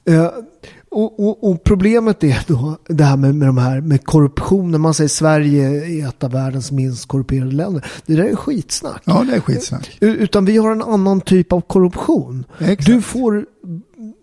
Eh, 0.04 0.30
och, 0.90 1.20
och, 1.20 1.50
och, 1.50 1.64
problemet 1.64 2.24
är 2.24 2.44
då 2.46 2.76
det 2.88 3.04
här 3.04 3.16
med, 3.16 3.34
med 3.34 3.48
de 3.48 3.58
här 3.58 3.80
med 3.80 4.04
korruptionen. 4.04 4.80
Man 4.80 4.94
säger 4.94 5.08
Sverige 5.08 5.86
är 5.86 6.08
ett 6.08 6.24
av 6.24 6.32
världens 6.32 6.72
minst 6.72 7.08
korrumperade 7.08 7.52
länder. 7.52 7.86
Det 8.06 8.16
där 8.16 8.24
är 8.24 8.36
skitsnack. 8.36 9.02
Ja, 9.04 9.24
det 9.30 9.36
är 9.36 9.40
skitsnack. 9.40 9.98
Utan 10.00 10.44
vi 10.44 10.56
har 10.56 10.72
en 10.72 10.82
annan 10.82 11.20
typ 11.20 11.52
av 11.52 11.60
korruption. 11.60 12.44
Exakt. 12.58 12.86
Du 12.86 13.02
får 13.02 13.46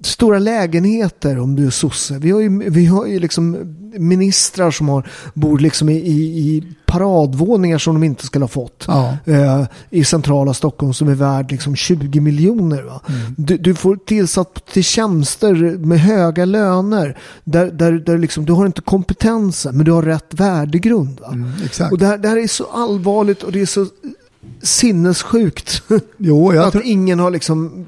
stora 0.01 0.39
lägenheter 0.39 1.39
om 1.39 1.55
du 1.55 1.65
är 1.65 1.69
sosse. 1.69 2.17
Vi 2.17 2.31
har 2.31 2.39
ju, 2.39 2.69
vi 2.69 2.85
har 2.85 3.05
ju 3.05 3.19
liksom 3.19 3.75
ministrar 3.99 4.71
som 4.71 4.89
har, 4.89 5.09
bor 5.33 5.59
liksom 5.59 5.89
i, 5.89 5.95
i, 5.95 6.63
paradvåningar 6.85 7.77
som 7.77 7.93
de 7.93 8.03
inte 8.03 8.25
skulle 8.25 8.43
ha 8.43 8.49
fått. 8.49 8.85
Ja. 8.87 9.17
Eh, 9.25 9.65
I 9.89 10.03
centrala 10.03 10.53
Stockholm 10.53 10.93
som 10.93 11.07
är 11.07 11.15
värd 11.15 11.51
liksom 11.51 11.75
20 11.75 12.19
miljoner. 12.19 12.79
Mm. 12.79 13.35
Du, 13.37 13.57
du, 13.57 13.75
får 13.75 13.95
tillsatt 13.95 14.65
till 14.65 14.83
tjänster 14.83 15.53
med 15.77 15.99
höga 15.99 16.45
löner. 16.45 17.17
Där, 17.43 17.71
där, 17.71 17.91
där 17.91 18.17
liksom, 18.17 18.45
du 18.45 18.53
har 18.53 18.65
inte 18.65 18.81
kompetensen 18.81 19.77
men 19.77 19.85
du 19.85 19.91
har 19.91 20.01
rätt 20.01 20.33
värdegrund. 20.33 21.21
Mm, 21.31 21.51
och 21.91 21.97
det 21.97 22.05
här, 22.05 22.17
det 22.17 22.27
här 22.27 22.37
är 22.37 22.47
så 22.47 22.65
allvarligt 22.73 23.43
och 23.43 23.51
det 23.51 23.61
är 23.61 23.65
så 23.65 23.85
sinnessjukt. 24.61 25.81
Jo, 26.17 26.59
att 26.59 26.71
tror... 26.71 26.83
ingen 26.85 27.19
har 27.19 27.31
liksom, 27.31 27.85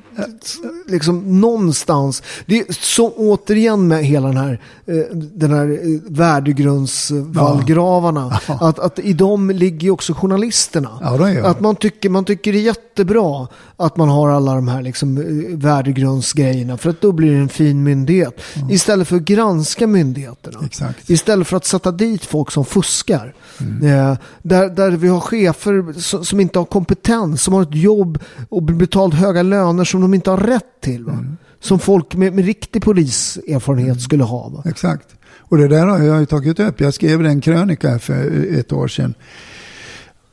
liksom 0.88 1.42
någonstans. 1.42 2.24
Det 2.46 2.60
är 2.60 2.66
så 2.70 3.12
återigen 3.12 3.88
med 3.88 4.06
hela 4.06 4.28
den 4.28 4.38
här, 4.38 4.62
eh, 4.86 5.16
den 5.16 5.52
här 5.52 5.72
eh, 5.72 5.78
värdegrundsvallgravarna. 6.08 8.40
Ja. 8.48 8.58
Att, 8.62 8.80
att 8.80 9.00
i 9.00 9.14
dem 9.14 9.50
ligger 9.50 9.92
också 9.92 10.14
journalisterna. 10.14 11.00
Ja, 11.02 11.50
att 11.50 11.60
man 11.60 11.76
tycker, 11.76 12.10
man 12.10 12.26
tycker 12.26 12.54
det 12.54 12.60
är 12.60 12.64
jättebra 12.64 13.48
att 13.78 13.98
man 13.98 14.10
har 14.10 14.30
alla 14.30 14.56
de 14.56 14.68
här 14.68 14.82
liksom 14.82 15.18
eh, 15.18 15.24
värdegrundsgrejerna. 15.58 16.78
För 16.78 16.90
att 16.90 17.02
då 17.02 17.12
blir 17.12 17.32
det 17.32 17.38
en 17.38 17.50
fin 17.50 17.84
myndighet. 17.84 18.42
Mm. 18.56 18.70
Istället 18.70 19.08
för 19.08 19.16
att 19.16 19.22
granska 19.22 19.88
myndigheterna. 19.88 20.60
Exakt. 20.66 21.10
Istället 21.10 21.48
för 21.48 21.58
att 21.58 21.66
sätta 21.66 21.92
dit 21.92 22.26
folk 22.26 22.52
som 22.52 22.66
fuskar. 22.66 23.34
Mm. 23.60 24.18
där, 24.42 24.70
där 24.70 24.92
vi 24.92 25.08
har 25.08 25.20
chefer 25.20 26.00
som, 26.00 26.26
som, 26.26 26.40
inte 26.50 26.60
har 26.60 26.66
kompetens, 26.66 27.44
som 27.44 27.54
har 27.54 27.62
ett 27.62 27.76
jobb 27.76 28.20
och 28.50 28.64
blir 28.64 28.76
betalt 28.76 29.14
höga 29.14 29.44
löner 29.44 29.84
som 29.84 30.02
de 30.02 30.14
inte 30.14 30.30
har 30.30 30.38
rätt 30.38 30.82
till. 30.82 31.02
Mm. 31.02 31.38
som 31.60 31.80
folk 31.80 32.16
med, 32.16 32.34
med 32.34 32.46
riktig 32.46 32.84
poliserfarenhet 32.84 34.02
skulle 34.02 34.24
ha. 34.24 34.50
Va? 34.50 34.64
Exakt. 34.66 35.08
Och 35.50 35.58
det 35.58 35.68
där 35.68 35.86
har 35.86 36.00
jag 36.00 36.20
ju 36.20 36.26
tagit 36.26 36.60
upp. 36.60 36.82
Jag 36.82 36.94
skrev 36.94 37.26
en 37.26 37.42
krönika 37.42 38.00
för 38.00 38.46
ett 38.60 38.74
år 38.74 38.88
sedan 38.88 39.14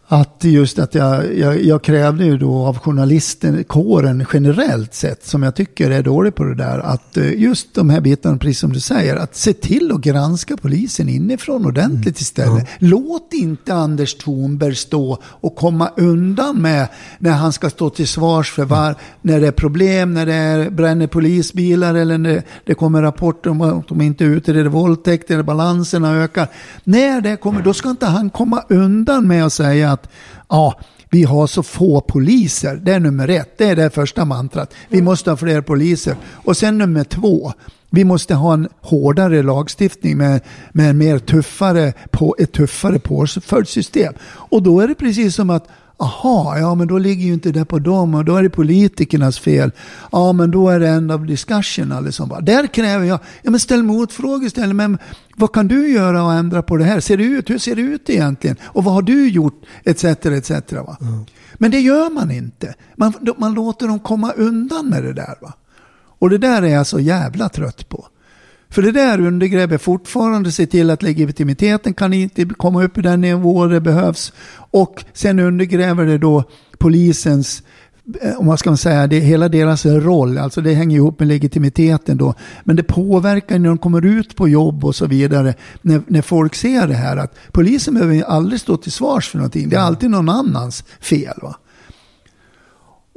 att 0.09 0.45
just 0.45 0.79
att 0.79 0.95
jag, 0.95 1.39
jag, 1.39 1.63
jag, 1.63 1.83
krävde 1.83 2.25
ju 2.25 2.39
då 2.39 2.67
av 2.67 2.79
journalisten, 2.79 3.65
kåren 3.65 4.27
generellt 4.33 4.95
sett, 4.95 5.27
som 5.27 5.43
jag 5.43 5.55
tycker 5.55 5.91
är 5.91 6.03
dålig 6.03 6.35
på 6.35 6.45
det 6.45 6.55
där, 6.55 6.79
att 6.79 7.17
eh, 7.17 7.35
just 7.35 7.75
de 7.75 7.91
här 7.91 8.01
bitarna, 8.01 8.39
precis 8.39 8.59
som 8.59 8.73
du 8.73 8.81
säger, 8.81 9.17
att 9.17 9.37
se 9.37 9.53
till 9.53 9.93
att 9.93 10.01
granska 10.01 10.57
polisen 10.57 11.09
inifrån 11.09 11.67
ordentligt 11.67 12.05
mm. 12.05 12.15
istället. 12.17 12.69
Ja. 12.69 12.77
Låt 12.79 13.33
inte 13.33 13.75
Anders 13.75 14.15
Thornberg 14.15 14.75
stå 14.75 15.19
och 15.25 15.57
komma 15.57 15.91
undan 15.97 16.63
med 16.63 16.89
när 17.19 17.33
han 17.33 17.53
ska 17.53 17.71
stå 17.71 17.91
till 17.91 18.09
svars 18.09 18.53
för 18.53 18.65
var, 18.65 18.95
när 19.23 19.41
det 19.41 19.47
är 19.47 19.53
problem, 19.53 20.15
när 20.15 20.27
det 20.27 20.35
är, 20.35 20.71
bränner 20.71 21.07
polisbilar 21.07 21.95
eller 21.95 22.19
när 22.19 22.43
det 22.65 22.75
kommer 22.75 23.03
rapporter 23.03 23.51
om 23.51 23.61
att 23.61 23.89
de 23.89 24.01
inte 24.01 24.25
utreder 24.25 24.69
våldtäkter, 24.69 25.35
eller 25.35 25.45
balanserna 25.45 26.17
ökar. 26.17 26.49
När 26.85 27.21
det 27.21 27.37
kommer, 27.37 27.63
då 27.63 27.75
ska 27.75 27.91
inte 27.91 28.07
han 28.07 28.31
komma 28.31 28.63
undan 28.69 29.29
med 29.29 29.47
att 29.47 29.53
säga 29.53 29.96
att 29.97 30.09
ja, 30.49 30.81
vi 31.11 31.23
har 31.23 31.47
så 31.47 31.63
få 31.63 32.01
poliser. 32.01 32.77
Det 32.83 32.93
är 32.93 33.01
nummer 33.01 33.29
ett. 33.29 33.59
Det 33.59 33.65
är 33.65 33.77
det 33.77 33.91
första 33.91 34.25
mantrat. 34.25 34.75
Vi 34.89 35.03
måste 35.03 35.31
ha 35.31 35.37
fler 35.37 35.61
poliser. 35.61 36.17
Och 36.45 36.57
sen 36.57 36.79
nummer 36.79 37.05
två. 37.05 37.53
Vi 37.91 38.05
måste 38.05 38.35
ha 38.35 38.55
en 38.55 38.69
hårdare 38.81 39.43
lagstiftning 39.43 40.17
med, 40.17 40.41
med 40.73 40.91
en 40.91 40.99
mer 40.99 41.19
tuffare, 41.19 41.93
på, 42.11 42.37
ett 42.39 42.53
tuffare 42.53 42.99
påföljdssystem. 42.99 44.15
Och 44.23 44.63
då 44.63 44.81
är 44.81 44.89
det 44.89 44.95
precis 44.95 45.35
som 45.35 45.51
att 45.51 45.69
Aha, 45.99 46.59
ja 46.59 46.75
men 46.75 46.89
då 46.89 46.99
ligger 46.99 47.27
ju 47.27 47.33
inte 47.33 47.53
det 47.53 47.65
på 47.65 47.79
dem 47.79 48.15
och 48.15 48.25
då 48.25 48.37
är 48.37 48.43
det 48.43 48.51
politikernas 48.51 49.39
fel. 49.39 49.73
Ja 50.13 50.33
men 50.33 50.51
då 50.51 50.69
är 50.69 50.81
det 50.81 50.89
end 50.89 51.13
of 51.13 51.27
discussion. 51.27 52.05
Liksom. 52.05 52.39
Där 52.43 52.67
kräver 52.67 53.05
jag, 53.05 53.19
ja 53.43 53.51
men 53.51 53.61
ställ 53.61 53.83
motfrågor 53.83 54.47
istället. 54.47 54.77
Men 54.77 54.99
vad 55.37 55.53
kan 55.53 55.69
du 55.69 55.93
göra 55.93 56.25
och 56.25 56.33
ändra 56.33 56.63
på 56.63 56.77
det 56.77 56.85
här? 56.85 57.01
Ser 57.01 57.17
det 57.17 57.25
ut? 57.25 57.51
Hur 57.51 57.59
ser 57.59 57.77
det 57.77 57.83
ut 57.83 58.11
egentligen? 58.11 58.57
Och 58.63 58.85
vad 58.85 58.95
har 58.95 59.03
du 59.03 59.29
gjort? 59.29 59.63
Etc. 59.85 60.05
etc. 60.05 60.51
Va? 60.73 60.97
Mm. 61.01 61.25
Men 61.55 61.71
det 61.71 61.81
gör 61.81 62.11
man 62.11 62.31
inte. 62.31 62.75
Man, 62.97 63.13
man 63.39 63.55
låter 63.55 63.89
dem 63.89 63.99
komma 63.99 64.33
undan 64.33 64.89
med 64.89 65.05
det 65.05 65.13
där. 65.13 65.35
Va? 65.43 65.53
Och 66.19 66.31
det 66.31 66.39
där 66.39 66.63
är 66.63 66.69
jag 66.69 66.87
så 66.87 67.01
jävla 67.01 67.49
trött 67.49 67.89
på. 67.89 68.07
För 68.77 68.83
det 68.83 68.93
där 68.93 69.21
undergräver 69.21 69.79
fortfarande, 69.79 70.53
se 70.53 70.67
till 70.67 70.91
att 70.91 71.03
legitimiteten 71.03 71.95
kan 71.95 72.13
inte 72.13 72.45
komma 72.45 72.85
upp 72.85 72.99
i 72.99 73.03
den 73.03 73.21
nivå 73.21 73.67
det 73.67 73.81
behövs. 73.81 74.33
Och 74.71 75.05
sen 75.13 75.39
undergräver 75.39 76.07
det 76.07 76.19
då 76.19 76.45
polisens 76.79 77.63
eh, 78.21 78.41
om 78.41 78.47
man 78.47 78.59
ska 78.59 78.77
säga, 78.77 79.07
det 79.07 79.19
hela 79.21 79.49
deras 79.49 79.87
roll, 79.87 80.39
alltså 80.39 80.61
det 80.61 80.75
hänger 80.75 80.97
ihop 80.97 81.19
med 81.19 81.29
legitimiteten 81.29 82.17
då. 82.17 82.35
Men 82.65 82.77
det 82.77 82.83
påverkar 82.83 83.59
när 83.59 83.69
de 83.69 83.79
kommer 83.79 84.05
ut 84.05 84.37
på 84.37 84.49
jobb 84.49 84.85
och 84.85 84.95
så 84.95 85.07
vidare, 85.07 85.55
när, 85.83 86.03
när 86.07 86.23
folk 86.23 86.55
ser 86.55 86.87
det 86.87 86.95
här 86.95 87.17
att 87.17 87.35
polisen 87.53 87.95
behöver 87.95 88.23
aldrig 88.23 88.61
stå 88.61 88.77
till 88.77 88.93
svars 88.93 89.29
för 89.29 89.39
någonting, 89.39 89.69
det 89.69 89.77
är 89.77 89.81
alltid 89.81 90.11
någon 90.11 90.29
annans 90.29 90.85
fel. 91.01 91.39
Va? 91.43 91.57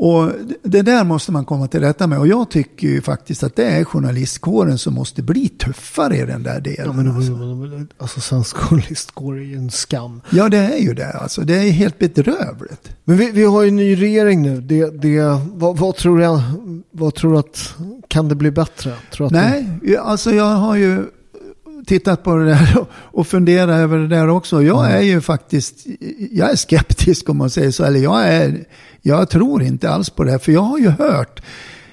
Och 0.02 0.32
det 0.64 0.82
där 0.82 1.04
måste 1.04 1.32
man 1.32 1.46
komma 1.46 1.68
till 1.68 1.80
rätta 1.80 2.08
med. 2.08 2.20
Och 2.20 2.28
jag 2.28 2.50
tycker 2.50 2.88
ju 2.88 3.02
faktiskt 3.02 3.44
att 3.44 3.56
det 3.56 3.66
är 3.66 3.84
journalistkåren 3.84 4.78
som 4.78 4.94
måste 4.94 5.22
bli 5.22 5.50
tuffare 5.50 6.18
i 6.18 6.26
den 6.26 6.44
där 6.44 6.62
delen. 6.62 6.86
Ja, 6.86 6.94
men, 6.94 7.16
alltså. 7.16 7.96
alltså 7.98 8.22
svensk 8.22 8.56
journalistkår 8.58 9.38
är 9.38 9.44
ju 9.44 9.56
en 9.56 9.72
skam. 9.72 10.22
Ja, 10.30 10.50
det 10.50 10.58
är 10.58 10.78
ju 10.78 10.94
det. 10.94 11.12
Alltså, 11.12 11.42
det 11.42 11.54
är 11.54 11.72
helt 11.72 12.00
bedrövligt. 12.00 12.96
Men 13.04 13.18
vi, 13.18 13.32
vi 13.32 13.44
har 13.44 13.62
ju 13.62 13.68
en 13.68 13.76
ny 13.76 14.02
regering 14.02 14.42
nu. 14.42 14.62
Det, 14.62 15.02
det, 15.02 15.40
vad, 15.54 15.78
vad, 15.78 15.96
tror 15.96 16.22
jag, 16.22 16.42
vad 16.92 17.16
tror 17.16 17.34
du 17.34 17.40
att, 17.40 17.76
kan 18.08 18.28
det 18.28 18.36
bli 18.36 18.52
bättre? 18.52 18.94
Tror 19.12 19.30
Nej, 19.30 19.70
det... 19.84 19.98
alltså 19.98 20.32
jag 20.32 20.56
har 20.56 20.76
ju 20.76 21.06
tittat 21.86 22.24
på 22.24 22.36
det 22.36 22.46
där 22.46 22.86
och 22.96 23.28
funderat 23.28 23.76
över 23.76 23.98
det 23.98 24.08
där 24.08 24.28
också. 24.28 24.64
Jag 24.64 24.86
mm. 24.86 24.98
är 24.98 25.02
ju 25.02 25.22
faktiskt, 25.22 25.86
jag 26.32 26.52
är 26.52 26.56
skeptisk 26.56 27.30
om 27.30 27.38
man 27.38 27.50
säger 27.50 27.72
så. 27.72 27.84
Eller 27.84 28.00
jag 28.00 28.28
är 28.28 28.66
jag 29.02 29.30
tror 29.30 29.64
inte 29.64 29.90
alls 29.90 30.10
på 30.10 30.24
det 30.24 30.32
här, 30.32 30.38
för 30.38 30.52
jag 30.52 30.62
har 30.62 30.78
ju 30.78 30.90
hört 30.90 31.42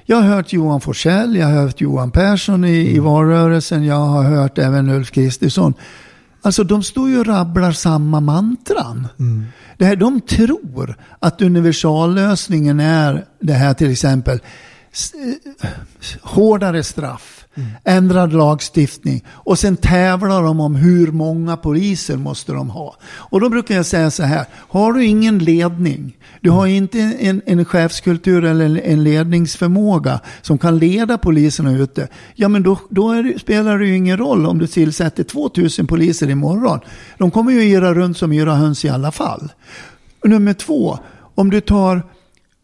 jag 0.08 0.16
har 0.16 0.22
hört 0.22 0.52
Johan 0.52 0.80
Forsell, 0.80 1.36
jag 1.36 1.46
har 1.46 1.54
hört 1.54 1.80
Johan 1.80 2.10
Persson 2.10 2.64
i, 2.64 2.80
mm. 2.80 2.96
i 2.96 2.98
valrörelsen, 2.98 3.84
jag 3.84 3.94
har 3.94 4.22
hört 4.22 4.58
även 4.58 4.90
Ulf 4.90 5.10
Kristersson. 5.10 5.74
Alltså 6.42 6.64
de 6.64 6.82
står 6.82 7.08
ju 7.08 7.18
och 7.18 7.26
rabblar 7.26 7.72
samma 7.72 8.20
mantran. 8.20 9.08
Mm. 9.18 9.44
Det 9.78 9.84
här, 9.84 9.96
de 9.96 10.20
tror 10.20 10.96
att 11.18 11.42
universallösningen 11.42 12.80
är 12.80 13.24
det 13.40 13.52
här 13.52 13.74
till 13.74 13.90
exempel 13.90 14.40
hårdare 16.22 16.82
straff, 16.82 17.35
mm. 17.56 17.68
ändrad 17.84 18.32
lagstiftning 18.32 19.24
och 19.28 19.58
sen 19.58 19.76
tävlar 19.76 20.42
de 20.42 20.60
om 20.60 20.74
hur 20.74 21.12
många 21.12 21.56
poliser 21.56 22.16
måste 22.16 22.52
de 22.52 22.70
ha. 22.70 22.96
Och 23.06 23.40
då 23.40 23.48
brukar 23.48 23.74
jag 23.74 23.86
säga 23.86 24.10
så 24.10 24.22
här, 24.22 24.44
har 24.52 24.92
du 24.92 25.04
ingen 25.04 25.38
ledning, 25.38 26.16
du 26.40 26.50
har 26.50 26.66
inte 26.66 26.98
en, 27.00 27.42
en 27.46 27.64
chefskultur 27.64 28.44
eller 28.44 28.80
en 28.84 29.04
ledningsförmåga 29.04 30.20
som 30.42 30.58
kan 30.58 30.78
leda 30.78 31.18
poliserna 31.18 31.72
ute, 31.72 32.08
ja 32.34 32.48
men 32.48 32.62
då, 32.62 32.78
då 32.90 33.12
det, 33.12 33.38
spelar 33.38 33.78
det 33.78 33.86
ju 33.86 33.96
ingen 33.96 34.16
roll 34.16 34.46
om 34.46 34.58
du 34.58 34.66
tillsätter 34.66 35.24
2000 35.24 35.86
poliser 35.86 36.30
imorgon. 36.30 36.80
De 37.18 37.30
kommer 37.30 37.52
ju 37.52 37.62
yra 37.62 37.94
runt 37.94 38.18
som 38.18 38.32
yra 38.32 38.54
höns 38.54 38.84
i 38.84 38.88
alla 38.88 39.12
fall. 39.12 39.52
Nummer 40.24 40.52
två, 40.52 40.98
om 41.34 41.50
du 41.50 41.60
tar 41.60 42.02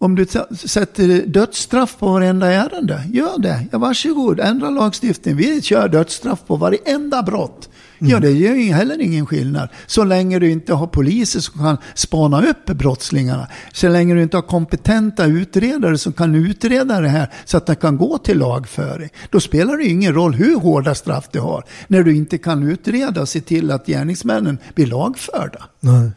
om 0.03 0.15
du 0.15 0.27
sätter 0.55 1.27
dödsstraff 1.27 1.97
på 1.99 2.13
varenda 2.13 2.47
ärende, 2.53 3.03
gör 3.13 3.39
det. 3.39 3.67
Ja, 3.73 3.79
varsågod, 3.79 4.41
ändra 4.41 4.71
lagstiftningen. 4.71 5.39
Vi 5.39 5.63
kör 5.63 5.89
dödsstraff 5.89 6.39
på 6.47 6.57
varenda 6.57 7.23
brott. 7.23 7.69
Mm. 7.99 8.11
Ja, 8.11 8.21
det 8.21 8.31
gör 8.31 8.55
ju 8.55 8.73
heller 8.73 9.01
ingen 9.01 9.27
skillnad. 9.27 9.69
Så 9.87 10.05
länge 10.05 10.39
du 10.39 10.51
inte 10.51 10.75
har 10.75 10.87
poliser 10.87 11.41
som 11.41 11.61
kan 11.61 11.77
spana 11.95 12.43
upp 12.43 12.67
brottslingarna. 12.67 13.49
Så 13.73 13.89
länge 13.89 14.15
du 14.15 14.23
inte 14.23 14.37
har 14.37 14.43
kompetenta 14.43 15.25
utredare 15.25 15.99
som 15.99 16.13
kan 16.13 16.35
utreda 16.35 17.01
det 17.01 17.09
här 17.09 17.31
så 17.45 17.57
att 17.57 17.67
det 17.67 17.75
kan 17.75 17.97
gå 17.97 18.19
till 18.19 18.39
lagföring. 18.39 19.09
Då 19.31 19.41
spelar 19.41 19.77
det 19.77 19.85
ingen 19.85 20.15
roll 20.15 20.35
hur 20.35 20.57
hårda 20.57 20.95
straff 20.95 21.29
du 21.33 21.41
har. 21.41 21.65
När 21.89 22.03
du 22.03 22.17
inte 22.17 22.39
kan 22.39 22.71
utreda 22.71 23.21
och 23.21 23.29
se 23.29 23.41
till 23.41 23.71
att 23.71 23.87
gärningsmännen 23.87 24.59
blir 24.75 24.87
lagförda. 24.87 25.65
Nej. 25.81 26.11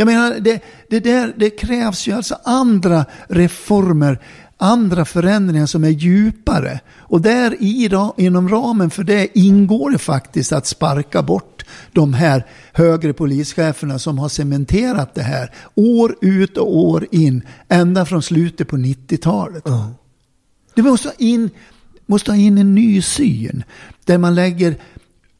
Jag 0.00 0.06
menar, 0.06 0.40
det, 0.40 0.62
det, 0.88 1.00
där, 1.00 1.34
det 1.36 1.50
krävs 1.50 2.08
ju 2.08 2.12
alltså 2.12 2.36
andra 2.44 3.04
reformer, 3.28 4.20
andra 4.56 5.04
förändringar 5.04 5.66
som 5.66 5.84
är 5.84 5.88
djupare. 5.88 6.80
Och 6.98 7.20
där 7.20 7.56
i, 7.62 7.90
inom 8.16 8.48
ramen 8.48 8.90
för 8.90 9.04
det 9.04 9.38
ingår 9.38 9.90
det 9.90 9.98
faktiskt 9.98 10.52
att 10.52 10.66
sparka 10.66 11.22
bort 11.22 11.64
de 11.92 12.14
här 12.14 12.46
högre 12.72 13.12
polischeferna 13.12 13.98
som 13.98 14.18
har 14.18 14.28
cementerat 14.28 15.14
det 15.14 15.22
här 15.22 15.54
år 15.74 16.16
ut 16.20 16.56
och 16.56 16.78
år 16.78 17.06
in, 17.10 17.42
ända 17.68 18.06
från 18.06 18.22
slutet 18.22 18.68
på 18.68 18.76
90-talet. 18.76 19.68
Mm. 19.68 19.80
Det 20.74 20.82
måste 20.82 21.08
ha, 21.08 21.14
in, 21.18 21.50
måste 22.06 22.30
ha 22.30 22.36
in 22.36 22.58
en 22.58 22.74
ny 22.74 23.02
syn 23.02 23.64
där 24.04 24.18
man 24.18 24.34
lägger 24.34 24.76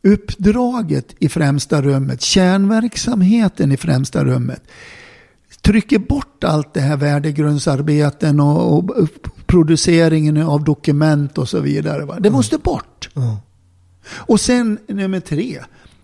uppdraget 0.02 1.14
i 1.18 1.28
främsta 1.28 1.82
rummet, 1.82 2.20
kärnverksamheten 2.22 3.72
i 3.72 3.76
främsta 3.76 4.24
rummet. 4.24 4.62
Trycker 5.62 5.98
bort 5.98 6.44
allt 6.44 6.74
det 6.74 6.80
här 6.80 6.96
värdegrundsarbeten 6.96 8.40
och, 8.40 8.78
och 8.90 9.08
produceringen 9.46 10.36
av 10.36 10.64
dokument 10.64 11.38
och 11.38 11.48
så 11.48 11.60
vidare. 11.60 12.04
Va? 12.04 12.14
Det 12.14 12.28
mm. 12.28 12.32
måste 12.32 12.58
bort. 12.58 13.08
Mm. 13.16 13.36
Och 14.12 14.40
sen 14.40 14.78
nummer 14.88 15.20
tre. 15.20 15.58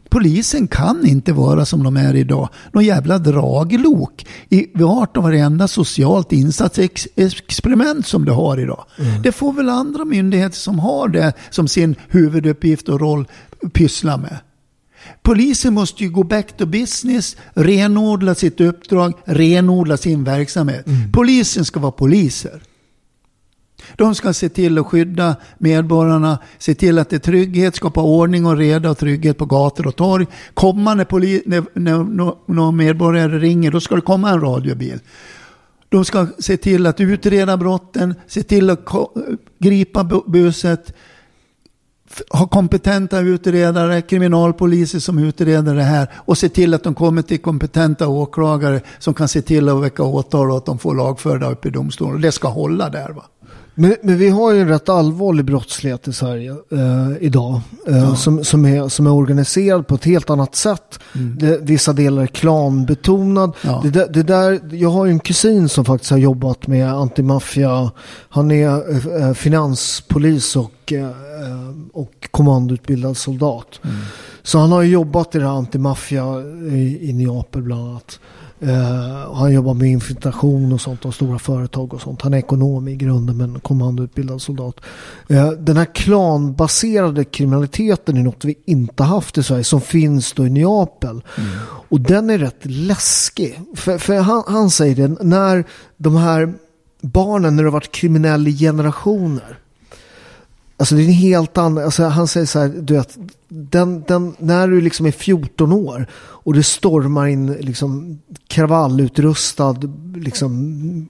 Polisen 0.09 0.69
kan 0.69 1.07
inte 1.07 1.33
vara 1.33 1.65
som 1.65 1.83
de 1.83 1.97
är 1.97 2.17
idag. 2.17 2.49
Någon 2.73 2.85
jävla 2.85 3.19
draglok 3.19 4.27
i 4.49 4.67
vart 4.75 5.17
och 5.17 5.23
varenda 5.23 5.69
socialt 5.69 6.33
insatsexperiment 6.33 8.07
som 8.07 8.25
du 8.25 8.33
har 8.33 8.61
idag. 8.61 8.85
Mm. 8.99 9.23
Det 9.23 9.33
får 9.33 9.53
väl 9.53 9.69
andra 9.69 10.05
myndigheter 10.05 10.57
som 10.57 10.79
har 10.79 11.09
det 11.09 11.33
som 11.51 11.69
sin 11.69 11.97
huvuduppgift 12.09 12.89
och 12.89 13.01
roll 13.01 13.27
pyssla 13.73 14.17
med. 14.17 14.39
Polisen 15.23 15.75
måste 15.75 16.05
ju 16.05 16.11
gå 16.11 16.23
back 16.23 16.57
to 16.57 16.67
business, 16.67 17.37
renodla 17.55 18.35
sitt 18.35 18.61
uppdrag, 18.61 19.13
renodla 19.25 19.97
sin 19.97 20.25
verksamhet. 20.25 20.87
Mm. 20.87 21.13
Polisen 21.13 21.65
ska 21.65 21.81
vara 21.81 21.93
poliser. 21.93 22.63
De 23.97 24.15
ska 24.15 24.33
se 24.33 24.49
till 24.49 24.79
att 24.79 24.87
skydda 24.87 25.37
medborgarna, 25.59 26.39
se 26.59 26.75
till 26.75 26.99
att 26.99 27.11
det 27.11 27.17
är 27.17 27.21
trygghet, 27.21 27.77
skapa 27.77 28.03
ordning 28.03 28.47
och 28.47 28.57
reda 28.57 28.91
och 28.91 28.99
trygghet 28.99 29.39
på 29.39 29.47
gator 29.47 29.87
och 29.87 29.97
torg. 29.97 30.27
Komma 30.55 30.95
när, 30.95 31.05
poli- 31.05 31.43
när, 31.47 31.65
när 31.75 32.07
någon 32.53 32.77
medborgare 32.77 33.39
ringer, 33.39 33.71
då 33.71 33.81
ska 33.81 33.95
det 33.95 34.01
komma 34.01 34.31
en 34.31 34.41
radiobil. 34.41 34.99
De 35.89 36.05
ska 36.05 36.27
se 36.39 36.57
till 36.57 36.87
att 36.87 37.01
utreda 37.01 37.57
brotten, 37.57 38.15
se 38.27 38.43
till 38.43 38.71
att 38.71 38.81
gripa 39.59 40.23
buset, 40.27 40.93
ha 42.31 42.47
kompetenta 42.47 43.21
utredare, 43.21 44.03
kriminalpoliser 44.03 44.99
som 44.99 45.19
utreder 45.19 45.75
det 45.75 45.83
här 45.83 46.09
och 46.15 46.39
se 46.39 46.49
till 46.49 46.75
att 46.75 46.83
de 46.83 46.95
kommer 46.95 47.23
till 47.23 47.39
kompetenta 47.39 48.09
åklagare 48.09 48.81
som 48.99 49.15
kan 49.15 49.29
se 49.29 49.43
till 49.43 49.69
att 49.69 49.83
väcka 49.83 50.03
åtal 50.03 50.51
och 50.51 50.57
att 50.57 50.67
de 50.67 50.79
får 50.79 50.95
lagförda 50.95 51.51
upp 51.51 51.67
i 51.67 51.71
domstolen. 51.71 52.21
Det 52.21 52.33
ska 52.33 52.49
hålla 52.49 52.89
där. 52.89 53.09
Va? 53.09 53.25
Men, 53.79 53.97
men 54.03 54.19
vi 54.19 54.29
har 54.29 54.53
ju 54.53 54.61
en 54.61 54.69
rätt 54.69 54.89
allvarlig 54.89 55.45
brottslighet 55.45 56.09
i 56.09 56.13
Sverige 56.13 56.51
eh, 56.73 57.11
idag. 57.21 57.61
Eh, 57.87 57.97
Ja. 57.99 58.17
som, 58.17 58.45
som, 58.45 58.65
är, 58.65 58.89
som 58.89 59.07
är 59.07 59.13
organiserad 59.13 59.87
på 59.87 59.95
ett 59.95 60.05
helt 60.05 60.31
annat 60.31 60.55
sätt. 60.55 60.99
Det, 61.39 61.59
vissa 61.63 61.93
delar 61.93 62.23
är 62.23 62.27
klanbetonad. 62.27 63.53
Ja. 63.63 63.83
Det, 63.85 64.07
det 64.13 64.23
där, 64.23 64.61
jag 64.73 64.91
har 64.91 65.05
ju 65.07 65.11
en 65.13 65.19
kusin 65.21 65.69
som 65.69 65.85
faktiskt 65.85 66.11
har 66.11 66.19
jobbat 66.19 66.67
med 66.67 66.93
antimaffia. 66.93 67.91
Han 68.29 68.51
är 68.51 68.91
eh, 68.91 69.27
eh, 69.29 69.35
finanspolis 69.35 70.57
och, 70.57 70.93
eh, 70.93 71.01
eh, 71.05 71.71
och 71.93 72.29
kommandoutbildad 72.31 73.17
soldat. 73.17 73.81
Så 74.43 74.59
han 74.59 74.73
har 74.73 74.83
ju 74.83 74.91
jobbat 74.91 75.35
i 75.35 75.39
det 75.39 75.45
här 75.45 75.53
antimaffia 75.57 76.25
i, 76.73 76.99
i 77.11 77.13
Neapel 77.13 77.63
bland 77.63 77.89
annat. 77.91 78.21
Och 79.29 79.37
han 79.37 79.53
jobbar 79.53 79.75
med 79.75 79.89
infiltration 79.89 80.73
och 80.73 80.81
sånt 80.81 81.07
av 81.07 81.11
stora 81.11 81.39
företag 81.39 81.95
och 81.95 82.01
sånt. 82.01 82.23
Han 82.23 82.35
är 82.35 82.39
ekonom 82.39 82.89
i 82.89 82.97
grunden 82.97 83.37
men 83.37 83.61
kommandoutbildad 83.61 84.43
soldat. 84.43 84.81
Eh, 85.29 85.51
den 85.51 85.77
här 85.77 85.95
klanbaserade 85.95 87.25
kriminaliteten 87.25 88.17
är 88.17 88.23
något 88.23 88.45
vi 88.45 88.55
inte 88.65 89.03
haft 89.03 89.39
i 89.39 89.43
Sverige 89.43 89.65
som 89.65 89.81
finns 89.81 90.33
då 90.33 90.47
i 90.47 90.51
Neapel. 90.51 91.23
Och 91.89 92.01
den 92.01 92.31
är 92.31 92.39
rätt 92.39 92.61
läskig. 92.63 93.61
För, 93.75 93.99
för 93.99 94.19
han, 94.19 94.43
han 94.47 94.71
säger 94.71 95.09
det, 95.09 95.25
när 95.25 95.65
de 95.97 96.17
här 96.17 96.55
barnen, 97.01 97.57
när 97.57 97.63
det 97.63 97.69
har 97.69 97.73
varit 97.73 97.93
kriminella 97.93 98.49
i 98.49 98.59
generationer. 98.59 99.59
Alltså 100.79 100.95
det 100.95 101.03
är 101.03 101.07
en 101.07 101.13
helt 101.13 101.59
annan, 101.59 101.85
alltså 101.85 102.05
han 102.05 102.29
säger 102.29 102.47
så 102.47 102.59
här, 102.59 102.69
du 102.69 102.95
vet, 102.95 103.19
den, 103.49 104.05
den, 104.09 104.35
när 104.39 104.69
du 104.69 104.81
liksom 104.81 105.07
är 105.07 105.11
14 105.11 105.73
år 105.73 106.07
och 106.15 106.55
det 106.55 106.63
stormar 106.63 107.27
in 107.27 107.53
liksom 107.53 108.19
kravallutrustad 108.49 109.77
liksom 110.15 111.09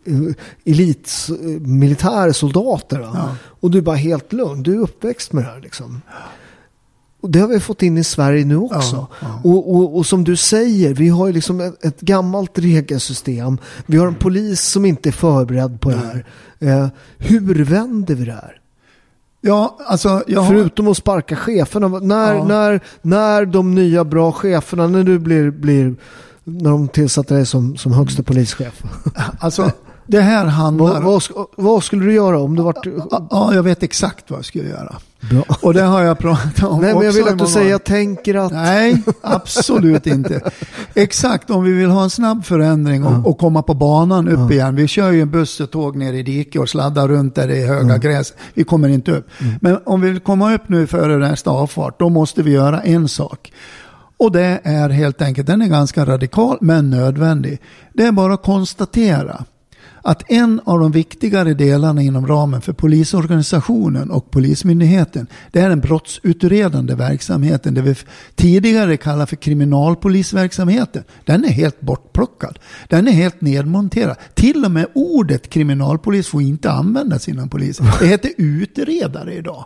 elit 0.65 1.29
militärsoldater 1.61 3.01
va? 3.01 3.11
Ja. 3.15 3.37
och 3.43 3.71
du 3.71 3.79
är 3.79 3.83
bara 3.83 3.97
helt 3.97 4.33
lugn, 4.33 4.63
du 4.63 4.75
är 4.75 4.79
uppväxt 4.79 5.33
med 5.33 5.45
det 5.45 5.51
här 5.51 5.61
liksom. 5.61 6.03
Och 7.21 7.31
det 7.31 7.39
har 7.39 7.49
vi 7.49 7.61
fått 7.61 7.83
in 7.83 7.99
i 7.99 8.05
Sverige 8.05 8.45
nu 8.45 8.57
också. 8.57 8.97
Ja, 8.97 9.09
ja. 9.21 9.41
Och, 9.45 9.77
och, 9.77 9.97
och 9.97 10.07
som 10.07 10.25
du 10.25 10.37
säger, 10.37 10.95
vi 10.95 11.09
har 11.09 11.27
ju 11.27 11.33
liksom 11.33 11.61
ett, 11.61 11.85
ett 11.85 12.01
gammalt 12.01 12.59
regelsystem. 12.59 13.59
Vi 13.87 13.97
har 13.97 14.07
en 14.07 14.15
polis 14.15 14.61
som 14.61 14.85
inte 14.85 15.09
är 15.09 15.13
förberedd 15.13 15.81
på 15.81 15.91
det 15.91 15.97
här. 15.97 16.27
Eh, 16.59 16.89
hur 17.19 17.65
vänder 17.65 18.15
vi 18.15 18.25
det 18.25 18.33
här? 18.33 18.61
Ja, 19.47 19.77
alltså 19.87 20.09
har... 20.09 20.47
Förutom 20.49 20.89
att 20.89 20.97
sparka 20.97 21.37
cheferna. 21.37 21.89
När, 21.89 22.35
Ja. 22.35 22.45
när, 22.45 22.81
när 23.03 23.45
de 23.45 23.75
nya 23.75 24.05
bra 24.05 24.33
cheferna, 24.33 24.87
när 24.87 25.05
du 25.05 25.19
blir, 25.19 25.51
blir 25.51 25.95
när 26.45 26.71
de 26.71 26.89
tillsatte 26.89 27.35
dig 27.35 27.47
som, 27.47 27.77
som 27.77 27.93
högsta 27.93 28.23
polischef. 28.23 28.83
Alltså, 29.41 29.71
det 30.07 30.21
här 30.21 30.45
handlar... 30.45 31.01
vad, 31.01 31.23
vad, 31.35 31.47
vad 31.57 31.85
skulle 31.85 32.05
du 32.05 32.15
göra 32.15 32.39
om 32.39 32.57
du 32.57 32.63
vart... 32.63 32.87
Ja, 33.31 33.55
jag 33.55 33.63
vet 33.63 33.83
exakt 33.83 34.31
vad 34.31 34.39
jag 34.39 34.45
skulle 34.45 34.69
göra. 34.69 34.97
Bra. 35.31 35.45
Och 35.63 35.75
det 35.75 35.83
har 35.83 36.03
jag 36.03 36.19
pratat 36.19 36.63
om 36.63 36.81
Nej, 36.81 36.95
men 36.95 37.05
jag 37.05 37.13
vill 37.13 37.29
att 37.29 37.39
du 37.39 37.47
säger 37.47 37.71
jag 37.71 37.85
tänker 37.85 38.35
att... 38.35 38.53
Nej, 38.53 39.03
absolut 39.23 40.07
inte. 40.07 40.41
Exakt, 40.95 41.51
om 41.51 41.65
vi 41.65 41.73
vill 41.73 41.91
ha 41.91 42.03
en 42.03 42.11
snabb 42.11 42.45
förändring 42.45 43.05
och, 43.05 43.27
och 43.27 43.39
komma 43.39 43.63
på 43.63 43.75
banan 43.75 44.29
upp 44.29 44.51
igen. 44.51 44.77
Vi 44.77 44.89
kör 44.89 45.11
ju 45.11 45.23
en 45.23 45.31
buss 45.31 45.61
och 45.61 45.71
tåg 45.71 45.97
ner 45.97 46.13
i 46.13 46.23
diket 46.23 46.63
och 46.63 46.69
sladdar 46.69 47.09
runt 47.09 47.35
där 47.35 47.49
det 47.49 47.63
är 47.63 47.67
höga 47.67 47.99
gräs. 47.99 48.33
Vi 48.55 48.65
kommer 48.65 48.89
inte 48.89 49.13
upp. 49.13 49.29
Men 49.61 49.79
om 49.87 50.01
vi 50.01 50.11
vill 50.11 50.21
komma 50.21 50.55
upp 50.55 50.69
nu 50.69 50.87
före 50.87 51.19
nästa 51.19 51.51
avfart, 51.51 51.99
då 51.99 52.09
måste 52.09 52.43
vi 52.43 52.51
göra 52.51 52.81
en 52.81 53.09
sak. 53.09 53.53
Och 54.19 54.33
det 54.33 54.61
är 54.65 54.89
helt 54.89 55.23
enkelt, 55.23 55.47
den 55.47 55.63
är 55.63 55.67
ganska 55.67 56.05
radikal 56.05 56.59
men 56.61 56.91
nödvändig. 56.91 57.61
Det 57.93 58.03
är 58.03 58.13
bara 58.13 58.35
att 58.35 58.43
konstatera 58.43 59.45
att 60.07 60.31
en 60.31 60.61
av 60.65 60.79
de 60.79 60.93
viktigare 60.93 61.55
delarna 61.55 62.03
inom 62.03 62.27
ramen 62.27 62.61
för 62.61 62.73
polisorganisationen 62.73 64.11
och 64.11 64.31
polismyndigheten 64.31 65.27
det 65.53 65.61
är 65.61 65.69
den 65.69 65.81
brottsutredande 65.81 66.95
verksamheten. 66.95 67.75
Det 67.75 67.83
vi 67.83 67.95
tidigare 68.35 68.97
kallar 68.97 69.27
för 69.27 69.37
kriminalpolisverksamheten. 69.37 71.05
Den 71.25 71.45
är 71.45 71.49
helt 71.49 71.81
bortplockad. 71.81 72.59
Den 72.89 73.09
är 73.09 73.13
helt 73.13 73.41
nedmonterad. 73.41 74.17
Till 74.35 74.65
och 74.65 74.71
med 74.71 74.87
ordet 74.95 75.51
kriminalpolis 75.51 76.29
får 76.29 76.43
inte 76.43 76.71
användas 76.71 77.29
inom 77.29 77.49
polisen. 77.49 77.87
Det 78.01 78.07
heter 78.07 78.31
utredare 78.37 79.35
idag. 79.35 79.65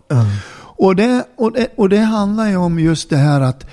Och, 0.76 0.96
det, 0.96 1.24
och, 1.36 1.52
det, 1.52 1.68
och 1.76 1.88
det 1.88 1.98
handlar 1.98 2.48
ju 2.48 2.56
om 2.56 2.78
just 2.78 3.10
det 3.10 3.16
här 3.16 3.40
att 3.40 3.66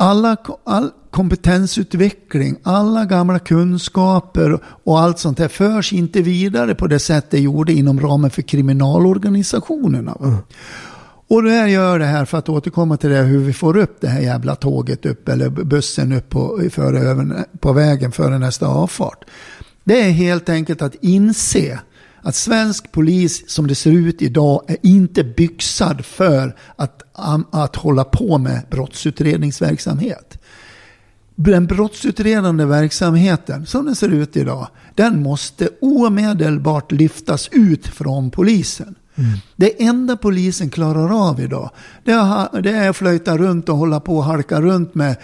alla, 0.00 0.36
all 0.64 0.90
kompetensutveckling, 1.10 2.56
alla 2.62 3.04
gamla 3.04 3.38
kunskaper 3.38 4.60
och 4.84 5.00
allt 5.00 5.18
sånt 5.18 5.38
här 5.38 5.48
förs 5.48 5.92
inte 5.92 6.22
vidare 6.22 6.74
på 6.74 6.86
det 6.86 6.98
sätt 6.98 7.30
det 7.30 7.40
gjorde 7.40 7.72
inom 7.72 8.00
ramen 8.00 8.30
för 8.30 8.42
kriminalorganisationerna. 8.42 10.16
va. 10.20 10.38
Och 11.28 11.42
det 11.42 11.50
här 11.50 11.66
gör 11.66 11.98
det 11.98 12.04
här 12.04 12.24
för 12.24 12.38
att 12.38 12.48
återkomma 12.48 12.96
till 12.96 13.10
det 13.10 13.16
hur 13.16 13.38
vi 13.38 13.52
får 13.52 13.76
upp 13.76 14.00
det 14.00 14.08
här 14.08 14.20
jävla 14.20 14.54
tåget 14.54 15.06
upp 15.06 15.28
eller 15.28 15.48
bussen 15.48 16.12
upp 16.12 16.28
på, 16.28 16.62
före, 16.70 16.98
över, 16.98 17.44
på 17.60 17.72
vägen 17.72 18.12
före 18.12 18.38
nästa 18.38 18.66
avfart. 18.66 19.24
Det 19.84 20.00
är 20.00 20.10
helt 20.10 20.48
enkelt 20.48 20.82
att 20.82 20.94
inse 21.00 21.80
att 22.22 22.34
svensk 22.34 22.92
polis 22.92 23.50
som 23.50 23.66
det 23.66 23.74
ser 23.74 23.90
ut 23.90 24.22
idag 24.22 24.62
är 24.68 24.76
inte 24.82 25.24
byxad 25.24 26.04
för 26.04 26.56
att, 26.76 27.02
att 27.50 27.76
hålla 27.76 28.04
på 28.04 28.38
med 28.38 28.62
brottsutredningsverksamhet. 28.70 30.38
Den 31.34 31.66
brottsutredande 31.66 32.64
verksamheten 32.64 33.66
som 33.66 33.86
den 33.86 33.96
ser 33.96 34.08
ut 34.08 34.36
idag, 34.36 34.68
den 34.94 35.22
måste 35.22 35.68
omedelbart 35.80 36.92
lyftas 36.92 37.48
ut 37.52 37.86
från 37.86 38.30
polisen. 38.30 38.94
Det 39.56 39.82
enda 39.82 40.16
polisen 40.16 40.70
klarar 40.70 41.28
av 41.30 41.40
idag, 41.40 41.70
det 42.04 42.12
är, 42.12 42.62
det 42.62 42.70
är 42.70 42.90
att 42.90 42.96
flöjta 42.96 43.38
runt 43.38 43.68
och 43.68 43.76
hålla 43.76 44.00
på 44.00 44.16
och 44.16 44.24
halka 44.24 44.60
runt 44.60 44.94
med, 44.94 45.16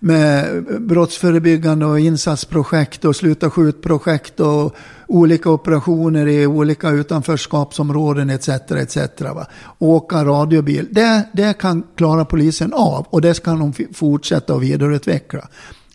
med 0.00 0.64
brottsförebyggande 0.80 1.86
och 1.86 2.00
insatsprojekt 2.00 3.04
och 3.04 3.16
sluta 3.16 3.50
skjutprojekt 3.50 4.40
och 4.40 4.76
olika 5.08 5.50
operationer 5.50 6.26
i 6.26 6.46
olika 6.46 6.90
utanförskapsområden 6.90 8.30
etc. 8.30 8.48
etc. 8.48 8.96
Va? 9.20 9.46
Åka 9.78 10.24
radiobil. 10.24 10.88
Det, 10.90 11.28
det 11.32 11.58
kan 11.58 11.82
klara 11.96 12.24
polisen 12.24 12.72
av 12.72 13.06
och 13.10 13.20
det 13.20 13.42
kan 13.42 13.58
de 13.58 13.72
fortsätta 13.94 14.54
och 14.54 14.62
vidareutveckla. 14.62 15.48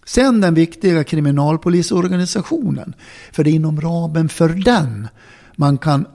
Sen 0.06 0.42
den 0.42 0.54
viktiga 0.54 1.04
kriminalpolisorganisationen. 1.04 2.94
För 3.32 3.44
det 3.44 3.50
är 3.50 3.54
inom 3.54 3.82
ramen 3.82 4.30
för 4.30 4.50
den 4.50 5.08
man 5.56 5.78
kan 5.78 6.06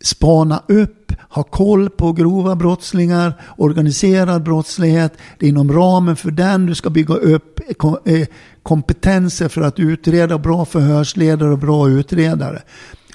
spana 0.00 0.62
upp, 0.68 1.03
ha 1.34 1.42
koll 1.42 1.90
på 1.90 2.12
grova 2.12 2.56
brottslingar, 2.56 3.40
organiserad 3.56 4.42
brottslighet. 4.42 5.12
Det 5.38 5.46
är 5.46 5.50
inom 5.50 5.72
ramen 5.72 6.16
för 6.16 6.30
den 6.30 6.66
du 6.66 6.74
ska 6.74 6.90
bygga 6.90 7.14
upp 7.14 7.60
ko- 7.76 7.98
eh, 8.04 8.26
kompetenser 8.62 9.48
för 9.48 9.60
att 9.62 9.78
utreda 9.78 10.38
bra 10.38 10.64
förhörsledare 10.64 11.50
och 11.52 11.58
bra 11.58 11.88
utredare. 11.88 12.62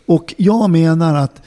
Och 0.05 0.35
jag 0.37 0.69
menar 0.69 1.15
att 1.15 1.41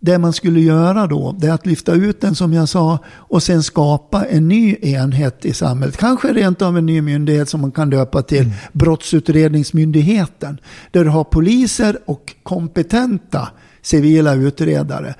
det 0.00 0.18
man 0.18 0.32
skulle 0.32 0.60
göra 0.60 1.06
då, 1.06 1.36
det 1.38 1.46
är 1.46 1.52
att 1.52 1.66
lyfta 1.66 1.92
ut 1.92 2.20
den 2.20 2.34
som 2.34 2.52
jag 2.52 2.68
sa 2.68 2.98
och 3.08 3.42
sen 3.42 3.62
skapa 3.62 4.24
en 4.24 4.48
ny 4.48 4.76
enhet 4.82 5.44
i 5.44 5.52
samhället. 5.52 5.96
Kanske 5.96 6.32
rent 6.32 6.62
av 6.62 6.78
en 6.78 6.86
ny 6.86 7.00
myndighet 7.00 7.48
som 7.48 7.60
man 7.60 7.72
kan 7.72 7.90
döpa 7.90 8.22
till 8.22 8.50
Brottsutredningsmyndigheten. 8.72 10.58
Där 10.90 11.04
du 11.04 11.10
har 11.10 11.24
poliser 11.24 11.98
och 12.04 12.34
kompetenta 12.42 13.48
civila 13.82 14.34
utredare. 14.34 15.14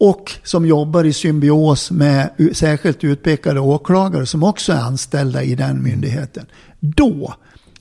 Och 0.00 0.32
som 0.44 0.66
jobbar 0.66 1.04
i 1.04 1.12
symbios 1.12 1.90
med 1.90 2.30
särskilt 2.52 3.04
utpekade 3.04 3.60
åklagare 3.60 4.26
som 4.26 4.42
också 4.42 4.72
är 4.72 4.76
anställda 4.76 5.42
i 5.42 5.54
den 5.54 5.82
myndigheten. 5.82 6.46
Då 6.80 7.34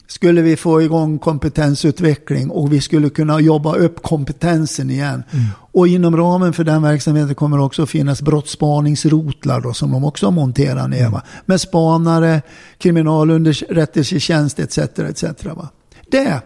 skulle 0.07 0.41
vi 0.41 0.55
få 0.55 0.81
igång 0.81 1.19
kompetensutveckling 1.19 2.49
och 2.49 2.73
vi 2.73 2.81
skulle 2.81 3.09
kunna 3.09 3.39
jobba 3.39 3.75
upp 3.75 4.03
kompetensen 4.03 4.89
igen. 4.89 5.23
Och 5.71 5.87
inom 5.87 6.17
ramen 6.17 6.53
för 6.53 6.63
den 6.63 6.81
verksamheten 6.81 7.35
kommer 7.35 7.57
det 7.57 7.63
också 7.63 7.85
finnas 7.85 8.21
brottsspaningsrotlar 8.21 9.61
då, 9.61 9.73
som 9.73 9.91
de 9.91 10.05
också 10.05 10.25
har 10.25 10.31
monterat 10.31 10.89
ner. 10.89 11.09
Va? 11.09 11.21
Med 11.45 11.61
spanare, 11.61 12.41
kriminalunderrättelsetjänst 12.77 14.59
etc. 14.59 14.77
etc. 14.77 15.23
Va? 15.45 15.69
Det 16.11 16.41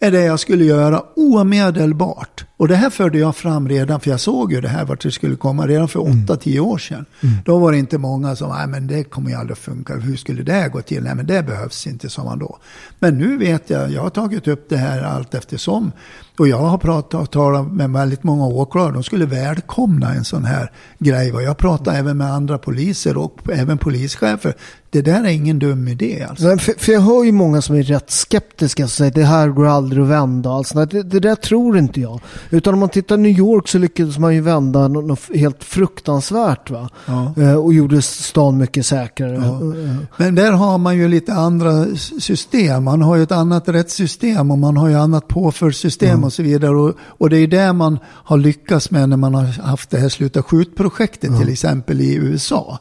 är 0.00 0.10
det 0.10 0.24
jag 0.24 0.40
skulle 0.40 0.64
göra 0.64 1.02
omedelbart. 1.16 2.44
Och 2.64 2.68
det 2.68 2.76
här 2.76 2.90
förde 2.90 3.18
jag 3.18 3.36
fram 3.36 3.68
redan, 3.68 4.00
för 4.00 4.10
jag 4.10 4.20
såg 4.20 4.52
ju 4.52 4.60
det 4.60 4.68
här 4.68 4.84
vart 4.84 5.02
det 5.02 5.12
skulle 5.12 5.36
komma 5.36 5.66
redan 5.66 5.88
för 5.88 6.00
8-10 6.00 6.58
år 6.58 6.78
sedan. 6.78 7.04
Då 7.44 7.58
var 7.58 7.72
det 7.72 7.78
inte 7.78 7.98
många 7.98 8.36
som, 8.36 8.48
nej 8.48 8.66
men 8.66 8.86
det 8.86 9.04
kommer 9.04 9.30
ju 9.30 9.36
aldrig 9.36 9.58
funka, 9.58 9.94
hur 9.94 10.16
skulle 10.16 10.42
det 10.42 10.68
gå 10.72 10.82
till? 10.82 11.02
Nej 11.02 11.14
men 11.14 11.26
det 11.26 11.42
behövs 11.42 11.86
inte, 11.86 12.10
sa 12.10 12.24
man 12.24 12.38
då. 12.38 12.58
Men 12.98 13.18
nu 13.18 13.38
vet 13.38 13.70
jag, 13.70 13.90
jag 13.90 14.02
har 14.02 14.10
tagit 14.10 14.48
upp 14.48 14.68
det 14.68 14.76
här 14.76 15.02
allt 15.02 15.34
eftersom. 15.34 15.92
Och 16.38 16.48
jag 16.48 16.58
har 16.58 16.78
pratat, 16.78 17.30
talat 17.32 17.72
med 17.72 17.90
väldigt 17.90 18.22
många 18.22 18.46
åklagare, 18.46 18.92
de 18.92 19.02
skulle 19.02 19.26
välkomna 19.26 20.14
en 20.14 20.24
sån 20.24 20.44
här 20.44 20.70
grej. 20.98 21.32
Och 21.32 21.42
jag 21.42 21.56
pratar 21.56 21.94
även 21.94 22.16
med 22.16 22.32
andra 22.32 22.58
poliser 22.58 23.16
och 23.16 23.38
även 23.52 23.78
polischefer. 23.78 24.54
det 24.90 25.02
där 25.02 25.24
är 25.24 25.28
ingen 25.28 25.58
dum 25.58 25.88
idé. 25.88 26.26
Alltså. 26.30 26.46
Nej, 26.46 26.58
För, 26.58 26.72
för 26.78 26.92
jag 26.92 27.00
hör 27.00 27.24
ju 27.24 27.32
många 27.32 27.62
som 27.62 27.76
är 27.76 27.82
rätt 27.82 28.10
skeptiska 28.10 28.84
och 28.84 28.90
säger 28.90 29.12
det 29.12 29.24
här 29.24 29.48
går 29.48 29.66
aldrig 29.66 30.02
att 30.02 30.08
vända. 30.08 30.50
Alltså, 30.50 30.84
det, 30.86 31.02
det 31.02 31.20
där 31.20 31.34
tror 31.34 31.78
inte 31.78 32.00
jag. 32.00 32.20
Utan 32.50 32.74
om 32.74 32.80
man 32.80 32.88
tittar 32.88 33.16
New 33.16 33.38
York 33.38 33.68
så 33.68 33.78
lyckades 33.78 34.18
man 34.18 34.34
ju 34.34 34.40
vända 34.40 34.88
något, 34.88 35.04
något 35.04 35.36
helt 35.36 35.64
fruktansvärt. 35.64 36.70
Va? 36.70 36.88
Ja. 37.06 37.34
Eh, 37.42 37.54
och 37.54 37.74
gjorde 37.74 38.02
stan 38.02 38.56
mycket 38.58 38.86
säkrare. 38.86 39.34
Ja. 39.34 39.80
Eh, 39.82 39.96
Men 40.16 40.34
där 40.34 40.52
har 40.52 40.78
man 40.78 40.96
ju 40.96 41.08
lite 41.08 41.34
andra 41.34 41.86
system. 42.18 42.84
Man 42.84 43.02
har 43.02 43.16
ju 43.16 43.22
ett 43.22 43.32
annat 43.32 43.68
rättssystem 43.68 44.50
och 44.50 44.58
man 44.58 44.76
har 44.76 44.88
ju 44.88 44.94
annat 44.94 45.28
påföljdssystem 45.28 46.23
och 46.24 46.32
så 46.32 46.42
vidare. 46.42 46.76
Och, 46.76 46.94
och 47.00 47.30
det 47.30 47.38
är 47.38 47.46
det 47.46 47.72
man 47.72 47.98
har 48.06 48.36
lyckats 48.36 48.90
med 48.90 49.08
när 49.08 49.16
man 49.16 49.34
har 49.34 49.44
haft 49.44 49.90
det 49.90 49.98
här 49.98 50.08
Sluta 50.08 50.42
skjut-projektet 50.42 51.38
till 51.40 51.48
exempel 51.48 52.00
i 52.00 52.14
USA. 52.14 52.78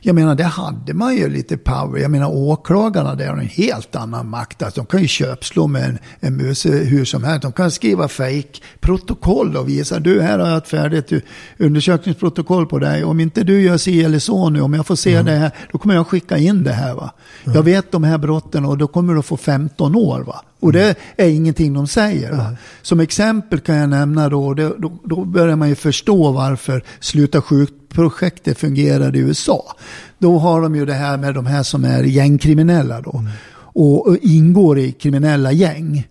Jag 0.00 0.14
menar, 0.14 0.34
där 0.34 0.44
hade 0.44 0.94
man 0.94 1.16
ju 1.16 1.28
lite 1.28 1.56
power. 1.56 2.00
Jag 2.00 2.10
menar, 2.10 2.28
åklagarna 2.28 3.14
där 3.14 3.28
har 3.28 3.36
en 3.36 3.48
helt 3.48 3.96
annan 3.96 4.28
makt. 4.28 4.62
Alltså, 4.62 4.80
de 4.80 4.86
kan 4.86 5.00
ju 5.02 5.08
köpslå 5.08 5.66
med 5.66 5.84
en, 5.84 5.98
en 6.20 6.36
mus 6.36 6.66
hur 6.66 7.04
som 7.04 7.24
helst. 7.24 7.42
De 7.42 7.52
kan 7.52 7.70
skriva 7.70 8.08
fake 8.08 8.58
protokoll 8.80 9.56
och 9.56 9.68
visa, 9.68 9.98
du 9.98 10.20
här 10.20 10.38
har 10.38 10.48
jag 10.48 10.58
ett 10.58 10.68
färdigt 10.68 11.12
undersökningsprotokoll 11.58 12.66
på 12.66 12.78
dig. 12.78 13.04
Om 13.04 13.20
inte 13.20 13.44
du 13.44 13.62
gör 13.62 13.76
si 13.76 14.04
eller 14.04 14.18
så 14.18 14.50
nu, 14.50 14.60
om 14.60 14.74
jag 14.74 14.86
får 14.86 14.96
se 14.96 15.22
det 15.22 15.36
här, 15.36 15.50
då 15.72 15.78
kommer 15.78 15.94
jag 15.94 16.06
skicka 16.06 16.38
in 16.38 16.64
det 16.64 16.72
här. 16.72 16.94
Va? 16.94 17.10
Jag 17.44 17.62
vet 17.62 17.92
de 17.92 18.04
här 18.04 18.18
brotten 18.18 18.64
och 18.64 18.78
då 18.78 18.86
kommer 18.86 19.14
du 19.14 19.22
få 19.22 19.36
15 19.36 19.96
år. 19.96 20.20
Va? 20.20 20.44
Och 20.60 20.72
det 20.72 20.98
är 21.16 21.28
ingenting 21.28 21.74
de 21.74 21.86
säger. 21.86 22.32
Va? 22.32 22.56
Som 22.82 23.00
exempel 23.00 23.60
kan 23.60 23.76
jag 23.76 23.90
nämna 23.90 24.28
då, 24.28 24.54
det, 24.54 24.72
då, 24.78 24.92
då 25.04 25.24
börjar 25.24 25.56
man 25.56 25.68
ju 25.68 25.74
förstå 25.74 26.32
varför 26.32 26.84
Sluta 27.00 27.42
skjut-projektet 27.42 28.58
fungerade 28.58 29.18
i 29.18 29.20
USA. 29.20 29.76
Då 30.18 30.38
har 30.38 30.60
de 30.60 30.76
ju 30.76 30.86
det 30.86 30.94
här 30.94 31.16
med 31.16 31.34
de 31.34 31.46
här 31.46 31.62
som 31.62 31.84
är 31.84 32.02
gängkriminella 32.02 33.00
då. 33.00 33.24
Och, 33.58 34.06
och 34.08 34.16
ingår 34.22 34.78
i 34.78 34.92
kriminella 34.92 35.52
gäng. 35.52 36.08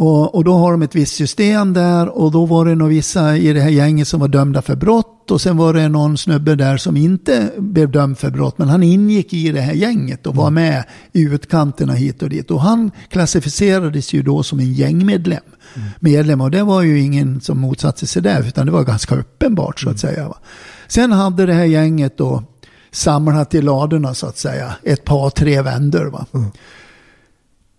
Och, 0.00 0.34
och 0.34 0.44
då 0.44 0.54
har 0.54 0.72
de 0.72 0.82
ett 0.82 0.94
visst 0.94 1.14
system 1.14 1.72
där 1.72 2.08
och 2.08 2.32
då 2.32 2.46
var 2.46 2.64
det 2.64 2.74
nog 2.74 2.88
vissa 2.88 3.36
i 3.36 3.52
det 3.52 3.60
här 3.60 3.70
gänget 3.70 4.08
som 4.08 4.20
var 4.20 4.28
dömda 4.28 4.62
för 4.62 4.76
brott 4.76 5.30
och 5.30 5.40
sen 5.40 5.56
var 5.56 5.74
det 5.74 5.88
någon 5.88 6.18
snubbe 6.18 6.54
där 6.54 6.76
som 6.76 6.96
inte 6.96 7.52
blev 7.58 7.90
dömd 7.90 8.18
för 8.18 8.30
brott 8.30 8.58
men 8.58 8.68
han 8.68 8.82
ingick 8.82 9.32
i 9.32 9.52
det 9.52 9.60
här 9.60 9.72
gänget 9.72 10.26
och 10.26 10.34
var 10.34 10.50
med 10.50 10.84
i 11.12 11.22
utkanterna 11.22 11.92
hit 11.92 12.22
och 12.22 12.28
dit. 12.28 12.50
Och 12.50 12.60
han 12.60 12.90
klassificerades 13.08 14.12
ju 14.12 14.22
då 14.22 14.42
som 14.42 14.60
en 14.60 14.72
gängmedlem. 14.72 15.42
Medlem 16.00 16.40
och 16.40 16.50
det 16.50 16.62
var 16.62 16.82
ju 16.82 17.00
ingen 17.00 17.40
som 17.40 17.60
motsatte 17.60 18.06
sig 18.06 18.22
det 18.22 18.44
utan 18.48 18.66
det 18.66 18.72
var 18.72 18.84
ganska 18.84 19.16
uppenbart 19.16 19.80
så 19.80 19.90
att 19.90 19.98
säga. 19.98 20.28
Va? 20.28 20.38
Sen 20.88 21.12
hade 21.12 21.46
det 21.46 21.54
här 21.54 21.64
gänget 21.64 22.18
då 22.18 22.42
samlat 22.90 23.54
i 23.54 23.62
ladorna 23.62 24.14
så 24.14 24.26
att 24.26 24.38
säga 24.38 24.74
ett 24.82 25.04
par 25.04 25.30
tre 25.30 25.62
vändor. 25.62 26.06
Va? 26.06 26.26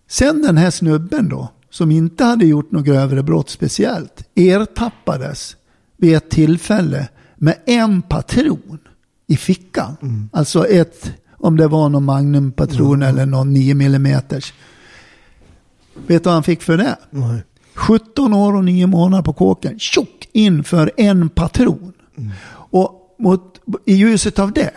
Sen 0.08 0.42
den 0.42 0.56
här 0.56 0.70
snubben 0.70 1.28
då, 1.28 1.48
som 1.70 1.90
inte 1.90 2.24
hade 2.24 2.46
gjort 2.46 2.70
något 2.70 2.84
grövre 2.84 3.22
brott 3.22 3.50
speciellt, 3.50 4.28
ertappades 4.34 5.56
vid 5.96 6.16
ett 6.16 6.30
tillfälle 6.30 7.08
med 7.36 7.56
en 7.66 8.02
patron 8.02 8.78
i 9.26 9.36
fickan. 9.36 9.96
Alltså 10.32 10.66
ett, 10.66 11.12
om 11.36 11.56
det 11.56 11.68
var 11.68 11.88
någon 11.88 12.04
magnumpatron 12.04 13.02
eller 13.02 13.26
någon 13.26 13.52
9 13.52 13.72
mm. 13.72 14.20
Vet 16.06 16.24
du 16.24 16.28
vad 16.28 16.34
han 16.34 16.42
fick 16.42 16.62
för 16.62 16.76
det? 16.76 16.96
nej. 17.10 17.42
17 17.74 18.34
år 18.34 18.56
och 18.56 18.64
9 18.64 18.86
månader 18.86 19.22
på 19.22 19.32
kåken. 19.32 19.78
Tjock 19.78 20.28
in 20.32 20.64
för 20.64 20.90
en 20.96 21.28
patron. 21.28 21.92
Och 22.52 23.16
mot, 23.18 23.60
i 23.84 23.94
ljuset 23.94 24.38
av 24.38 24.52
det, 24.52 24.72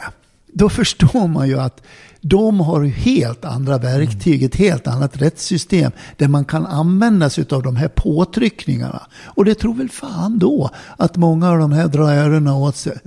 då 0.54 0.70
förstår 0.70 1.28
man 1.28 1.48
ju 1.48 1.60
att 1.60 1.82
de 2.24 2.60
har 2.60 2.82
ju 2.82 2.90
helt 2.90 3.46
andra 3.46 3.78
verktyg, 3.78 4.44
ett 4.44 4.56
helt 4.56 4.88
annat 4.88 5.22
rättssystem 5.22 5.92
där 6.18 6.28
man 6.28 6.46
kan 6.46 6.66
använda 6.66 7.30
sig 7.30 7.46
av 7.52 7.64
de 7.64 7.76
här 7.76 7.88
påtryckningarna. 7.88 9.02
Och 9.26 9.46
det 9.46 9.56
tror 9.56 9.74
väl 9.74 9.90
fan 9.90 10.40
då 10.40 10.70
att 10.98 11.18
många 11.18 11.52
av 11.52 11.58
de 11.58 11.72
här 11.72 11.88
drar 11.88 12.12
öronen 12.12 12.54
åt 12.54 12.76
sig. 12.76 12.98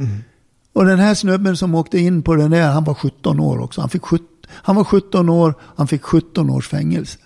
Och 0.73 0.85
den 0.85 0.99
här 0.99 1.15
snubben 1.15 1.57
som 1.57 1.75
åkte 1.75 1.99
in 1.99 2.23
på 2.23 2.35
den 2.35 2.51
där, 2.51 2.71
han 2.71 2.85
var 2.85 2.95
17 2.95 3.41
år 3.41 3.59
också. 3.59 3.81
Han, 3.81 3.91
fick 3.91 4.03
17, 4.03 4.27
han 4.49 4.77
var 4.77 4.85
17 4.85 5.29
år, 5.29 5.55
han 5.77 5.89
fick 5.89 6.03
17 6.03 6.51
års 6.51 6.69
fängelse. 6.69 7.19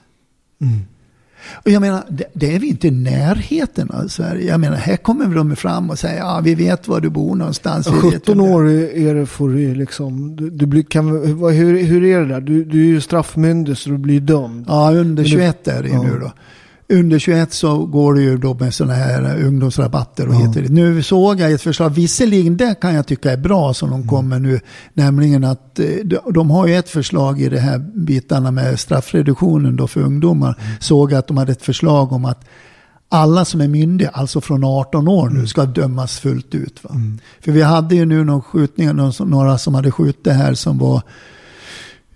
Och 1.64 1.70
jag 1.70 1.80
menar, 1.80 2.02
det, 2.08 2.24
det 2.32 2.54
är 2.54 2.58
vi 2.58 2.68
inte 2.68 2.86
i 2.88 2.90
närheten 2.90 3.90
av 3.90 4.08
Sverige. 4.08 4.48
Jag 4.48 4.60
menar, 4.60 4.76
här 4.76 4.96
kommer 4.96 5.34
de 5.34 5.56
fram 5.56 5.90
och 5.90 5.98
säger, 5.98 6.18
ja 6.18 6.40
vi 6.44 6.54
vet 6.54 6.88
var 6.88 7.00
du 7.00 7.08
bor 7.10 7.36
någonstans. 7.36 7.86
vi 7.86 7.92
vet 7.92 8.02
17 8.26 8.38
vem 8.38 8.38
du 8.46 8.50
är." 8.50 8.54
år 8.56 8.68
är 9.10 9.14
det 9.14 9.26
får 9.26 9.48
du 9.48 9.74
liksom. 9.74 10.36
Du, 10.36 10.50
du 10.50 10.66
blir, 10.66 10.82
kan, 10.82 11.38
vad- 11.40 11.52
hur, 11.52 11.82
hur 11.82 12.04
är 12.04 12.20
det 12.20 12.26
där? 12.26 12.40
Du, 12.40 12.64
du 12.64 12.80
är 12.80 12.86
ju 12.86 13.00
straffmyndig 13.00 13.76
så 13.76 13.90
du 13.90 13.98
blir 13.98 14.20
dömd. 14.20 14.64
Ja, 14.68 14.88
under 14.90 15.02
Men 15.04 15.14
du- 15.14 15.24
21 15.24 15.68
är 15.68 15.82
det 15.82 15.88
ju 15.88 15.94
Ja. 15.94 16.02
nu 16.02 16.18
då. 16.20 16.32
Under 16.90 17.18
21 17.18 17.52
så 17.52 17.86
går 17.86 18.14
det 18.14 18.22
ju 18.22 18.36
då 18.38 18.54
med 18.54 18.74
sådana 18.74 18.94
här 18.94 19.44
ungdomsrabatter 19.44 20.28
och 20.28 20.34
Ja. 20.34 20.38
heter 20.38 20.62
det. 20.62 20.68
Nu 20.68 21.02
såg 21.02 21.40
jag 21.40 21.52
ett 21.52 21.62
förslag, 21.62 21.90
visserligen 21.90 22.56
det 22.56 22.74
kan 22.80 22.94
jag 22.94 23.06
tycka 23.06 23.32
är 23.32 23.36
bra 23.36 23.74
som 23.74 23.88
Mm. 23.88 24.00
de 24.02 24.08
kommer 24.08 24.38
nu, 24.38 24.60
nämligen 24.94 25.44
att 25.44 25.78
eh, 25.78 25.86
de, 26.32 26.50
har 26.50 26.66
ju 26.66 26.76
ett 26.76 26.88
förslag 26.88 27.40
i 27.40 27.48
de 27.48 27.58
här 27.58 27.78
bitarna 27.78 28.50
med 28.50 28.80
straffreduktionen 28.80 29.76
då 29.76 29.86
för 29.86 30.00
ungdomar. 30.00 30.58
Mm. 30.60 30.76
Såg 30.80 31.14
att 31.14 31.26
de 31.26 31.36
hade 31.36 31.52
ett 31.52 31.62
förslag 31.62 32.12
om 32.12 32.24
att 32.24 32.44
alla 33.08 33.44
som 33.44 33.60
är 33.60 33.68
myndiga, 33.68 34.08
alltså 34.08 34.40
från 34.40 34.64
18 34.64 35.08
år 35.08 35.26
Mm. 35.28 35.40
nu, 35.40 35.46
ska 35.46 35.64
dömas 35.64 36.18
fullt 36.18 36.54
ut. 36.54 36.84
Va? 36.84 36.90
För 37.44 37.52
vi 37.52 37.62
hade 37.62 37.94
ju 37.94 38.04
nu 38.04 38.24
någon 38.24 39.12
som- 39.12 39.30
några 39.30 39.58
som 39.58 39.74
hade 39.74 39.90
skjutit 39.90 40.32
här 40.32 40.54
som 40.54 40.78
var 40.78 41.02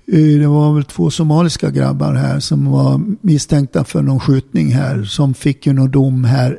Det 0.06 0.46
var 0.46 0.74
väl 0.74 0.84
två 0.84 1.10
somaliska 1.10 1.70
grabbar 1.70 2.14
här 2.14 2.40
som 2.40 2.70
var 2.70 3.00
misstänkta 3.20 3.84
för 3.84 4.02
någon 4.02 4.20
skjutning 4.20 4.72
här. 4.72 5.04
Som 5.04 5.34
fick 5.34 5.66
ju 5.66 5.72
någon 5.72 5.90
dom 5.90 6.24
här. 6.24 6.58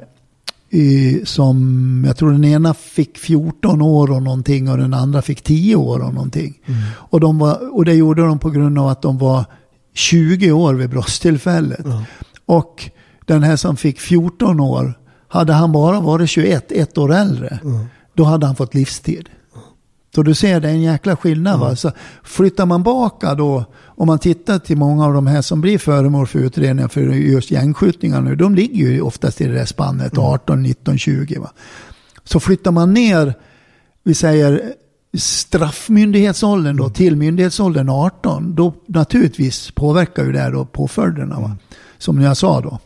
eh, 0.69 1.23
Som, 1.23 2.03
jag 2.07 2.17
tror 2.17 2.31
den 2.31 2.45
ena 2.45 2.73
fick 2.73 3.17
14 3.17 3.81
år 3.81 4.11
och 4.11 4.23
någonting 4.23 4.69
och 4.69 4.77
den 4.77 4.93
andra 4.93 5.21
fick 5.21 5.41
10 5.43 5.75
år 5.75 5.99
och 5.99 6.13
någonting. 6.13 6.59
Och, 6.93 7.19
de 7.19 7.37
var, 7.39 7.75
och 7.75 7.85
det 7.85 7.93
gjorde 7.93 8.21
de 8.21 8.39
på 8.39 8.49
grund 8.49 8.79
av 8.79 8.87
att 8.87 9.01
de 9.01 9.17
var 9.17 9.45
20 9.93 10.51
år 10.51 10.73
vid 10.73 10.89
brottstillfället. 10.89 11.85
Och 12.45 12.89
den 13.25 13.43
här 13.43 13.55
som 13.55 13.77
fick 13.77 13.99
14 13.99 14.59
år, 14.59 14.93
hade 15.27 15.53
han 15.53 15.71
bara 15.71 15.99
varit 15.99 16.29
21, 16.29 16.71
ett 16.71 16.97
år 16.97 17.13
äldre, 17.13 17.59
då 18.15 18.23
hade 18.23 18.45
han 18.45 18.55
fått 18.55 18.73
livstid. 18.73 19.29
Så 20.15 20.23
du 20.23 20.33
ser, 20.33 20.59
det 20.59 20.67
är 20.67 20.71
en 20.71 20.81
jäkla 20.81 21.15
skillnad. 21.15 21.59
Va? 21.59 21.75
Så 21.75 21.91
flyttar 22.23 22.65
man 22.65 22.83
baka 22.83 23.35
då, 23.35 23.65
om 23.85 24.07
man 24.07 24.19
tittar 24.19 24.59
till 24.59 24.77
många 24.77 25.05
av 25.05 25.13
de 25.13 25.27
här 25.27 25.41
som 25.41 25.61
blir 25.61 25.77
föremål 25.77 26.27
för 26.27 26.39
utredningar 26.39 26.87
för 26.87 27.01
just 27.01 27.51
gängskjutningar 27.51 28.21
nu, 28.21 28.35
de 28.35 28.55
ligger 28.55 28.87
ju 28.87 29.01
oftast 29.01 29.41
i 29.41 29.47
det 29.47 29.53
där 29.53 29.65
spannet 29.65 30.17
18, 30.17 30.63
19, 30.63 30.97
20. 30.97 31.39
Va? 31.39 31.51
Så 32.23 32.39
flyttar 32.39 32.71
man 32.71 32.93
ner, 32.93 33.33
vi 34.03 34.13
säger 34.13 34.73
straffmyndighetsåldern 35.17 36.77
då, 36.77 36.89
till 36.89 37.15
myndighetsåldern 37.15 37.89
18, 37.89 38.55
då 38.55 38.73
naturligtvis 38.85 39.71
påverkar 39.71 40.23
ju 40.23 40.31
det 40.31 40.39
här 40.39 40.51
då 40.51 40.65
påföljderna. 40.65 41.39
Va? 41.39 41.57
Som 41.97 42.21
jag 42.21 42.37
sa 42.37 42.61
då. 42.61 42.79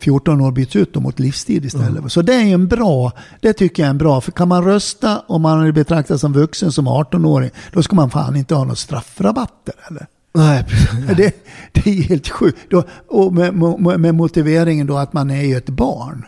14 0.00 0.40
år 0.40 0.52
byts 0.52 0.76
ut 0.76 0.94
mot 0.94 1.18
livstid 1.18 1.64
istället. 1.64 2.12
Så 2.12 2.22
det 2.22 2.34
är 2.34 2.54
en 2.54 2.68
bra, 2.68 3.12
det 3.40 3.52
tycker 3.52 3.82
jag 3.82 3.86
är 3.86 3.90
en 3.90 3.98
bra. 3.98 4.20
För 4.20 4.32
kan 4.32 4.48
man 4.48 4.64
rösta 4.64 5.22
om 5.26 5.42
man 5.42 5.72
betraktas 5.72 6.20
som 6.20 6.32
vuxen 6.32 6.72
som 6.72 6.88
18-åring, 6.88 7.50
då 7.72 7.82
ska 7.82 7.96
man 7.96 8.10
fan 8.10 8.36
inte 8.36 8.54
ha 8.54 8.62
några 8.64 8.76
straffrabatter 8.76 9.74
eller? 9.88 10.06
Nej, 10.34 10.66
Det, 11.16 11.34
det 11.72 11.90
är 11.90 12.02
helt 12.02 12.28
sjukt. 12.28 12.58
Då, 12.70 12.84
och 13.08 13.34
med, 13.34 13.54
med, 13.54 14.00
med 14.00 14.14
motiveringen 14.14 14.86
då 14.86 14.98
att 14.98 15.12
man 15.12 15.30
är 15.30 15.42
ju 15.42 15.56
ett 15.56 15.68
barn. 15.68 16.26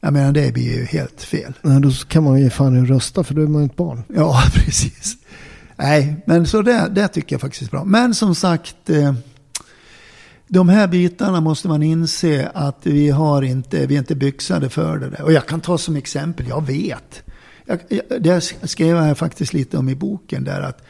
Jag 0.00 0.12
menar 0.12 0.32
det 0.32 0.52
blir 0.52 0.78
ju 0.78 0.84
helt 0.84 1.22
fel. 1.22 1.52
Nej, 1.62 1.80
då 1.80 1.90
kan 1.90 2.24
man 2.24 2.40
ju 2.40 2.50
fan 2.50 2.86
rösta 2.86 3.24
för 3.24 3.34
då 3.34 3.42
är 3.42 3.46
man 3.46 3.62
ju 3.62 3.66
ett 3.66 3.76
barn. 3.76 4.02
Ja, 4.08 4.42
precis. 4.54 5.16
Nej, 5.76 6.22
men 6.26 6.46
så 6.46 6.62
det, 6.62 6.88
det 6.90 7.08
tycker 7.08 7.34
jag 7.34 7.40
faktiskt 7.40 7.62
är 7.62 7.70
bra. 7.70 7.84
Men 7.84 8.14
som 8.14 8.34
sagt, 8.34 8.90
eh, 8.90 9.14
de 10.48 10.68
här 10.68 10.88
bitarna 10.88 11.40
måste 11.40 11.68
man 11.68 11.82
inse 11.82 12.50
att 12.54 12.78
vi 12.82 13.10
har 13.10 13.42
inte, 13.42 13.86
vi 13.86 13.94
är 13.94 13.98
inte 13.98 14.14
byxade 14.14 14.68
för 14.68 14.98
det 14.98 15.10
där. 15.10 15.22
Och 15.22 15.32
jag 15.32 15.46
kan 15.46 15.60
ta 15.60 15.78
som 15.78 15.96
exempel, 15.96 16.48
jag 16.48 16.66
vet. 16.66 17.22
Jag, 17.64 17.78
jag, 17.88 18.22
det 18.22 18.40
skrev 18.62 18.96
jag 18.96 19.18
faktiskt 19.18 19.52
lite 19.52 19.78
om 19.78 19.88
i 19.88 19.94
boken 19.94 20.44
där 20.44 20.60
att 20.60 20.82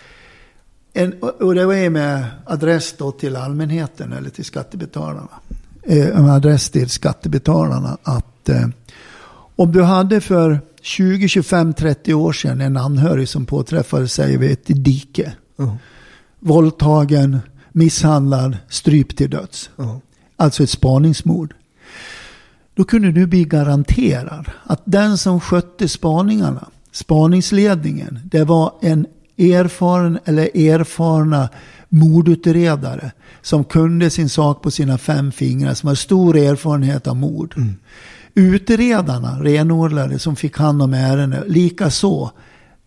en, 0.93 1.13
och 1.21 1.55
det 1.55 1.67
var 1.67 1.91
med 1.91 2.25
adress 2.45 2.95
då 2.99 3.13
till 3.13 3.37
allmänheten 3.37 4.13
eller 4.13 4.31
till 4.31 4.45
skattebetalarna. 4.45 5.29
Eh, 5.83 6.19
en 6.19 6.29
adress 6.29 6.71
till 6.71 6.89
skattebetalarna 6.89 7.99
att 8.03 8.49
eh, 8.49 8.69
om 9.57 9.73
du 9.73 9.83
hade 9.83 10.21
för 10.21 10.61
20, 10.83 11.29
25, 11.29 11.75
30 11.75 12.15
år 12.15 12.33
sedan 12.33 12.61
en 12.61 12.77
anhörig 12.77 13.29
som 13.29 13.47
påträffade 13.47 14.09
sig 14.09 14.37
vid 14.37 14.51
ett 14.51 14.65
dike. 14.67 15.33
Våldtagen, 16.39 17.39
misshandlad, 17.73 18.57
strypt 18.69 19.19
till 19.19 19.31
döds. 19.31 19.71
Alltså 20.37 20.63
ett 20.63 20.71
spaningsmord. 20.71 21.55
Då 22.75 22.85
kunde 22.85 23.13
du 23.13 23.27
bli 23.27 23.45
garanterad 23.45 24.51
att 24.65 24.83
den 24.85 25.19
som 25.19 25.41
skötte 25.41 25.89
spaningarna, 25.89 26.69
spaningsledningen, 26.93 28.21
det 28.25 28.45
var 28.45 28.73
en 28.81 29.07
erfaren 29.39 30.19
eller 30.25 30.57
erfarna 30.57 31.49
mordutredare 31.89 33.13
som 33.43 33.65
kunde 33.65 34.11
sin 34.11 34.29
sak 34.29 34.63
på 34.63 34.71
sina 34.71 34.99
fem 34.99 35.33
fingrar, 35.33 35.75
som 35.75 35.89
har 35.89 35.95
stor 35.95 36.37
erfarenhet 36.37 37.07
av 37.07 37.17
mord. 37.17 37.55
Mm. 37.57 37.77
Utredarna, 38.35 39.39
renodlade, 39.43 40.19
som 40.19 40.37
fick 40.37 40.57
hand 40.59 40.83
om 40.83 40.95
ärenden, 40.95 41.45
lika 41.47 41.91
så 41.91 42.31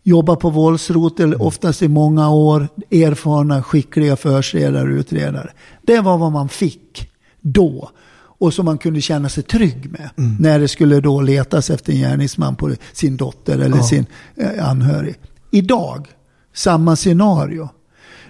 jobbar 0.03 0.35
på 0.35 0.49
våldsrotel, 0.49 1.25
mm. 1.25 1.41
oftast 1.41 1.81
i 1.81 1.87
många 1.87 2.29
år, 2.29 2.67
erfarna, 2.91 3.63
skickliga 3.63 4.15
förhörsledare 4.15 4.83
och 4.83 4.97
utredare. 4.97 5.51
Det 5.81 5.99
var 5.99 6.17
vad 6.17 6.31
man 6.31 6.49
fick 6.49 7.09
då. 7.41 7.89
Och 8.13 8.53
som 8.53 8.65
man 8.65 8.77
kunde 8.77 9.01
känna 9.01 9.29
sig 9.29 9.43
trygg 9.43 9.91
med. 9.91 10.09
Mm. 10.17 10.35
När 10.39 10.59
det 10.59 10.67
skulle 10.67 10.99
då 10.99 11.21
letas 11.21 11.69
efter 11.69 11.93
en 11.93 11.99
gärningsman 11.99 12.55
på 12.55 12.71
sin 12.93 13.17
dotter 13.17 13.59
eller 13.59 13.77
ja. 13.77 13.83
sin 13.83 14.05
eh, 14.35 14.69
anhörig. 14.69 15.15
Idag, 15.51 16.07
samma 16.53 16.95
scenario. 16.95 17.69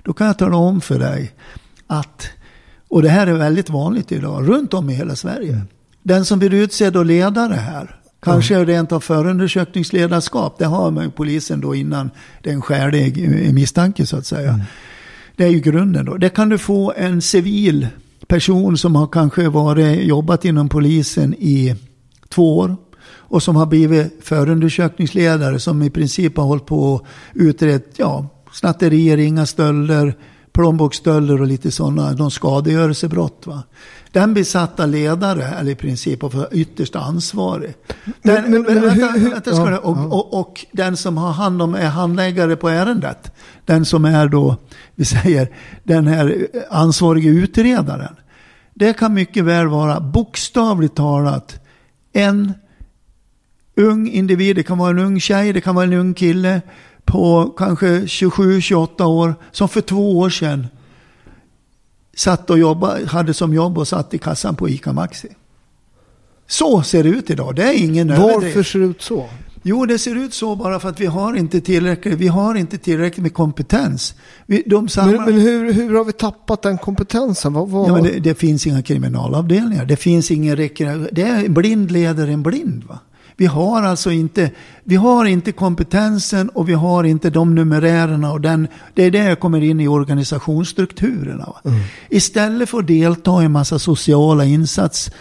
Då 0.03 0.13
kan 0.13 0.27
jag 0.27 0.37
tala 0.37 0.57
om 0.57 0.81
för 0.81 0.99
dig 0.99 1.31
att, 1.87 2.29
och 2.89 3.01
det 3.01 3.09
här 3.09 3.27
är 3.27 3.33
väldigt 3.33 3.69
vanligt 3.69 4.11
idag, 4.11 4.49
runt 4.49 4.73
om 4.73 4.89
i 4.89 4.93
hela 4.93 5.15
Sverige. 5.15 5.53
Mm. 5.53 5.67
Den 6.03 6.25
som 6.25 6.39
blir 6.39 6.53
utsedd 6.53 6.97
och 6.97 7.05
ledare 7.05 7.53
här, 7.53 8.00
Kanske 8.21 8.55
mm. 8.55 8.67
rent 8.67 8.91
av 8.91 8.99
förundersökningsledarskap. 8.99 10.57
Det 10.59 10.65
har 10.65 10.91
man 10.91 11.03
ju 11.03 11.11
polisen 11.11 11.61
då 11.61 11.75
innan 11.75 12.09
det 12.41 12.49
är 12.49 12.53
en 12.53 12.61
skälig 12.61 13.29
misstanke 13.53 14.05
så 14.05 14.17
att 14.17 14.25
säga. 14.25 14.49
Mm. 14.49 14.61
Det 15.35 15.43
är 15.43 15.49
ju 15.49 15.59
grunden 15.59 16.05
då. 16.05 16.17
Det 16.17 16.29
kan 16.29 16.49
du 16.49 16.57
få 16.57 16.93
en 16.97 17.21
civil 17.21 17.87
person 18.27 18.77
som 18.77 18.95
har 18.95 19.07
kanske 19.07 19.49
varit, 19.49 20.03
jobbat 20.03 20.45
inom 20.45 20.69
polisen 20.69 21.33
i 21.33 21.75
två 22.29 22.57
år. 22.57 22.75
Och 23.03 23.43
som 23.43 23.55
har 23.55 23.65
blivit 23.65 24.19
förundersökningsledare 24.23 25.59
som 25.59 25.81
i 25.81 25.89
princip 25.89 26.37
har 26.37 26.43
hållit 26.43 26.65
på 26.65 26.93
och 26.93 27.05
utrett 27.33 27.93
ja, 27.97 28.27
snatterier, 28.51 29.17
inga 29.17 29.45
stölder, 29.45 30.15
plånboksstölder 30.53 31.41
och 31.41 31.47
lite 31.47 31.71
sådana, 31.71 32.13
de 32.13 32.31
skadegörelsebrott. 32.31 33.47
Va? 33.47 33.63
Den 34.11 34.33
besatta 34.33 34.85
ledare, 34.85 35.43
eller 35.43 35.71
i 35.71 35.75
princip, 35.75 36.23
och 36.23 36.33
ytterst 36.51 36.95
ansvarig. 36.95 37.73
Den, 38.21 38.51
men, 38.51 38.51
men, 38.51 38.61
men, 38.61 38.81
vänta, 38.83 39.07
hur, 39.07 39.29
vänta, 39.29 39.51
ja, 39.51 39.77
och, 39.77 39.97
ja. 39.97 40.05
och, 40.05 40.39
och, 40.39 40.65
den 40.71 40.97
som 40.97 41.17
har 41.17 41.31
hand 41.31 41.61
om, 41.61 41.75
är 41.75 41.89
handläggare 41.89 42.55
på 42.55 42.69
ärendet, 42.69 43.31
den 43.65 43.85
som 43.85 44.05
är 44.05 44.27
då, 44.27 44.55
vi 44.95 45.05
säger, 45.05 45.49
den 45.83 46.07
här 46.07 46.47
ansvarige 46.69 47.29
utredaren. 47.29 48.15
Det 48.73 48.93
kan 48.93 49.13
mycket 49.13 49.43
väl 49.43 49.67
vara, 49.67 49.99
bokstavligt 49.99 50.95
talat, 50.95 51.59
en 52.13 52.53
ung 53.75 54.07
individ, 54.07 54.55
det 54.55 54.63
kan 54.63 54.77
vara 54.77 54.89
en 54.89 54.99
ung 54.99 55.19
tjej, 55.19 55.53
det 55.53 55.61
kan 55.61 55.75
vara 55.75 55.85
en 55.85 55.93
ung 55.93 56.13
kille 56.13 56.61
på 57.11 57.53
kanske 57.57 57.99
27-28 57.99 59.03
år, 59.03 59.35
som 59.51 59.69
för 59.69 59.81
två 59.81 60.19
år 60.19 60.29
sedan 60.29 60.67
satt 62.15 62.49
och 62.49 62.59
jobbade, 62.59 63.07
hade 63.07 63.33
som 63.33 63.53
jobb 63.53 63.77
och 63.77 63.87
satt 63.87 64.13
i 64.13 64.17
kassan 64.17 64.55
på 64.55 64.69
ICA 64.69 64.93
Maxi. 64.93 65.27
Så 66.47 66.81
ser 66.81 67.03
det 67.03 67.09
ut 67.09 67.29
idag. 67.29 67.55
Det 67.55 67.63
är 67.63 67.83
ingen 67.83 68.07
Varför 68.07 68.63
ser 68.63 68.79
det 68.79 68.85
ut 68.85 69.01
så? 69.01 69.29
Jo, 69.63 69.85
det 69.85 69.99
ser 69.99 70.15
ut 70.15 70.33
så 70.33 70.55
bara 70.55 70.79
för 70.79 70.89
att 70.89 70.99
vi 70.99 71.05
har 71.05 71.35
inte 71.35 71.61
tillräckligt, 71.61 72.13
vi 72.13 72.27
har 72.27 72.55
inte 72.55 72.77
tillräckligt 72.77 73.23
med 73.23 73.33
kompetens. 73.33 74.15
Vi, 74.45 74.63
de 74.65 74.89
samlar... 74.89 75.17
Men, 75.17 75.25
men 75.25 75.41
hur, 75.41 75.73
hur, 75.73 75.97
har 75.97 76.05
vi 76.05 76.11
tappat 76.11 76.61
den 76.61 76.77
kompetensen? 76.77 77.53
Vad, 77.53 77.69
vad... 77.69 77.89
Ja, 77.89 78.03
det, 78.03 78.19
det, 78.19 78.35
finns 78.35 78.67
inga 78.67 78.81
kriminalavdelningar. 78.81 79.85
Det 79.85 79.95
finns 79.95 80.31
ingen 80.31 80.55
rekreation. 80.55 81.07
Det 81.11 81.21
är 81.21 81.49
blind 81.49 81.91
leder 81.91 82.27
en 82.27 82.43
blind. 82.43 82.83
Va? 82.83 82.99
Vi 83.41 83.47
har 83.47 83.81
alltså 83.81 84.11
inte, 84.11 84.51
vi 84.83 84.95
har 84.95 85.25
inte 85.25 85.51
kompetensen 85.51 86.49
och 86.49 86.69
vi 86.69 86.73
har 86.73 87.03
inte 87.03 87.29
de 87.29 87.55
numerärerna. 87.55 88.31
Och 88.31 88.41
den, 88.41 88.67
det 88.93 89.03
är 89.03 89.11
det 89.11 89.23
jag 89.23 89.39
kommer 89.39 89.63
in 89.63 89.79
i 89.79 89.87
organisationsstrukturerna. 89.87 91.53
Mm. 91.65 91.79
Istället 92.09 92.69
för 92.69 92.79
att 92.79 92.87
delta 92.87 93.41
i 93.41 93.45
en 93.45 93.51
massa 93.51 93.79
sociala 93.79 94.45
insatser 94.45 95.13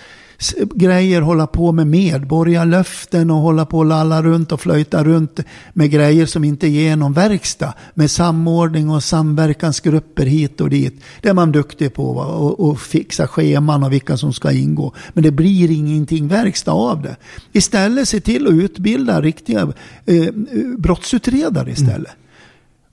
grejer, 0.74 1.20
hålla 1.20 1.46
på 1.46 1.72
med 1.72 1.86
medborgarlöften 1.86 3.30
och 3.30 3.36
hålla 3.36 3.66
på 3.66 3.78
och 3.78 3.84
lalla 3.84 4.22
runt 4.22 4.52
och 4.52 4.60
flöjta 4.60 5.04
runt 5.04 5.40
med 5.72 5.90
grejer 5.90 6.26
som 6.26 6.44
inte 6.44 6.68
ger 6.68 6.96
någon 6.96 7.12
verkstad. 7.12 7.74
Med 7.94 8.10
samordning 8.10 8.90
och 8.90 9.04
samverkansgrupper 9.04 10.26
hit 10.26 10.60
och 10.60 10.70
dit. 10.70 11.02
Det 11.20 11.28
är 11.28 11.34
man 11.34 11.52
duktig 11.52 11.94
på 11.94 12.12
va? 12.12 12.24
Och, 12.26 12.60
och 12.60 12.80
fixa 12.80 13.26
scheman 13.26 13.82
och 13.82 13.92
vilka 13.92 14.16
som 14.16 14.32
ska 14.32 14.52
ingå. 14.52 14.94
Men 15.12 15.24
det 15.24 15.30
blir 15.30 15.70
ingenting 15.70 16.28
verkstad 16.28 16.72
av 16.72 17.02
det. 17.02 17.16
Istället 17.52 18.08
se 18.08 18.20
till 18.20 18.46
att 18.46 18.52
utbilda 18.52 19.20
riktiga 19.20 19.72
eh, 20.06 20.16
eh 20.16 20.32
brottsutredare 20.78 21.70
istället. 21.70 21.96
Mm. 21.96 22.19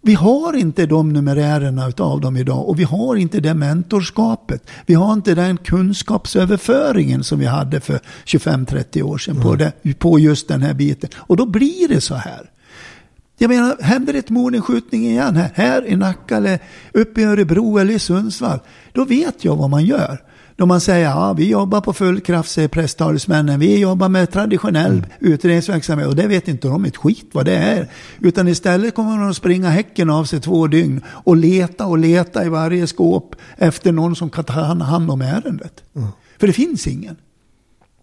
Vi 0.02 0.14
har 0.14 0.56
inte 0.56 0.86
de 0.86 1.14
numerärerna 1.14 1.92
av 1.98 2.22
dem 2.22 2.38
idag 2.38 2.70
och 2.70 2.80
vi 2.80 2.84
har 2.84 3.16
inte 3.16 3.40
det 3.40 3.54
mentorskapet. 3.54 4.70
Vi 4.86 4.94
har 4.94 5.14
inte 5.14 5.36
den 5.36 5.58
kunskapsöverföringen 5.58 7.24
som 7.24 7.40
vi 7.40 7.46
hade 7.46 7.80
för 7.80 8.00
25-30 8.26 9.02
år 9.02 9.18
sedan 9.18 9.36
mm. 9.36 9.48
på, 9.48 9.56
det, 9.56 10.00
på 10.00 10.20
just 10.20 10.48
den 10.48 10.62
här 10.62 10.74
biten. 10.74 11.10
Och 11.16 11.38
då 11.38 11.46
blir 11.46 11.88
det 11.88 12.02
så 12.02 12.16
här. 12.16 12.52
Jag 13.38 13.50
menar, 13.50 13.78
händer 13.82 14.14
ett 14.14 14.30
mord, 14.30 14.56
en 14.56 14.62
skjutning 14.62 15.06
igen 15.06 15.36
här, 15.36 15.52
här 15.54 15.88
i 15.88 15.96
Nacka 15.96 16.38
eller 16.38 16.60
uppe 16.94 17.22
i 17.22 17.24
Örebro 17.24 17.78
eller 17.78 17.94
i 17.94 18.00
Sundsvall, 18.00 18.60
då 18.92 19.06
vet 19.06 19.46
jag 19.46 19.56
vad 19.56 19.70
man 19.70 19.86
gör. 19.86 20.22
Då 20.58 20.66
man 20.66 20.82
säger 20.82 21.06
ja, 21.06 21.34
vi 21.34 21.50
jobbar 21.50 21.82
på 21.82 21.94
full 21.94 22.22
kraft, 22.22 22.52
säger 22.52 22.68
presstalesmännen. 22.68 23.60
Vi 23.60 23.80
jobbar 23.80 24.10
med 24.10 24.32
traditionell 24.32 24.92
mm. 24.92 25.10
utredningsverksamhet 25.20 26.08
och 26.08 26.16
det 26.16 26.28
vet 26.28 26.48
inte 26.48 26.68
de 26.68 26.86
ett 26.86 26.98
skit 26.98 27.30
vad 27.32 27.46
det 27.46 27.56
är. 27.56 27.92
Utan 28.20 28.48
istället 28.48 28.96
kommer 28.96 29.18
de 29.18 29.30
att 29.30 29.36
springa 29.36 29.70
häcken 29.70 30.10
av 30.10 30.26
sig 30.26 30.42
två 30.42 30.68
dygn 30.68 31.02
och 31.08 31.38
leta 31.38 31.86
och 31.86 31.98
leta 31.98 32.46
i 32.46 32.50
varje 32.50 32.88
skåp 32.88 33.36
efter 33.58 33.92
någon 33.92 34.16
som 34.16 34.30
kan 34.30 34.44
ta 34.44 34.54
hand 34.54 35.12
om 35.12 35.22
ärendet. 35.22 35.84
Mm. 35.96 36.08
För 36.40 36.48
det 36.48 36.54
finns 36.54 36.88
ingen. 36.88 37.16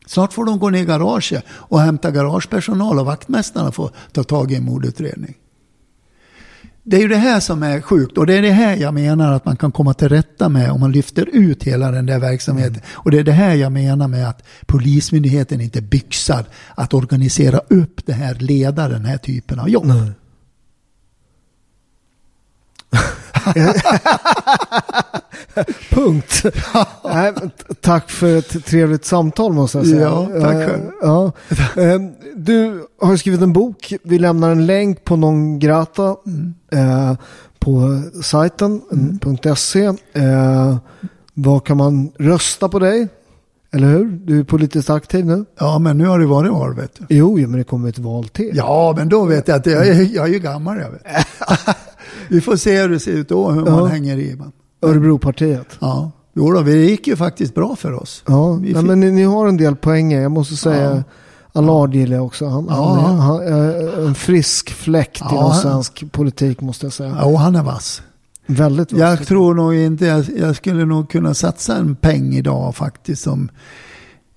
Snart 0.07 0.33
får 0.33 0.45
de 0.45 0.59
gå 0.59 0.71
ner 0.71 0.83
i 0.83 0.85
garaget 0.85 1.45
och 1.49 1.81
hämta 1.81 2.11
garagepersonal 2.11 2.99
och 2.99 3.07
vaktmästarna 3.07 3.73
får 3.73 3.91
ta 4.13 4.25
tag 4.25 4.53
i 4.53 4.55
en 4.55 4.65
mordutredning. 4.65 5.35
Det 6.87 6.97
är 6.97 7.01
ju 7.01 7.09
det 7.09 7.17
här 7.17 7.41
som 7.41 7.63
är 7.63 7.81
sjukt 7.81 8.19
och 8.19 8.27
det 8.27 8.35
är 8.35 8.43
det 8.43 8.51
här 8.51 8.77
jag 8.77 8.95
menar 8.95 9.33
att 9.33 9.45
man 9.45 9.57
kan 9.57 9.73
komma 9.73 9.95
till 9.95 10.09
rätta 10.09 10.49
med 10.49 10.71
om 10.71 10.81
man 10.81 10.93
lyfter 10.93 11.29
ut 11.33 11.65
hela 11.65 11.91
den 11.91 12.07
där 12.07 12.19
verksamheten. 12.19 12.73
Mm. 12.73 12.85
Och 12.93 13.11
det 13.11 13.19
är 13.19 13.25
det 13.25 13.33
här 13.33 13.55
jag 13.55 13.73
menar 13.73 14.09
med 14.09 14.29
att 14.29 14.43
Polismyndigheten 14.67 15.61
inte 15.61 15.83
byxad 15.83 16.45
att 16.75 16.95
organisera 16.95 17.59
upp 17.59 18.07
det 18.07 18.13
här, 18.13 18.35
leda 18.35 18.89
den 18.89 19.05
här 19.05 19.19
typen 19.19 19.59
av 19.59 19.69
jobb. 19.69 19.87
Nej. 19.87 20.13
Punkt. 25.91 26.43
Nej, 27.05 27.33
tack 27.81 28.11
för 28.11 28.37
ett 28.37 28.67
trevligt 28.67 29.05
samtal 29.05 29.53
måste 29.53 29.79
jag 29.79 29.87
säga. 29.87 30.01
Ja, 30.01 30.29
tack 30.41 30.53
själv. 30.53 30.91
Ja. 31.03 31.33
Ehm, 31.77 32.13
du 32.37 32.87
har 33.01 33.17
skrivit 33.17 33.41
en 33.41 33.53
bok. 33.53 33.93
Vi 34.03 34.19
lämnar 34.19 34.51
en 34.51 34.67
länk 34.67 35.05
på 35.05 35.17
Non 35.17 35.59
Grata 35.59 36.17
mm. 36.27 36.55
Eh, 36.73 37.15
på 37.59 38.03
sajten 38.23 38.83
mm. 38.93 39.19
.se. 39.57 39.85
Eh, 40.13 40.77
vad 41.35 41.65
kan 41.65 41.77
man 41.77 42.13
rösta 42.19 42.69
på 42.69 42.79
dig? 42.79 43.09
Eller 43.73 43.89
hur? 43.89 44.05
Du 44.05 44.41
är 44.41 44.45
politiskt 44.45 44.91
aktiv 44.91 45.27
nu. 45.27 45.45
Ja, 45.59 45.79
men 45.79 45.99
nu 45.99 46.07
har 46.07 46.19
det 46.19 46.27
varit 46.27 46.53
val 46.53 46.75
vet 46.75 46.99
du. 46.99 47.05
Jo, 47.09 47.37
men 47.37 47.53
det 47.53 47.65
kommer 47.65 47.89
ett 47.89 47.99
val 47.99 48.29
till. 48.29 48.51
Ja, 48.55 48.95
men 48.97 49.09
då 49.09 49.25
vet 49.25 49.49
jag 49.49 49.57
att 49.57 49.67
jag 49.67 50.05
jag 50.05 50.29
är 50.29 50.33
ju 50.33 50.39
gammal. 50.39 50.81
Jag 50.81 50.91
vet. 50.91 51.03
Vi 52.29 52.41
får 52.41 52.57
se 52.57 52.83
hur 52.83 52.89
det 52.89 53.01
ser 53.01 53.13
ut 53.13 53.29
då, 53.29 53.51
hur 53.51 53.67
ja. 53.67 53.77
man 53.77 53.91
hänger 53.91 54.17
i. 54.17 54.37
Örebropartiet. 54.83 55.67
Ja. 55.81 56.11
Jo 56.37 56.53
då, 56.53 56.63
det 56.63 56.77
gick 56.77 57.07
ju 57.07 57.17
faktiskt 57.17 57.55
bra 57.55 57.77
för 57.77 57.93
oss. 57.93 58.23
Ja, 58.27 58.57
Nej, 58.57 58.83
men 58.83 59.01
ni, 59.01 59.11
ni, 59.11 59.23
har 59.23 59.49
en 59.49 59.57
del 59.57 59.77
poänger. 59.77 60.21
Jag 60.21 60.33
måste 60.33 60.57
säga, 60.57 60.95
ja. 60.95 61.03
Allard 61.53 61.95
gillar 61.95 62.17
jag 62.17 62.27
också. 62.27 62.47
Han, 62.47 62.67
ja. 62.69 63.01
han, 63.01 63.19
han, 63.19 63.41
en 64.07 64.15
frisk 64.15 64.71
fläkt 64.71 65.21
ja, 65.21 65.31
inom 65.31 65.55
svensk 65.55 66.13
politik 66.13 66.61
måste 66.61 66.87
jag 66.87 66.93
säga. 66.93 67.17
Ja, 67.19 67.25
och 67.25 67.41
han 67.41 67.57
är 67.57 67.63
vass. 67.63 68.03
Väldigt 68.47 68.93
vass. 68.93 69.01
Jag 69.01 69.27
tror 69.27 69.55
nog 69.55 69.75
inte, 69.75 70.07
jag, 70.07 70.25
jag, 70.39 70.57
skulle 70.57 70.85
nog 70.85 71.11
kunna 71.11 71.35
satsa 71.35 71.77
en 71.77 71.97
peng 71.97 72.35
idag 72.35 72.77
faktiskt. 72.77 73.23
Som, 73.23 73.49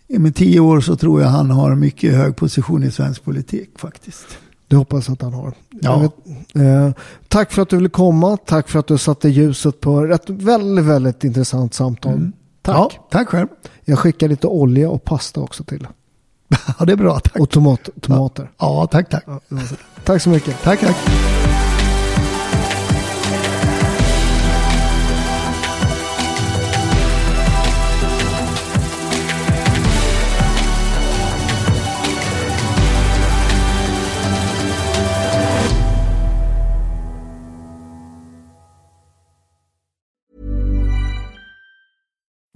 med 0.07 0.35
tio 0.35 0.59
år 0.59 0.81
så 0.81 0.95
tror 0.95 1.21
jag 1.21 1.29
han 1.29 1.51
har 1.51 1.75
mycket 1.75 2.15
hög 2.15 2.35
position 2.35 2.83
i 2.83 2.91
svensk 2.91 3.23
politik 3.23 3.69
faktiskt. 3.79 4.38
Det 4.68 4.76
hoppas 4.76 5.09
att 5.09 5.22
han 5.22 5.34
har. 5.34 5.53
Ja. 5.82 5.97
Vet, 5.97 6.11
eh, 6.55 6.91
tack 7.28 7.51
för 7.51 7.61
att 7.61 7.70
du 7.70 7.76
ville 7.76 7.89
komma. 7.89 8.38
Tack 8.38 8.70
för 8.70 8.80
att 8.80 8.88
du 8.88 8.97
satte 8.97 9.30
ljuset 9.30 9.82
på 9.82 10.05
ett 10.05 10.30
väldigt, 10.30 10.86
väldigt 10.86 11.24
intressant 11.24 11.74
samtal. 11.74 12.13
Mm. 12.13 12.34
Tack. 12.61 12.76
Ja, 12.76 12.91
tack 13.09 13.28
själv. 13.28 13.47
Jag 13.86 13.99
skickar 13.99 14.28
lite 14.28 14.47
olja 14.47 14.89
och 14.89 15.03
pasta 15.03 15.41
också 15.41 15.63
till. 15.63 15.88
ja, 16.80 16.86
det 16.86 16.91
är 16.91 16.97
bra. 16.97 17.20
Tack. 17.20 17.39
Och 17.39 17.49
tomat, 17.49 17.89
tomater. 18.01 18.51
Ja, 18.57 18.82
ja 18.82 18.88
tack, 18.88 19.09
tack. 19.09 19.24
Ja, 19.28 19.39
tack 20.03 20.22
så 20.22 20.30
mycket. 20.30 20.61
Tack, 20.63 20.80
tack. 20.80 20.97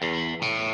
Thank 0.00 0.42
you. 0.44 0.65